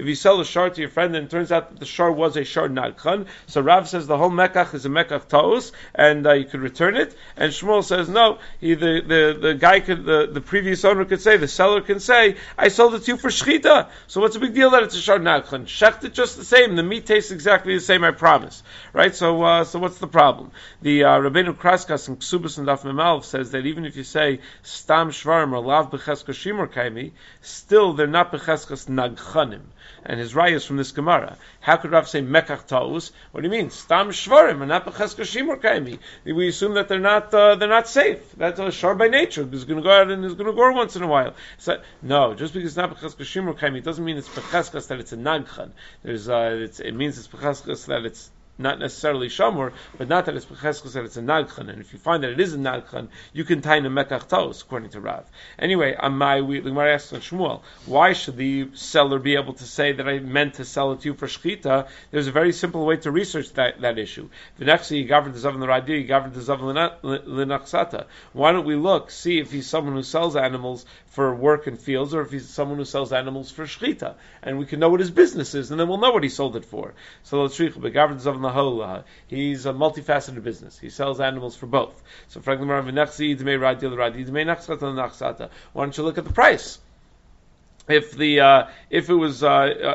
you 0.06 0.16
sell 0.16 0.40
a 0.40 0.46
shard 0.46 0.76
to 0.76 0.82
your 0.82 0.90
friend 0.90 1.16
and 1.16 1.26
it 1.26 1.30
turns 1.30 1.52
out 1.52 1.70
that 1.70 1.80
the 1.80 1.86
shard 1.86 2.16
was 2.16 2.38
a 2.38 2.44
shard 2.44 2.74
nagchan, 2.74 3.28
so 3.48 3.62
Rav 3.62 3.88
says 3.88 4.08
the 4.08 4.18
whole 4.18 4.30
mekach 4.30 4.74
is 4.74 4.86
a 4.86 4.90
mekach 4.90 5.28
taos, 5.28 5.72
and 5.96 6.28
uh, 6.28 6.34
you 6.34 6.46
could 6.46 6.60
return 6.60 6.96
it. 6.96 7.16
And 7.38 7.52
Shmuel 7.52 7.84
says 7.84 8.10
no. 8.10 8.40
He, 8.60 8.76
the, 8.76 9.02
the, 9.06 9.38
the 9.40 9.54
guy 9.56 9.80
could 9.80 10.06
the, 10.06 10.30
the 10.32 10.42
previous 10.42 10.84
owner 10.86 11.06
could 11.06 11.22
say 11.22 11.38
the 11.38 11.48
seller 11.48 11.82
can 11.82 12.00
say 12.00 12.38
I 12.58 12.68
sold 12.68 12.96
it 12.96 13.04
to 13.04 13.12
you 13.12 13.18
for 13.18 13.30
shchita. 13.30 13.90
So 14.08 14.22
what's 14.22 14.34
the 14.34 14.40
big 14.40 14.54
deal 14.54 14.72
that 14.72 14.84
it's 14.84 14.96
a 14.96 15.02
shard 15.02 15.22
nagchan? 15.22 15.66
Shecht 15.66 16.04
it 16.04 16.14
just 16.14 16.38
the 16.38 16.46
same. 16.46 16.76
The 16.76 16.84
meat 16.84 17.06
tastes 17.06 17.32
exactly 17.32 17.76
the 17.76 17.82
same. 17.82 18.04
I 18.04 18.12
promise. 18.12 18.64
Right. 18.94 19.16
So 19.16 19.42
uh, 19.44 19.64
so 19.64 19.80
what's 19.80 19.98
the 19.98 20.08
problem? 20.08 20.52
The 20.82 21.06
uh, 21.06 21.20
Rabbeinu 21.20 21.56
Kraskas 21.56 22.08
and 22.08 22.20
Ksubas 22.20 22.58
and 22.58 22.68
Daf 22.68 22.82
Memalv 22.82 23.24
says 23.24 23.52
that 23.52 23.66
even 23.66 23.86
if 23.86 23.98
you 23.98 24.04
say 24.04 24.40
stam 24.64 25.10
shvarim 25.10 25.54
or 25.54 25.60
lav 25.60 25.92
b'cheska 25.92 26.34
shimur 26.50 26.72
kaimi, 26.72 27.12
still 27.42 27.94
they're 27.94 28.08
not 28.08 28.32
becheskes 28.32 28.88
nagchanim. 28.88 29.62
And 30.06 30.20
his 30.20 30.34
raya 30.34 30.54
is 30.54 30.66
from 30.66 30.78
this 30.78 30.92
Gemara. 30.92 31.38
How 31.60 31.78
could 31.78 31.92
Rav 31.92 32.08
say 32.08 32.22
mekach 32.22 32.68
taus? 32.68 33.12
What 33.32 33.42
do 33.42 33.48
you 33.48 33.52
mean? 33.52 33.70
Stam 33.70 34.10
shvarim 34.10 34.60
and 34.62 34.70
not 34.70 34.86
becheskes 34.86 35.36
shimur 35.36 35.60
kaimi. 35.62 36.00
We 36.26 36.48
assume 36.48 36.76
that 36.76 36.88
they're 36.88 37.00
not 37.00 37.34
uh, 37.34 37.56
they're 37.56 37.68
not 37.68 37.88
safe. 37.88 38.20
That's 38.38 38.60
a 38.60 38.72
shar 38.72 38.96
by 38.96 39.08
nature. 39.08 39.46
He's 39.46 39.66
going 39.66 39.78
to 39.78 39.84
go 39.84 39.92
out 39.92 40.10
and 40.10 40.24
he's 40.24 40.34
going 40.34 40.48
to 40.48 40.54
go 40.54 40.72
once 40.72 40.96
in 40.96 41.04
a 41.04 41.08
while. 41.08 41.34
So, 41.58 41.82
no, 42.02 42.34
just 42.34 42.54
because 42.54 42.72
it's 42.72 42.78
not 42.78 42.96
becheskes 42.96 43.26
shimur 43.26 43.58
kaimi, 43.58 43.84
doesn't 43.84 44.04
mean 44.04 44.18
it's 44.18 44.30
becheskes 44.30 44.88
that 44.88 45.00
it's 45.00 45.14
a 45.14 45.18
nagchan. 45.18 45.72
There's 46.04 46.30
uh, 46.30 46.68
it 46.80 46.96
means 46.96 47.18
it's 47.18 47.28
becheskes 47.28 47.88
that 47.88 48.06
it's 48.06 48.30
not 48.60 48.80
necessarily 48.80 49.28
shamur, 49.28 49.72
but 49.98 50.08
not 50.08 50.26
that 50.26 50.36
it's 50.36 50.46
becheskos 50.46 50.94
that 50.94 51.06
it's 51.06 51.18
a 51.18 51.22
nagchan. 51.22 51.70
And 51.70 51.80
if 51.80 51.94
you 51.94 52.00
find 52.00 52.24
that 52.24 52.32
it 52.32 52.40
is 52.40 52.54
a 52.54 52.58
nagchan, 52.58 53.08
you 53.34 53.44
can 53.46 53.62
tie 53.62 53.78
a 53.78 53.82
mekach 53.82 54.28
tos, 54.28 54.62
according 54.62 54.90
to 54.92 55.00
Rav. 55.00 55.26
Anyway, 55.58 55.96
on 55.96 56.18
my 56.18 56.40
Gemara 56.40 56.94
asks 56.94 57.14
on 57.14 57.22
Shmuel, 57.22 57.62
why 57.86 58.14
should 58.14 58.38
the 58.38 58.70
seller 58.74 59.20
be 59.20 59.36
able 59.36 59.54
to 59.54 59.64
say 59.64 59.94
that 59.94 60.08
I 60.08 60.20
meant 60.20 60.56
to 60.56 60.66
sell 60.66 60.92
it 60.92 61.02
to 61.02 61.10
you 61.10 61.14
for 61.14 61.28
shchita? 61.28 61.88
There's 62.12 62.28
a 62.28 62.32
very 62.32 62.52
simple 62.52 62.86
way 62.86 62.98
to 62.98 63.12
research 63.12 63.54
that, 63.54 63.82
that 63.82 63.98
issue. 63.98 64.30
The 64.58 64.66
next 64.66 64.92
you 64.92 65.06
govern 65.06 65.32
the 65.32 65.40
zav 65.40 65.60
the 65.60 65.66
radi, 65.66 66.02
you 66.02 66.08
govern 66.08 66.34
the 66.34 66.40
zav 66.40 66.60
linachsata. 67.02 68.06
Why 68.34 68.52
don't 68.52 68.66
we 68.66 68.76
look, 68.76 69.12
see 69.12 69.40
if 69.40 69.52
he's 69.52 69.68
someone 69.68 69.96
who 69.96 70.04
sells 70.04 70.36
animals 70.36 70.86
for 71.08 71.34
work 71.34 71.68
and 71.68 71.80
fields, 71.80 72.14
or 72.14 72.22
if 72.22 72.32
he's 72.32 72.48
someone 72.48 72.78
who 72.78 72.86
sells 72.86 73.14
animals 73.14 73.52
for 73.52 73.66
shchita, 73.66 74.16
and 74.44 74.60
we 74.60 74.66
can 74.66 74.80
know 74.80 74.90
what 74.90 75.00
his 75.00 75.12
business 75.12 75.56
is, 75.56 75.72
and 75.72 75.80
then 75.80 75.88
we'll 75.88 75.98
know 75.98 76.12
what 76.12 76.24
he 76.24 76.30
sold 76.30 76.56
it 76.56 76.66
for. 76.66 76.94
So 77.24 77.42
let's 77.42 77.58
the 77.58 77.66
zav 77.66 78.49
Mahola. 78.54 79.04
He's 79.28 79.66
a 79.66 79.74
multifaceted 79.74 80.44
business. 80.44 80.78
He 80.78 80.90
sells 80.90 81.20
animals 81.20 81.56
for 81.56 81.68
both. 81.68 82.02
So, 82.28 82.42
why 82.42 82.56
don't 82.56 82.68
you 85.98 86.04
look 86.04 86.18
at 86.18 86.26
the 86.26 86.34
price? 86.34 86.80
If 87.90 88.12
the 88.12 88.40
uh, 88.40 88.68
if 88.90 89.10
it 89.10 89.14
was 89.14 89.44
uh, 89.44 89.48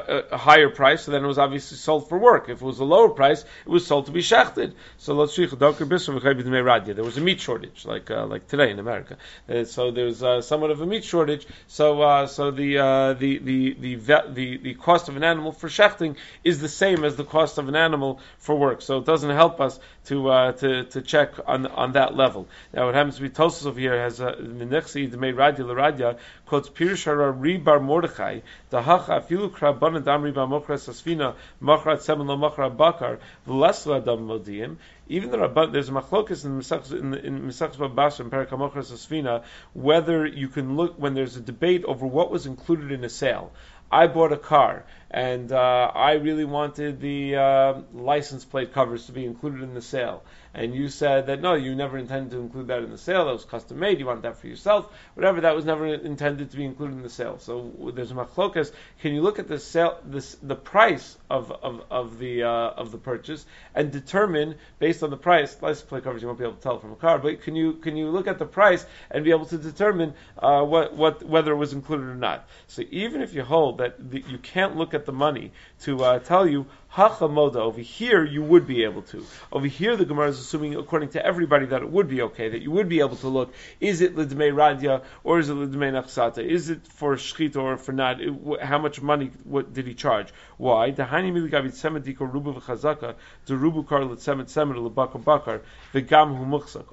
a, 0.08 0.34
a, 0.34 0.36
higher 0.36 0.68
price, 0.68 1.06
then 1.06 1.24
it 1.24 1.26
was 1.26 1.38
obviously 1.38 1.76
sold 1.76 2.08
for 2.08 2.18
work. 2.18 2.48
If 2.48 2.60
it 2.60 2.64
was 2.64 2.80
a 2.80 2.84
lower 2.84 3.08
price, 3.08 3.42
it 3.42 3.68
was 3.68 3.86
sold 3.86 4.06
to 4.06 4.12
be 4.12 4.20
shechted. 4.20 4.74
So 4.98 5.14
let's 5.14 5.34
see. 5.34 5.46
There 5.46 7.04
was 7.04 7.16
a 7.16 7.20
meat 7.20 7.40
shortage, 7.40 7.84
like 7.84 8.10
uh, 8.10 8.26
like 8.26 8.48
today 8.48 8.70
in 8.70 8.78
America. 8.78 9.16
Uh, 9.48 9.64
so 9.64 9.90
there's 9.92 10.22
uh, 10.22 10.42
somewhat 10.42 10.70
of 10.70 10.80
a 10.80 10.86
meat 10.86 11.04
shortage. 11.04 11.46
So 11.68 12.02
uh, 12.02 12.26
so 12.26 12.50
the, 12.50 12.74
the, 13.18 13.38
the 13.38 13.74
the 13.74 14.22
the 14.28 14.56
the 14.56 14.74
cost 14.74 15.08
of 15.08 15.16
an 15.16 15.24
animal 15.24 15.52
for 15.52 15.68
shechting 15.68 16.16
is 16.42 16.60
the 16.60 16.68
same 16.68 17.04
as 17.04 17.14
the 17.16 17.24
cost 17.24 17.58
of 17.58 17.68
an 17.68 17.76
animal 17.76 18.20
for 18.38 18.56
work. 18.56 18.82
So 18.82 18.98
it 18.98 19.04
doesn't 19.04 19.30
help 19.30 19.60
us 19.60 19.78
to 20.06 20.28
uh, 20.28 20.52
to 20.52 20.84
to 20.84 21.02
check 21.02 21.32
on 21.46 21.66
on 21.66 21.92
that 21.92 22.14
level. 22.14 22.46
Now 22.72 22.86
what 22.86 22.94
happens 22.94 23.16
to 23.16 23.22
be 23.22 23.30
Tosos 23.30 23.66
over 23.66 23.78
here 23.80 23.98
has 23.98 24.18
the 24.18 24.66
next 24.68 24.92
the 24.92 25.08
Radya 25.08 25.64
Radya 25.74 26.18
quotes 26.46 26.68
Pirush 26.68 27.06
Ribar 27.06 27.82
Mordechai, 27.82 28.40
the 28.70 28.82
Hacha 28.82 29.20
Afilu 29.20 29.50
Krabban 29.50 30.02
Damri 30.02 30.32
Bamokra 30.32 30.76
Sasfina, 30.76 31.34
Machrat 31.62 32.00
Semen 32.00 32.26
Lo 32.26 32.36
Machra 32.36 32.74
Bakar, 32.74 33.18
V'Lasla 33.48 34.04
Dam 34.04 34.26
Modiim. 34.28 34.76
Even 35.08 35.30
the 35.30 35.36
Rabban, 35.36 35.72
there's 35.72 35.90
a 35.90 35.92
machlokas 35.92 36.44
in 36.44 36.58
Mesachs 36.58 36.92
in, 36.92 37.14
in 37.14 37.42
Babasha 37.48 38.20
and 38.20 38.30
Perikamochra 38.30 38.84
Sasfina 38.84 39.44
whether 39.74 40.26
you 40.26 40.48
can 40.48 40.76
look 40.76 40.98
when 40.98 41.14
there's 41.14 41.36
a 41.36 41.40
debate 41.40 41.84
over 41.84 42.06
what 42.06 42.30
was 42.30 42.46
included 42.46 42.90
in 42.90 43.04
a 43.04 43.08
sale. 43.08 43.52
I 43.90 44.06
bought 44.06 44.32
a 44.32 44.36
car 44.36 44.84
and 45.14 45.52
uh, 45.52 45.92
I 45.94 46.14
really 46.14 46.44
wanted 46.44 47.00
the 47.00 47.36
uh, 47.36 47.74
license 47.92 48.44
plate 48.44 48.72
covers 48.72 49.06
to 49.06 49.12
be 49.12 49.24
included 49.24 49.62
in 49.62 49.72
the 49.72 49.80
sale 49.80 50.24
and 50.54 50.74
you 50.74 50.88
said 50.88 51.26
that 51.26 51.40
no, 51.40 51.54
you 51.54 51.74
never 51.74 51.98
intended 51.98 52.30
to 52.30 52.38
include 52.38 52.68
that 52.68 52.82
in 52.82 52.90
the 52.90 52.98
sale. 52.98 53.26
That 53.26 53.32
was 53.32 53.44
custom 53.44 53.80
made. 53.80 53.98
You 53.98 54.06
want 54.06 54.22
that 54.22 54.38
for 54.38 54.46
yourself. 54.46 54.88
Whatever. 55.14 55.40
That 55.40 55.56
was 55.56 55.64
never 55.64 55.86
intended 55.86 56.52
to 56.52 56.56
be 56.56 56.64
included 56.64 56.96
in 56.96 57.02
the 57.02 57.10
sale. 57.10 57.38
So 57.40 57.72
there's 57.94 58.12
a 58.12 58.14
machlokas. 58.14 58.72
Can 59.00 59.14
you 59.14 59.22
look 59.22 59.40
at 59.40 59.48
the 59.48 59.58
sale, 59.58 59.98
this, 60.04 60.36
the 60.42 60.54
price 60.54 61.16
of 61.28 61.50
of, 61.50 61.82
of 61.90 62.18
the 62.18 62.44
uh, 62.44 62.48
of 62.48 62.92
the 62.92 62.98
purchase 62.98 63.44
and 63.74 63.90
determine 63.90 64.54
based 64.78 65.02
on 65.02 65.10
the 65.10 65.16
price? 65.16 65.60
License 65.60 65.88
plate 65.88 66.04
coverage 66.04 66.22
you 66.22 66.28
won't 66.28 66.38
be 66.38 66.44
able 66.44 66.54
to 66.54 66.62
tell 66.62 66.78
from 66.78 66.92
a 66.92 66.96
car, 66.96 67.18
but 67.18 67.42
can 67.42 67.56
you 67.56 67.74
can 67.74 67.96
you 67.96 68.08
look 68.10 68.28
at 68.28 68.38
the 68.38 68.46
price 68.46 68.86
and 69.10 69.24
be 69.24 69.30
able 69.30 69.46
to 69.46 69.58
determine 69.58 70.14
uh, 70.38 70.62
what 70.62 70.94
what 70.94 71.24
whether 71.24 71.52
it 71.52 71.56
was 71.56 71.72
included 71.72 72.06
or 72.06 72.14
not? 72.14 72.48
So 72.68 72.82
even 72.90 73.22
if 73.22 73.34
you 73.34 73.42
hold 73.42 73.78
that 73.78 74.10
the, 74.10 74.22
you 74.28 74.38
can't 74.38 74.76
look 74.76 74.94
at 74.94 75.04
the 75.04 75.12
money 75.12 75.50
to 75.80 76.04
uh, 76.04 76.18
tell 76.20 76.46
you 76.46 76.66
Hachamoda, 76.94 77.56
over 77.56 77.80
here 77.80 78.24
you 78.24 78.40
would 78.40 78.68
be 78.68 78.84
able 78.84 79.02
to. 79.02 79.26
Over 79.50 79.66
here 79.66 79.96
the 79.96 80.04
Gemara 80.04 80.28
is 80.28 80.38
assuming, 80.38 80.76
according 80.76 81.08
to 81.10 81.26
everybody, 81.26 81.66
that 81.66 81.82
it 81.82 81.90
would 81.90 82.08
be 82.08 82.22
okay, 82.22 82.48
that 82.50 82.62
you 82.62 82.70
would 82.70 82.88
be 82.88 83.00
able 83.00 83.16
to 83.16 83.26
look, 83.26 83.52
is 83.80 84.00
it 84.00 84.14
Lidmei 84.14 84.54
Radya 84.54 85.02
or 85.24 85.40
is 85.40 85.48
it 85.48 85.54
Lidmei 85.54 85.90
Nachsata? 85.90 86.38
Is 86.38 86.70
it 86.70 86.86
for 86.86 87.16
Shchita 87.16 87.56
or 87.56 87.76
for 87.78 87.90
not? 87.90 88.20
How 88.62 88.78
much 88.78 89.02
money 89.02 89.32
what 89.42 89.72
did 89.72 89.88
he 89.88 89.94
charge? 89.94 90.32
Why? 90.56 90.92
The. 90.92 91.04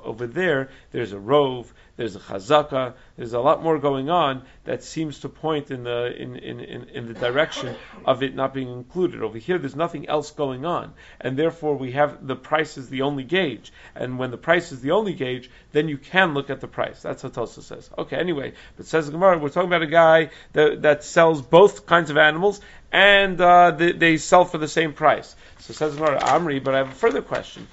Over 0.04 0.28
there, 0.28 0.70
there's 0.92 1.12
a 1.12 1.20
rove, 1.20 1.74
there's 2.02 2.16
a 2.16 2.20
chazaka, 2.20 2.94
there's 3.16 3.34
a 3.34 3.40
lot 3.40 3.62
more 3.62 3.78
going 3.78 4.10
on 4.10 4.42
that 4.64 4.84
seems 4.84 5.20
to 5.20 5.30
point 5.30 5.70
in 5.70 5.84
the 5.84 6.12
in, 6.20 6.36
in, 6.36 6.60
in, 6.60 6.84
in, 6.90 7.08
the 7.08 7.14
direction 7.14 7.76
of 8.06 8.24
it 8.24 8.34
not 8.34 8.56
being 8.56 8.74
included. 8.74 9.22
Over 9.22 9.38
here 9.38 9.60
there's 9.60 9.76
nothing 9.76 10.10
else 10.10 10.32
going 10.32 10.66
on. 10.66 10.94
And 11.20 11.38
therefore 11.38 11.76
we 11.76 11.92
have 11.92 12.26
the 12.26 12.36
price 12.36 12.76
is 12.80 12.90
the 12.90 13.04
only 13.04 13.24
gauge. 13.24 13.72
And 13.94 14.18
when 14.18 14.32
the 14.32 14.38
price 14.38 14.72
is 14.72 14.82
the 14.82 14.92
only 14.92 15.14
gauge, 15.14 15.52
then 15.74 15.88
you 15.88 16.00
can 16.00 16.34
look 16.34 16.50
at 16.50 16.60
the 16.60 16.68
price. 16.68 17.04
That's 17.04 17.24
what 17.24 17.36
Tosa 17.36 17.62
says. 17.62 17.88
Okay, 17.96 18.16
anyway, 18.16 18.54
but 18.78 18.88
says 18.88 19.08
Gemara, 19.08 19.38
we're 19.38 19.50
talking 19.50 19.70
about 19.70 19.84
a 19.84 19.88
guy 19.88 20.32
that, 20.54 20.82
that 20.82 21.04
sells 21.04 21.44
both 21.44 21.86
kinds 21.86 22.10
of 22.10 22.18
animals 22.18 22.62
and 22.92 23.40
uh, 23.40 23.72
they, 23.72 23.92
they, 23.94 24.18
sell 24.18 24.44
for 24.44 24.58
the 24.58 24.68
same 24.68 24.94
price. 24.94 25.36
So 25.60 25.74
says 25.74 25.96
Gemara, 25.96 26.20
Amri, 26.20 26.62
but 26.62 26.76
I 26.76 26.80
have 26.80 26.90
a 26.90 26.96
further 26.96 27.22
question. 27.22 27.68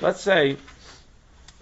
Let's 0.00 0.20
say 0.22 0.56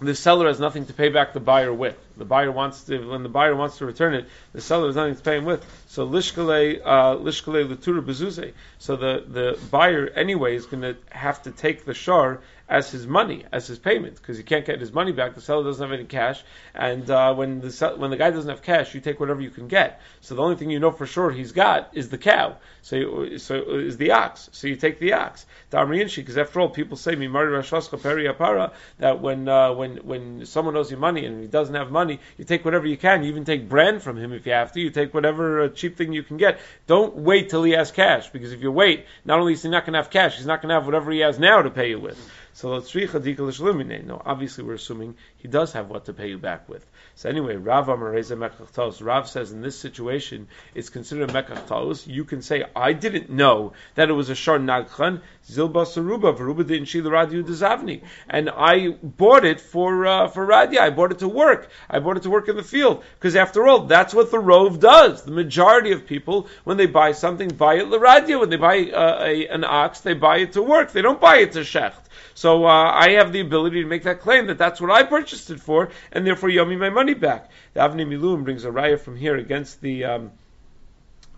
the 0.07 0.15
seller 0.15 0.47
has 0.47 0.59
nothing 0.59 0.85
to 0.85 0.93
pay 0.93 1.09
back 1.09 1.33
the 1.33 1.39
buyer 1.39 1.73
with. 1.73 1.97
The 2.17 2.25
buyer 2.25 2.51
wants 2.51 2.83
to, 2.85 3.09
when 3.09 3.23
the 3.23 3.29
buyer 3.29 3.55
wants 3.55 3.77
to 3.79 3.85
return 3.85 4.13
it, 4.13 4.27
the 4.53 4.61
seller 4.61 4.87
has 4.87 4.95
nothing 4.95 5.15
to 5.15 5.21
pay 5.21 5.37
him 5.37 5.45
with. 5.45 5.65
So 5.89 6.07
lishkale 6.07 6.81
uh, 6.85 7.15
lishkale 7.15 7.67
lutura 7.67 8.05
bezuze. 8.05 8.53
So 8.77 8.95
the 8.95 9.23
the 9.27 9.59
buyer 9.71 10.07
anyway 10.15 10.55
is 10.55 10.67
going 10.67 10.83
to 10.83 10.95
have 11.09 11.41
to 11.43 11.51
take 11.51 11.83
the 11.83 11.95
shar 11.95 12.41
as 12.69 12.91
his 12.91 13.07
money, 13.07 13.45
as 13.51 13.65
his 13.65 13.79
payment, 13.79 14.15
because 14.15 14.37
he 14.37 14.43
can't 14.43 14.63
get 14.63 14.79
his 14.79 14.93
money 14.93 15.11
back. 15.11 15.33
The 15.33 15.41
seller 15.41 15.63
doesn't 15.63 15.83
have 15.83 15.91
any 15.91 16.05
cash, 16.05 16.43
and 16.75 17.09
uh, 17.09 17.33
when 17.33 17.61
the 17.61 17.95
when 17.97 18.11
the 18.11 18.17
guy 18.17 18.29
doesn't 18.29 18.49
have 18.49 18.61
cash, 18.61 18.93
you 18.93 19.01
take 19.01 19.19
whatever 19.19 19.41
you 19.41 19.49
can 19.49 19.67
get. 19.67 19.99
So 20.21 20.35
the 20.35 20.43
only 20.43 20.55
thing 20.55 20.69
you 20.69 20.79
know 20.79 20.91
for 20.91 21.07
sure 21.07 21.31
he's 21.31 21.51
got 21.51 21.89
is 21.93 22.09
the 22.09 22.19
cow. 22.19 22.57
So 22.83 23.37
so 23.37 23.55
is 23.55 23.97
the 23.97 24.11
ox. 24.11 24.49
So 24.51 24.67
you 24.67 24.75
take 24.75 24.99
the 24.99 25.13
ox. 25.13 25.47
Because 25.71 26.37
after 26.37 26.59
all, 26.59 26.69
people 26.69 26.97
say 26.97 27.15
that 27.15 29.19
when 29.21 29.49
uh, 29.49 29.73
when 29.73 29.97
when 29.97 30.45
someone 30.45 30.77
owes 30.77 30.91
you 30.91 30.97
money 30.97 31.25
and 31.25 31.41
he 31.41 31.47
doesn't 31.47 31.75
have 31.75 31.91
money, 31.91 32.19
you 32.37 32.45
take 32.45 32.63
whatever 32.63 32.85
you 32.85 32.97
can. 32.97 33.23
You 33.23 33.29
even 33.29 33.45
take 33.45 33.67
brand 33.67 34.03
from 34.03 34.17
him 34.17 34.31
if 34.31 34.45
you 34.45 34.51
have 34.51 34.71
to. 34.73 34.79
You 34.79 34.91
take 34.91 35.13
whatever 35.13 35.63
uh, 35.63 35.69
cheap 35.79 35.97
thing 35.97 36.13
you 36.13 36.23
can 36.23 36.37
get. 36.37 36.59
Don't 36.87 37.15
wait 37.15 37.49
till 37.49 37.63
he 37.63 37.71
has 37.71 37.91
cash, 37.91 38.29
because 38.29 38.51
if 38.51 38.61
you 38.61 38.71
wait, 38.71 39.05
not 39.25 39.39
only 39.39 39.53
is 39.53 39.63
he 39.63 39.69
not 39.69 39.85
going 39.85 39.93
to 39.93 39.99
have 39.99 40.09
cash, 40.09 40.37
he's 40.37 40.45
not 40.45 40.61
going 40.61 40.69
to 40.69 40.75
have 40.75 40.85
whatever 40.85 41.11
he 41.11 41.19
has 41.19 41.39
now 41.39 41.61
to 41.61 41.69
pay 41.69 41.89
you 41.89 41.99
with. 41.99 42.17
So 42.53 42.77
No, 42.77 44.21
obviously 44.25 44.63
we're 44.65 44.73
assuming 44.73 45.15
he 45.37 45.47
does 45.47 45.71
have 45.73 45.89
what 45.89 46.05
to 46.05 46.13
pay 46.13 46.27
you 46.27 46.37
back 46.37 46.67
with. 46.67 46.85
So 47.15 47.29
anyway, 47.29 47.55
Rav 47.55 47.87
Amareza 47.87 48.35
Mekach 48.37 49.01
Rav 49.01 49.29
says 49.29 49.51
in 49.53 49.61
this 49.61 49.79
situation 49.79 50.47
it's 50.75 50.89
considered 50.89 51.29
Mekach 51.29 52.07
You 52.07 52.25
can 52.25 52.41
say 52.41 52.65
I 52.75 52.91
didn't 52.91 53.29
know 53.29 53.73
that 53.95 54.09
it 54.09 54.13
was 54.13 54.29
a 54.29 54.35
Shar 54.35 54.59
Nagchan 54.59 55.21
Zilba 55.49 55.83
Saruba 55.83 56.37
Varuba 56.37 56.65
didn't 56.65 56.85
she 56.85 56.99
the 56.99 57.09
Radio 57.09 57.41
Dezavni, 57.41 58.03
and 58.29 58.51
I 58.51 58.89
bought 59.01 59.45
it 59.45 59.59
for 59.59 60.05
uh, 60.05 60.27
for 60.27 60.45
Radia. 60.45 60.77
I 60.79 60.91
bought 60.91 61.11
it 61.11 61.19
to 61.19 61.27
work. 61.27 61.69
I 61.89 61.97
bought 61.99 62.17
it 62.17 62.23
to 62.23 62.29
work 62.29 62.49
in 62.49 62.55
the 62.55 62.63
field 62.63 63.03
because 63.15 63.35
after 63.35 63.67
all, 63.67 63.87
that's 63.87 64.13
what 64.13 64.29
the 64.29 64.37
Rove 64.37 64.79
does. 64.79 65.23
The 65.23 65.31
majority 65.31 65.91
of 65.91 66.05
people, 66.05 66.47
when 66.65 66.77
they 66.77 66.85
buy 66.85 67.13
something, 67.13 67.49
buy 67.49 67.75
it 67.75 67.87
Laradia. 67.87 68.39
When 68.39 68.49
they 68.49 68.57
buy 68.57 68.91
uh, 68.91 69.23
a, 69.25 69.47
an 69.47 69.63
ox, 69.63 70.01
they 70.01 70.13
buy 70.13 70.37
it 70.37 70.53
to 70.53 70.61
work. 70.61 70.91
They 70.91 71.01
don't 71.01 71.19
buy 71.19 71.37
it 71.37 71.53
to 71.53 71.61
Shecht. 71.61 72.03
So 72.35 72.65
uh, 72.65 72.91
I 72.91 73.11
have 73.13 73.33
the 73.33 73.39
ability 73.39 73.81
to 73.81 73.87
make 73.87 74.03
that 74.03 74.21
claim 74.21 74.47
that 74.47 74.59
that's 74.59 74.79
what 74.79 74.91
I 74.91 75.01
purchased 75.03 75.49
it 75.49 75.59
for, 75.59 75.89
and 76.11 76.27
therefore 76.27 76.49
you 76.49 76.61
owe 76.61 76.65
me 76.65 76.75
my 76.75 76.89
money 76.91 77.15
back. 77.15 77.49
The 77.73 77.79
Avnei 77.79 78.07
Miluim 78.07 78.43
brings 78.43 78.65
a 78.65 78.69
raya 78.69 78.99
from 78.99 79.15
here 79.17 79.35
against 79.35 79.81
the. 79.81 80.05
Um, 80.05 80.31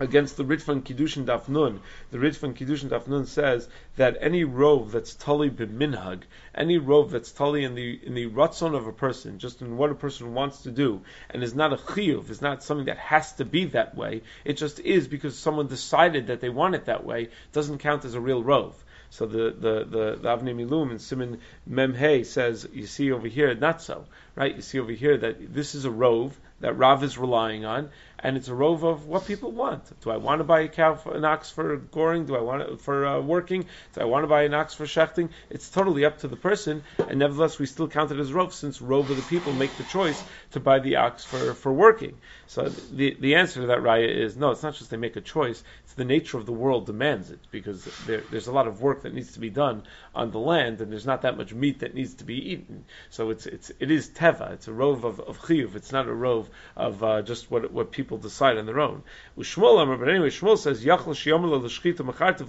against 0.02 0.36
the 0.36 0.44
Ritvan 0.44 0.82
Kiddushin 0.82 1.26
Dafnun. 1.26 1.80
The 2.10 2.18
Ritvan 2.18 2.56
Kiddushin 2.56 2.90
Dafnun 2.90 3.28
says 3.28 3.70
that 3.98 4.18
any 4.20 4.44
rove 4.44 4.92
that's 4.92 5.14
tali 5.14 5.52
b'minhag, 5.52 6.24
any 6.56 6.80
rove 6.80 7.12
that's 7.12 7.32
tali 7.32 7.64
in 7.64 7.76
the 7.76 8.00
in 8.04 8.16
the 8.16 8.28
ratzon 8.28 8.76
of 8.76 8.88
a 8.88 8.92
person, 8.92 9.38
just 9.38 9.62
in 9.62 9.78
what 9.78 9.92
a 9.92 9.96
person 9.96 10.34
wants 10.34 10.64
to 10.64 10.72
do, 10.72 11.02
and 11.30 11.44
is 11.44 11.54
not 11.54 11.72
a 11.72 11.78
chiyuv, 11.78 12.32
is 12.32 12.42
not 12.42 12.64
something 12.64 12.88
that 12.88 12.98
has 12.98 13.34
to 13.34 13.46
be 13.46 13.66
that 13.66 13.96
way. 13.96 14.24
It 14.44 14.54
just 14.54 14.80
is 14.80 15.08
because 15.08 15.38
someone 15.38 15.68
decided 15.68 16.28
that 16.28 16.42
they 16.42 16.50
want 16.50 16.74
it 16.74 16.86
that 16.86 17.06
way. 17.06 17.30
Doesn't 17.52 17.78
count 17.78 18.04
as 18.04 18.16
a 18.16 18.20
real 18.20 18.42
rove. 18.42 18.84
So 19.12 19.28
the 19.28 19.52
the 19.52 19.84
the, 19.84 20.16
the 20.16 20.30
Avnei 20.30 20.56
Miluim 20.56 20.90
in 20.90 20.98
Simon 20.98 21.42
Memhei 21.70 22.26
says, 22.26 22.68
you 22.74 22.88
see 22.88 23.12
over 23.12 23.28
here, 23.28 23.54
not 23.54 23.84
so, 23.84 24.06
right? 24.36 24.56
You 24.56 24.64
see 24.64 24.80
over 24.80 24.94
here 24.94 25.18
that 25.18 25.54
this 25.54 25.76
is 25.76 25.86
a 25.86 25.92
rove 25.92 26.36
that 26.62 26.78
Rav 26.78 27.04
is 27.04 27.18
relying 27.18 27.66
on, 27.66 27.90
and 28.20 28.38
it's 28.38 28.48
a 28.48 28.56
rove 28.56 28.84
of 28.84 29.08
what 29.08 29.26
people 29.26 29.52
want. 29.52 29.84
Do 30.02 30.12
I 30.12 30.18
want 30.18 30.40
to 30.40 30.44
buy 30.44 30.62
a 30.62 30.68
cow, 30.68 30.96
for, 30.96 31.16
an 31.16 31.26
ox 31.26 31.50
for 31.50 31.78
goring? 31.78 32.26
Do 32.26 32.36
I 32.36 32.42
want 32.42 32.62
it 32.62 32.82
for 32.82 33.06
uh, 33.06 33.20
working? 33.20 33.66
Do 33.94 34.02
I 34.02 34.06
want 34.06 34.24
to 34.24 34.28
buy 34.28 34.44
an 34.44 34.54
ox 34.54 34.74
for 34.74 34.86
shechting? 34.86 35.30
It's 35.50 35.70
totally 35.70 36.06
up 36.06 36.20
to 36.20 36.28
the 36.28 36.36
person, 36.36 36.84
and 36.98 37.20
nevertheless, 37.20 37.60
we 37.60 37.66
still 37.66 37.88
count 37.88 38.12
it 38.12 38.20
as 38.20 38.32
rove 38.32 38.54
since 38.54 38.82
rove 38.82 39.10
of 39.10 39.18
the 39.18 39.24
people 39.24 39.54
make 39.54 39.76
the 39.78 39.84
choice 39.84 40.24
to 40.52 40.60
buy 40.60 40.80
the 40.80 40.98
ox 40.98 41.26
for, 41.26 41.54
for 41.54 41.74
working. 41.74 42.18
So 42.48 42.70
the 42.70 43.18
the 43.20 43.36
answer 43.36 43.62
to 43.62 43.68
that 43.68 43.80
raya 43.80 44.08
is 44.08 44.38
no. 44.38 44.52
It's 44.52 44.64
not 44.64 44.76
just 44.76 44.90
they 44.92 44.98
make 44.98 45.16
a 45.16 45.22
choice; 45.22 45.64
it's 45.92 45.98
the 45.98 46.06
nature 46.06 46.38
of 46.38 46.46
the 46.46 46.54
world 46.54 46.86
demands 46.86 47.32
it 47.32 47.40
because 47.52 47.84
there, 48.06 48.24
there's 48.32 48.48
a 48.48 48.52
lot 48.54 48.66
of 48.66 48.82
work 48.82 49.02
that 49.02 49.14
needs 49.14 49.34
to 49.34 49.42
be 49.42 49.50
done 49.50 49.84
on 50.16 50.32
the 50.32 50.40
land, 50.40 50.80
and 50.80 50.90
there's 50.90 51.06
not 51.06 51.24
that 51.24 51.36
much 51.36 51.54
meat 51.54 51.80
that 51.80 51.94
needs 51.94 52.14
to 52.14 52.24
be 52.24 52.52
eaten. 52.52 52.86
So 53.10 53.30
it's 53.30 53.46
it's 53.46 53.74
it 53.78 53.92
is 53.92 54.08
teva. 54.08 54.54
It's 54.54 54.70
a 54.70 54.72
rove 54.72 55.04
of, 55.04 55.20
of 55.20 55.42
chiyuv. 55.42 55.76
It's 55.76 55.92
not 55.92 56.08
a 56.08 56.14
rove 56.14 56.50
of 56.78 57.04
uh, 57.04 57.24
just 57.24 57.52
what 57.52 57.72
what 57.74 57.92
people 57.92 58.18
decide 58.18 58.58
on 58.58 58.68
their 58.68 58.80
own. 58.80 59.04
But 59.36 60.10
anyway, 60.10 60.30
Shmuel 60.30 60.58
says 60.58 60.82
Yachal 60.82 61.14
Shiyomel 61.14 61.62
l'shchita 61.62 62.10
machartiv 62.10 62.48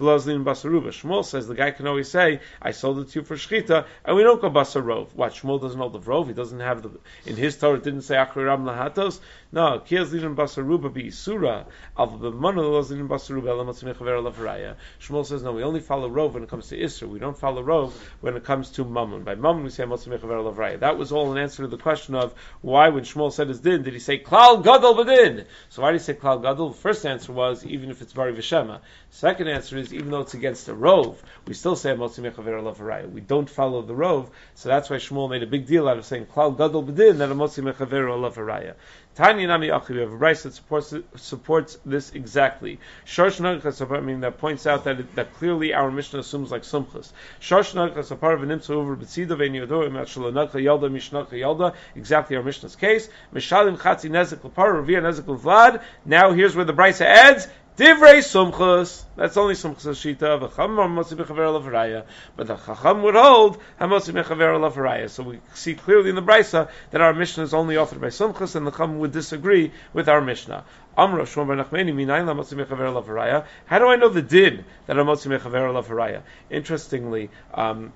v'lazlin 0.00 0.44
basaruba. 0.44 0.88
Shmuel 0.88 1.26
says 1.26 1.46
the 1.46 1.54
guy 1.54 1.72
can 1.72 1.86
always 1.86 2.10
say, 2.10 2.40
"I 2.62 2.70
sold 2.70 3.00
it 3.00 3.10
to 3.10 3.20
you 3.20 3.24
for 3.26 3.36
shchita," 3.36 3.84
and 4.06 4.16
we 4.16 4.22
don't 4.22 4.40
go 4.40 4.48
basarov. 4.48 5.08
What 5.14 5.34
Shmuel 5.34 5.60
doesn't 5.60 5.78
hold 5.78 5.92
the 5.92 6.00
rov. 6.00 6.28
He 6.28 6.32
doesn't 6.32 6.60
have 6.60 6.82
the 6.82 6.90
in 7.26 7.36
his 7.36 7.58
Torah. 7.58 7.76
It 7.76 7.84
didn't 7.84 8.02
say 8.02 8.14
achriram 8.14 8.64
lahatos. 8.64 9.20
No, 9.52 9.82
kiyaz 9.86 10.12
lin 10.12 10.34
basaruba 10.34 10.92
be 10.92 11.04
isura 11.04 11.66
al 11.98 12.08
b'mana 12.08 12.77
elamatzimechaver 12.84 14.22
lavraya. 14.22 14.74
Shmuel 15.00 15.26
says 15.26 15.42
no. 15.42 15.52
We 15.52 15.62
only 15.62 15.80
follow 15.80 16.08
rov 16.08 16.32
when 16.32 16.42
it 16.42 16.48
comes 16.48 16.68
to 16.68 16.78
isra. 16.78 17.08
We 17.08 17.18
don't 17.18 17.38
follow 17.38 17.62
rov 17.62 17.92
when 18.20 18.36
it 18.36 18.44
comes 18.44 18.70
to 18.72 18.84
mammon. 18.84 19.24
By 19.24 19.34
mammon 19.34 19.64
we 19.64 19.70
say. 19.70 19.84
That 19.84 20.98
was 20.98 21.12
all 21.12 21.32
an 21.32 21.38
answer 21.38 21.62
to 21.62 21.68
the 21.68 21.76
question 21.76 22.14
of 22.14 22.34
why 22.60 22.88
when 22.88 23.04
Shmuel 23.04 23.32
said 23.32 23.48
his 23.48 23.60
din 23.60 23.82
did 23.82 23.92
he 23.92 23.98
say 23.98 24.18
klal 24.18 24.62
gadol 24.62 24.94
b'din. 24.94 25.44
So 25.68 25.82
why 25.82 25.92
did 25.92 26.00
he 26.00 26.04
say 26.04 26.14
klal 26.14 26.42
gadol? 26.42 26.70
The 26.70 26.76
First 26.76 27.06
answer 27.06 27.32
was 27.32 27.64
even 27.64 27.90
if 27.90 28.02
it's 28.02 28.12
bari 28.12 28.32
v'shema. 28.32 28.80
Second 29.10 29.48
answer 29.48 29.78
is 29.78 29.92
even 29.94 30.10
though 30.10 30.20
it's 30.20 30.34
against 30.34 30.68
a 30.68 30.74
rove, 30.74 31.22
we 31.46 31.54
still 31.54 31.76
say 31.76 31.90
motzi 31.94 32.20
mechaver 32.20 32.62
lavaraya. 32.62 33.10
We 33.10 33.22
don't 33.22 33.48
follow 33.48 33.82
the 33.82 33.94
rove, 33.94 34.30
so 34.54 34.68
that's 34.68 34.90
why 34.90 34.96
Shmuel 34.96 35.30
made 35.30 35.42
a 35.42 35.46
big 35.46 35.66
deal 35.66 35.88
out 35.88 35.96
of 35.96 36.04
saying 36.04 36.26
klal 36.26 36.56
gadol 36.56 36.84
b'din 36.84 37.18
that 37.18 37.30
a 37.30 37.34
motzi 37.34 37.64
mechaver 37.64 38.06
lavaraya. 38.06 38.74
Tanya 39.18 39.48
Nami 39.48 39.70
Achi, 39.70 39.94
we 39.94 39.98
have 39.98 40.12
a 40.12 40.16
rice 40.16 40.44
that 40.44 40.54
supports 40.54 40.94
supports 41.16 41.76
this 41.84 42.12
exactly. 42.12 42.78
Shosh 43.04 43.40
Nagchas, 43.40 43.84
I 43.90 43.98
mean, 43.98 44.20
that 44.20 44.38
points 44.38 44.64
out 44.64 44.84
that 44.84 45.00
it, 45.00 45.12
that 45.16 45.34
clearly 45.34 45.74
our 45.74 45.90
Mishnah 45.90 46.20
assumes 46.20 46.52
like 46.52 46.62
Sumchas. 46.62 47.10
Shosh 47.40 47.74
Nagchas, 47.74 48.12
a 48.12 48.16
part 48.16 48.34
of 48.34 48.44
an 48.44 48.50
imsa 48.50 48.70
over 48.70 48.94
Betsida 48.94 49.36
Vein 49.36 49.54
Yodo, 49.54 49.88
Imachal 49.88 50.30
Nagcha 50.32 50.62
Yalda, 50.62 50.88
Mishnagcha 50.88 51.32
Yalda, 51.32 51.74
exactly 51.96 52.36
our 52.36 52.44
Mishnah's 52.44 52.76
case. 52.76 53.08
Mishalim 53.34 53.76
Chatzi 53.76 54.08
Nezik 54.08 54.48
Lapar, 54.48 54.72
Ravia 54.72 55.02
Nezik 55.02 55.24
Vlad. 55.36 55.82
Now 56.04 56.30
here's 56.30 56.54
where 56.54 56.64
the 56.64 56.72
Brisa 56.72 57.04
adds, 57.04 57.48
Divrei 57.78 58.18
sumchus. 58.18 59.04
That's 59.14 59.36
only 59.36 59.54
sumchus 59.54 59.94
shita. 59.94 60.40
V'cham 60.40 60.74
motzi 60.74 61.16
mechaver 61.16 61.62
raya. 61.62 62.06
But 62.34 62.48
the 62.48 62.56
chacham 62.56 63.04
would 63.04 63.14
hold 63.14 63.58
hamotzi 63.80 64.12
mechaver 64.12 64.58
raya. 64.74 65.08
So 65.08 65.22
we 65.22 65.38
see 65.54 65.74
clearly 65.74 66.10
in 66.10 66.16
the 66.16 66.22
brisa 66.22 66.70
that 66.90 67.00
our 67.00 67.14
Mishnah 67.14 67.44
is 67.44 67.54
only 67.54 67.76
offered 67.76 68.00
by 68.00 68.08
sumchus, 68.08 68.56
and 68.56 68.66
the 68.66 68.72
chacham 68.72 68.98
would 68.98 69.12
disagree 69.12 69.70
with 69.92 70.08
our 70.08 70.20
Mishnah. 70.20 70.64
Amra 70.96 71.22
Shmuel 71.22 71.46
Bar 71.46 71.64
Nachmani 71.64 71.94
minayin 71.94 72.26
lamotzi 72.26 72.54
mechaver 72.54 73.06
raya. 73.06 73.46
How 73.66 73.78
do 73.78 73.86
I 73.86 73.94
know 73.94 74.08
the 74.08 74.22
din 74.22 74.64
that 74.86 74.96
amotzi 74.96 75.28
mechaver 75.38 75.72
raya? 75.86 76.22
Interestingly. 76.50 77.30
Um, 77.54 77.92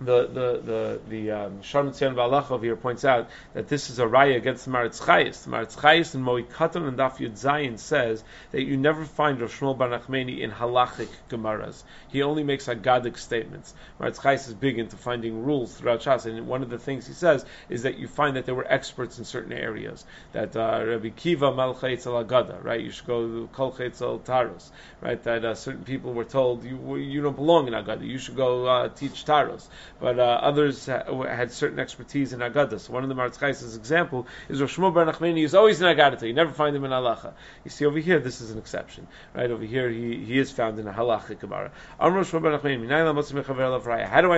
the 0.00 0.26
the 0.26 0.60
the 0.64 1.00
the 1.08 1.30
um, 1.32 1.60
Tzion 1.60 2.60
here 2.62 2.76
points 2.76 3.04
out 3.04 3.28
that 3.54 3.68
this 3.68 3.90
is 3.90 3.98
a 3.98 4.04
raya 4.04 4.36
against 4.36 4.64
the 4.64 4.70
Maharatz 4.70 5.00
Chayes. 5.00 5.42
The 5.42 5.50
Maharatz 5.50 5.76
Chayes 5.76 6.14
in 6.14 6.22
Moed 6.22 6.46
Katan 6.52 6.86
and 6.86 6.96
Daf 6.96 7.16
Yud 7.16 7.32
Zayin 7.32 7.78
says 7.78 8.22
that 8.52 8.62
you 8.62 8.76
never 8.76 9.04
find 9.04 9.40
Rosh 9.40 9.58
Shmuel 9.58 9.76
Bar 9.76 9.88
Nachmani 9.88 10.40
in 10.40 10.52
halachic 10.52 11.08
gemaras. 11.28 11.82
He 12.08 12.22
only 12.22 12.44
makes 12.44 12.66
agadic 12.66 13.18
statements. 13.18 13.74
Maharatz 14.00 14.20
Chayes 14.20 14.46
is 14.46 14.54
big 14.54 14.78
into 14.78 14.96
finding 14.96 15.44
rules 15.44 15.74
throughout 15.74 16.00
Shas, 16.00 16.26
and 16.26 16.46
one 16.46 16.62
of 16.62 16.70
the 16.70 16.78
things 16.78 17.08
he 17.08 17.12
says 17.12 17.44
is 17.68 17.82
that 17.82 17.98
you 17.98 18.06
find 18.06 18.36
that 18.36 18.46
there 18.46 18.54
were 18.54 18.70
experts 18.70 19.18
in 19.18 19.24
certain 19.24 19.52
areas. 19.52 20.04
That 20.32 20.56
uh, 20.56 20.84
Rabbi 20.86 21.08
Kiva 21.08 21.50
Malchayitz 21.50 22.06
al 22.06 22.24
Agada, 22.24 22.62
right? 22.62 22.80
You 22.80 22.92
should 22.92 23.06
go 23.06 23.26
to 23.26 23.48
al 23.58 24.18
Taros, 24.20 24.70
right? 25.00 25.20
That 25.24 25.44
uh, 25.44 25.54
certain 25.56 25.82
people 25.82 26.12
were 26.12 26.24
told 26.24 26.62
you 26.62 26.96
you 26.96 27.20
don't 27.20 27.34
belong 27.34 27.66
in 27.66 27.74
Agada. 27.74 28.06
You 28.06 28.18
should 28.18 28.36
go 28.36 28.64
uh, 28.66 28.88
teach 28.90 29.24
Taros 29.24 29.66
but 30.00 30.18
uh, 30.18 30.22
others 30.22 30.86
had 30.86 31.52
certain 31.52 31.78
expertise 31.78 32.32
in 32.32 32.40
Agadah. 32.40 32.80
So 32.80 32.92
one 32.92 33.02
of 33.02 33.08
the 33.08 33.14
Maharatz 33.14 33.38
Chayes' 33.38 33.76
example 33.76 34.26
is 34.48 34.60
Rosh 34.60 34.76
Bar 34.76 35.06
Nachmani 35.06 35.44
is 35.44 35.54
always 35.54 35.80
in 35.80 35.86
Agadah. 35.86 36.22
You 36.22 36.32
never 36.32 36.52
find 36.52 36.74
him 36.74 36.84
in 36.84 36.90
Halacha. 36.90 37.32
You 37.64 37.70
see 37.70 37.86
over 37.86 37.98
here, 37.98 38.20
this 38.20 38.40
is 38.40 38.50
an 38.50 38.58
exception. 38.58 39.06
Right 39.34 39.50
over 39.50 39.64
here, 39.64 39.88
he, 39.88 40.16
he 40.24 40.38
is 40.38 40.50
found 40.50 40.78
in 40.78 40.86
a 40.86 40.92
Halacha 40.92 41.38
Gemara. 41.38 41.70
How 41.98 42.08
do 42.10 42.16
I 42.16 42.22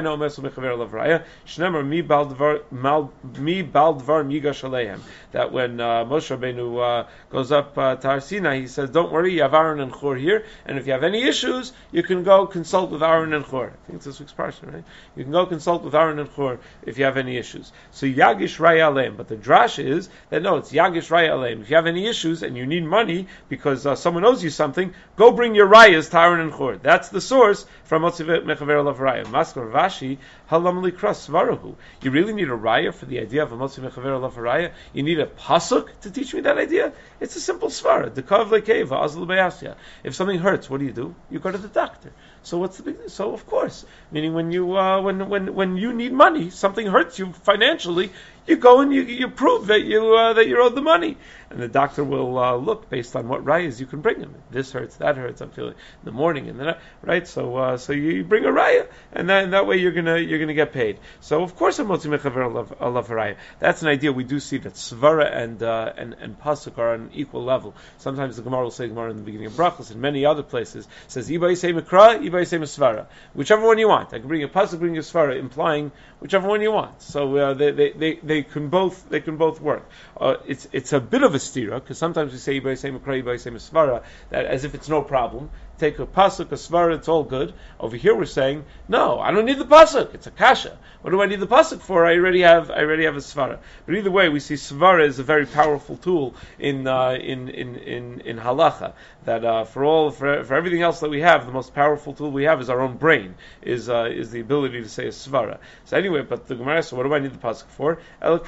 know 0.01 0.17
Metzim 0.17 0.53
Mechaver 0.55 0.89
Lavraya? 0.89 1.25
Shnemer 1.47 1.87
mi 1.87 2.03
baldvar 2.03 2.63
mi 2.71 3.63
baldvar 3.63 4.25
migash 4.25 4.63
aleihem. 4.63 5.01
That 5.33 5.53
when 5.53 5.81
uh, 5.81 6.05
Moshe 6.05 6.37
Rabbeinu 6.37 7.05
uh, 7.05 7.09
goes 7.31 7.53
up 7.53 7.77
uh, 7.77 7.97
to 7.97 8.07
Har 8.07 8.21
Sinai, 8.21 8.61
he 8.61 8.67
says, 8.67 8.91
"Don't 8.91 9.13
worry, 9.13 9.35
you 9.35 9.43
have 9.43 9.55
Aaron 9.55 9.81
and 9.81 9.93
Chur 9.93 10.17
here, 10.17 10.45
and 10.67 10.79
if 10.79 10.87
you 10.87 10.93
have 10.93 11.05
any 11.05 11.23
issues, 11.23 11.73
you 11.93 12.03
can 12.03 12.23
go 12.23 12.47
consult 12.47 12.91
with 12.91 13.03
Aaron 13.03 13.33
and 13.33 13.47
Chur." 13.47 13.67
I 13.67 13.87
think 13.87 13.97
it's 13.97 14.05
this 14.05 14.21
week's 14.21 14.33
parsha, 14.33 14.73
right? 14.73 14.85
You 15.17 15.25
can 15.25 15.33
go 15.33 15.40
consult 15.47 15.83
with 15.83 15.95
Aaron 15.95 16.19
and 16.19 16.35
Chur 16.35 16.59
if 16.83 16.99
you 16.99 17.05
have 17.05 17.17
any 17.17 17.37
issues. 17.37 17.73
So 17.91 18.07
Yagish 18.07 18.59
Raya 18.59 18.91
Aleim. 18.91 19.17
But 19.17 19.29
the 19.29 19.37
drash 19.37 19.83
is 19.85 20.09
that 20.31 20.43
no, 20.43 20.57
it's 20.57 20.73
Yagish 20.73 21.11
Raya 21.11 21.31
Aleim. 21.31 21.61
If 21.63 21.71
you 21.71 21.77
have 21.77 21.87
any 21.87 22.07
issues 22.07 22.43
and 22.43 22.57
you 22.57 22.67
need 22.67 22.85
money 22.85 23.27
because 23.49 23.87
uh, 23.87 23.97
someone 23.97 24.25
owes 24.25 24.43
you 24.43 24.51
something, 24.51 24.95
go 25.17 25.33
bring 25.33 25.55
your 25.55 25.69
Rayas 25.69 26.11
to 26.11 26.19
Aaron 26.19 26.41
and 26.41 26.53
Chur. 26.53 26.77
That's 26.77 27.09
the 27.09 27.21
source 27.21 27.67
from 27.85 28.03
Motzivet 28.03 28.45
Mechaver 28.45 28.85
Lav 28.85 28.99
Raya. 28.99 29.25
Maskar 29.27 29.71
Vashi 29.71 30.19
Halam 30.51 30.83
Likras. 30.83 31.77
You 32.03 32.11
really 32.11 32.33
need 32.33 32.49
a 32.49 32.57
Raya 32.57 32.93
for 32.93 33.07
the 33.07 33.21
idea 33.21 33.45
of 33.45 33.53
a 33.53 33.57
Motzivet 33.57 33.93
Mechaver 33.93 34.21
Lav 34.21 34.35
Raya? 34.35 34.73
You 34.93 35.05
need 35.05 35.21
a 35.21 35.27
Pasuk 35.27 35.89
to 36.01 36.11
teach 36.11 36.35
me 36.35 36.41
that 36.41 36.59
idea? 36.59 36.93
It's 37.21 37.37
a 37.37 37.41
simple 37.41 37.69
svara. 37.69 38.13
The 38.13 38.25
kav 38.25 38.49
lekeva 38.49 39.01
azl 39.01 39.77
If 40.03 40.17
something 40.17 40.41
hurts, 40.41 40.69
what 40.69 40.81
do 40.81 40.87
you 40.87 40.93
do? 40.93 41.15
You 41.31 41.39
go 41.39 41.53
to 41.53 41.59
the 41.59 41.69
doctor. 41.69 42.11
So 42.43 42.59
what's 42.59 42.79
the 42.79 42.83
big? 42.83 43.11
So 43.11 43.33
of 43.33 43.47
course, 43.47 43.85
meaning 44.11 44.35
when 44.35 44.51
you 44.51 44.77
uh, 44.77 45.01
when 45.03 45.29
when 45.29 45.55
when 45.55 45.77
you 45.77 45.93
need 45.93 46.13
money, 46.13 46.51
something 46.51 46.87
hurts 46.87 47.19
you 47.19 47.33
financially, 47.33 48.11
you 48.47 48.57
go 48.57 48.81
and 48.81 48.93
you, 48.93 49.03
you 49.03 49.29
prove 49.29 49.67
that 49.69 49.83
you 49.83 50.15
uh, 50.15 50.33
that 50.35 50.47
you're 50.47 50.61
owed 50.61 50.75
the 50.75 50.83
money, 50.83 51.17
and 51.51 51.61
the 51.61 51.69
doctor 51.69 52.03
will 52.03 52.39
uh, 52.39 52.55
look 52.57 52.89
based 52.89 53.17
on 53.17 53.29
what 53.29 53.45
rayas 53.45 53.81
you 53.81 53.87
can 53.87 54.01
bring 54.01 54.21
him. 54.21 54.35
This 54.51 54.73
hurts, 54.73 54.97
that 54.97 55.17
hurts. 55.17 55.41
I'm 55.41 55.51
feeling 55.51 55.75
in 55.75 56.05
the 56.05 56.13
morning, 56.13 56.49
and 56.49 56.59
then 56.59 56.77
right. 57.03 57.27
So 57.27 57.57
uh, 57.57 57.77
so 57.77 57.93
you 57.93 58.25
bring 58.25 58.45
a 58.45 58.49
raya, 58.49 58.89
and 59.13 59.29
then 59.29 59.51
that 59.51 59.67
way 59.67 59.77
you're 59.77 59.93
gonna 59.93 60.19
you're 60.19 60.39
gonna 60.39 60.55
get 60.55 60.73
paid. 60.73 60.99
So 61.21 61.43
of 61.43 61.57
course, 61.57 61.79
a 61.79 61.85
motzi 61.85 62.07
mechaver 62.07 62.67
alav 62.77 63.07
raya. 63.07 63.37
That's 63.59 63.83
an 63.83 63.89
idea. 63.89 64.13
We 64.13 64.25
do 64.25 64.41
see 64.41 64.59
that 64.59 64.75
svara 64.75 65.31
and 65.33 65.63
uh, 65.63 65.93
and 65.97 66.15
and 66.15 66.39
pasuk 66.39 66.79
are 66.79 66.95
on 66.95 67.11
equal 67.15 67.45
level. 67.45 67.75
Sometimes 67.99 68.37
the 68.37 68.43
Gemara 68.43 68.63
will 68.65 68.71
say 68.71 68.89
Gemara 68.89 69.11
in 69.11 69.19
the 69.19 69.23
beginning 69.23 69.47
of 69.47 69.53
brachos, 69.53 69.91
and 69.91 70.01
many 70.01 70.25
other 70.27 70.43
places 70.43 70.89
says 71.09 71.29
ibay 71.29 71.57
say 71.57 71.73
mikra, 71.73 72.19
ibay 72.21 72.47
say 72.47 72.59
svara, 72.59 73.07
whichever 73.35 73.67
one 73.67 73.79
you 73.79 73.89
want. 73.89 74.13
I 74.15 74.19
can 74.19 74.29
bring 74.29 74.43
a 74.43 74.49
pasuk, 74.49 74.79
bring 74.79 74.97
a 74.97 75.01
svara, 75.01 75.39
implying 75.39 75.93
whichever 76.21 76.49
one 76.49 76.61
you 76.61 76.73
want. 76.73 77.03
So 77.03 77.37
uh, 77.37 77.55
they, 77.55 77.71
they, 77.73 77.91
they, 77.93 78.15
they 78.23 78.43
can 78.43 78.69
both 78.69 79.09
they 79.09 79.21
can 79.21 79.37
both 79.37 79.61
work. 79.61 79.89
Uh, 80.17 80.37
it's 80.47 80.69
it's 80.73 80.93
a 80.93 81.01
bit 81.01 81.23
of 81.23 81.35
a 81.35 81.39
stira 81.39 81.75
because 81.81 81.99
sometimes 81.99 82.33
we 82.33 82.39
say 82.39 82.61
ibay 82.61 82.79
say 82.79 82.91
mikra, 82.91 83.23
ibay 83.23 83.41
say 83.41 83.51
svara, 83.51 84.03
that 84.31 84.47
as 84.47 84.65
if 84.65 84.75
it's 84.75 84.89
no 84.89 85.03
problem 85.03 85.51
take 85.81 85.99
a 85.99 86.07
pasuk, 86.07 86.53
a 86.53 86.57
svara, 86.57 86.95
it's 86.95 87.09
all 87.09 87.25
good. 87.25 87.55
Over 87.81 87.97
here 87.97 88.15
we're 88.15 88.27
saying, 88.27 88.65
no, 88.89 89.19
I 89.19 89.33
don't 89.33 89.47
need 89.47 89.59
the 89.59 89.65
pasuk. 89.65 90.15
It's 90.15 90.27
a 90.27 90.31
kasha. 90.31 90.79
What 91.03 91.13
do 91.13 91.23
I 91.23 91.27
need 91.27 91.41
the 91.41 91.47
pasuk 91.47 91.81
for? 91.81 92.05
I 92.05 92.17
already 92.17 92.43
have, 92.43 92.71
I 92.71 92.81
already 92.81 93.05
have 93.05 93.17
a 93.17 93.21
svara. 93.21 93.59
But 93.87 93.95
either 93.95 94.11
way, 94.11 94.29
we 94.29 94.39
see 94.39 94.55
svara 94.55 95.07
is 95.07 95.19
a 95.19 95.23
very 95.23 95.47
powerful 95.47 95.97
tool 95.97 96.35
in 96.59 96.87
uh, 96.87 97.13
in, 97.13 97.49
in 97.49 97.77
in 97.77 98.21
in 98.21 98.39
halacha. 98.39 98.93
That 99.25 99.45
uh, 99.45 99.65
for 99.65 99.85
all 99.85 100.11
for, 100.11 100.45
for 100.45 100.55
everything 100.55 100.83
else 100.83 101.01
that 101.01 101.09
we 101.09 101.23
have, 101.23 101.47
the 101.47 101.53
most 101.53 101.75
powerful 101.75 102.13
tool 102.13 102.31
we 102.31 102.45
have 102.45 102.61
is 102.61 102.69
our 102.69 102.81
own 102.81 102.99
brain. 102.99 103.35
Is 103.63 103.89
uh, 103.89 104.11
is 104.13 104.31
the 104.31 104.41
ability 104.41 104.83
to 104.83 104.89
say 104.89 105.07
a 105.07 105.11
svara. 105.11 105.59
So 105.87 105.97
anyway, 105.97 106.23
but 106.23 106.47
the 106.47 106.55
Gemara. 106.55 106.83
So 106.83 106.97
what 106.97 107.05
do 107.05 107.15
I 107.15 107.19
need 107.19 107.33
the 107.33 107.39
pasuk 107.39 107.69
for? 107.69 107.99
The 108.21 108.39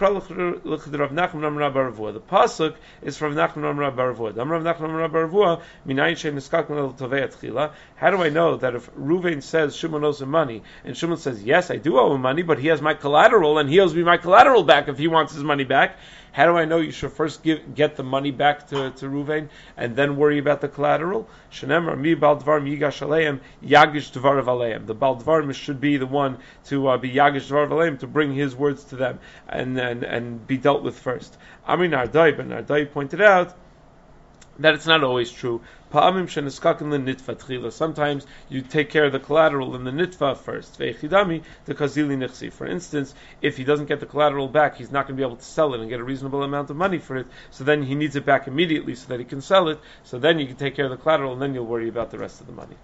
pasuk 2.21 2.75
is 3.01 3.17
from 3.17 3.35
Nachman 3.35 3.79
Rav 3.79 3.95
Baravua. 3.95 4.37
Rav 4.37 4.63
Nachman 4.63 4.99
Rav 4.99 5.11
Baravua. 5.11 5.63
Minayin 5.87 6.17
shem 7.41 7.71
how 7.97 8.11
do 8.11 8.23
I 8.23 8.29
know 8.29 8.57
that 8.57 8.75
if 8.75 8.91
Ruvain 8.95 9.43
says 9.43 9.77
Shimon 9.77 10.05
owes 10.05 10.21
him 10.21 10.31
money, 10.31 10.63
and 10.85 10.97
Shimon 10.97 11.19
says, 11.19 11.43
yes, 11.43 11.71
I 11.71 11.77
do 11.77 11.99
owe 11.99 12.15
him 12.15 12.23
money, 12.23 12.43
but 12.43 12.59
he 12.59 12.69
has 12.69 12.81
my 12.81 12.95
collateral, 12.95 13.59
and 13.59 13.69
he 13.69 13.81
owes 13.81 13.95
me 13.95 14.03
my 14.03 14.17
collateral 14.17 14.63
back 14.63 14.89
if 14.89 14.99
he 14.99 15.09
wants 15.09 15.35
his 15.35 15.45
money 15.45 15.65
back, 15.65 15.97
how 16.33 16.47
do 16.47 16.57
I 16.57 16.65
know 16.65 16.79
you 16.79 16.93
should 16.93 17.13
first 17.13 17.43
give, 17.43 17.75
get 17.75 17.97
the 17.97 18.03
money 18.03 18.31
back 18.31 18.69
to, 18.69 18.91
to 18.91 19.07
Ruvain 19.07 19.51
and 19.77 19.95
then 19.95 20.17
worry 20.17 20.39
about 20.39 20.63
the 20.63 20.69
collateral? 20.69 21.29
Shenemar 21.51 21.99
mi 21.99 22.15
baldvar 22.15 22.59
yigash 22.63 23.07
aleim 23.07 23.41
yagish 23.63 24.11
dvar 24.13 24.43
aleim. 24.43 24.87
The 24.87 24.95
baldvar 24.95 25.55
should 25.55 25.79
be 25.79 25.99
the 25.99 26.07
one 26.07 26.39
to 26.67 26.89
uh, 26.89 26.97
be 26.97 27.11
yagish 27.11 27.51
dvar 27.51 27.69
aleim 27.69 27.99
to 27.99 28.07
bring 28.07 28.33
his 28.33 28.57
words 28.57 28.85
to 28.85 28.97
them 28.97 29.19
and 29.47 29.79
and, 29.79 30.05
and 30.05 30.47
be 30.47 30.57
dealt 30.57 30.83
with 30.83 30.99
first. 30.99 31.37
Amin 31.69 31.91
Ardai, 31.91 32.35
but 32.35 32.49
Ardai 32.49 32.91
pointed 32.91 33.21
out 33.21 33.55
that 34.59 34.75
it's 34.75 34.87
not 34.87 35.03
always 35.03 35.31
true. 35.31 35.63
Sometimes 35.93 36.37
you 38.49 38.63
take 38.63 38.91
care 38.91 39.05
of 39.05 39.13
the 39.13 39.21
collateral 39.21 39.75
in 39.75 39.85
the 39.85 39.91
nitva 39.91 40.37
first. 40.39 40.77
For 42.53 42.67
instance, 42.67 43.15
if 43.43 43.57
he 43.57 43.65
doesn't 43.65 43.87
get 43.87 44.01
the 44.01 44.07
collateral 44.07 44.49
back, 44.49 44.77
he's 44.77 44.91
not 44.91 45.07
going 45.07 45.17
to 45.17 45.21
be 45.21 45.27
able 45.27 45.37
to 45.37 45.45
sell 45.45 45.75
it 45.75 45.81
and 45.81 45.91
get 45.91 46.01
a 46.01 46.05
reasonable 46.05 46.43
amount 46.43 46.71
of 46.71 46.77
money 46.77 46.99
for 46.99 47.17
it. 47.17 47.27
So 47.51 47.65
then 47.65 47.83
he 47.83 47.95
needs 47.95 48.17
it 48.17 48.25
back 48.25 48.47
immediately 48.47 48.95
so 48.95 49.09
that 49.09 49.19
he 49.19 49.27
can 49.27 49.43
sell 49.43 49.69
it. 49.69 49.79
So 50.03 50.19
then 50.19 50.39
you 50.39 50.47
can 50.47 50.57
take 50.57 50.77
care 50.77 50.87
of 50.87 50.91
the 50.91 50.97
collateral 50.97 51.35
and 51.35 51.43
then 51.43 51.55
you'll 51.55 51.67
worry 51.67 51.89
about 51.89 52.11
the 52.11 52.19
rest 52.19 52.41
of 52.41 52.47
the 52.47 52.53
money. 52.53 52.77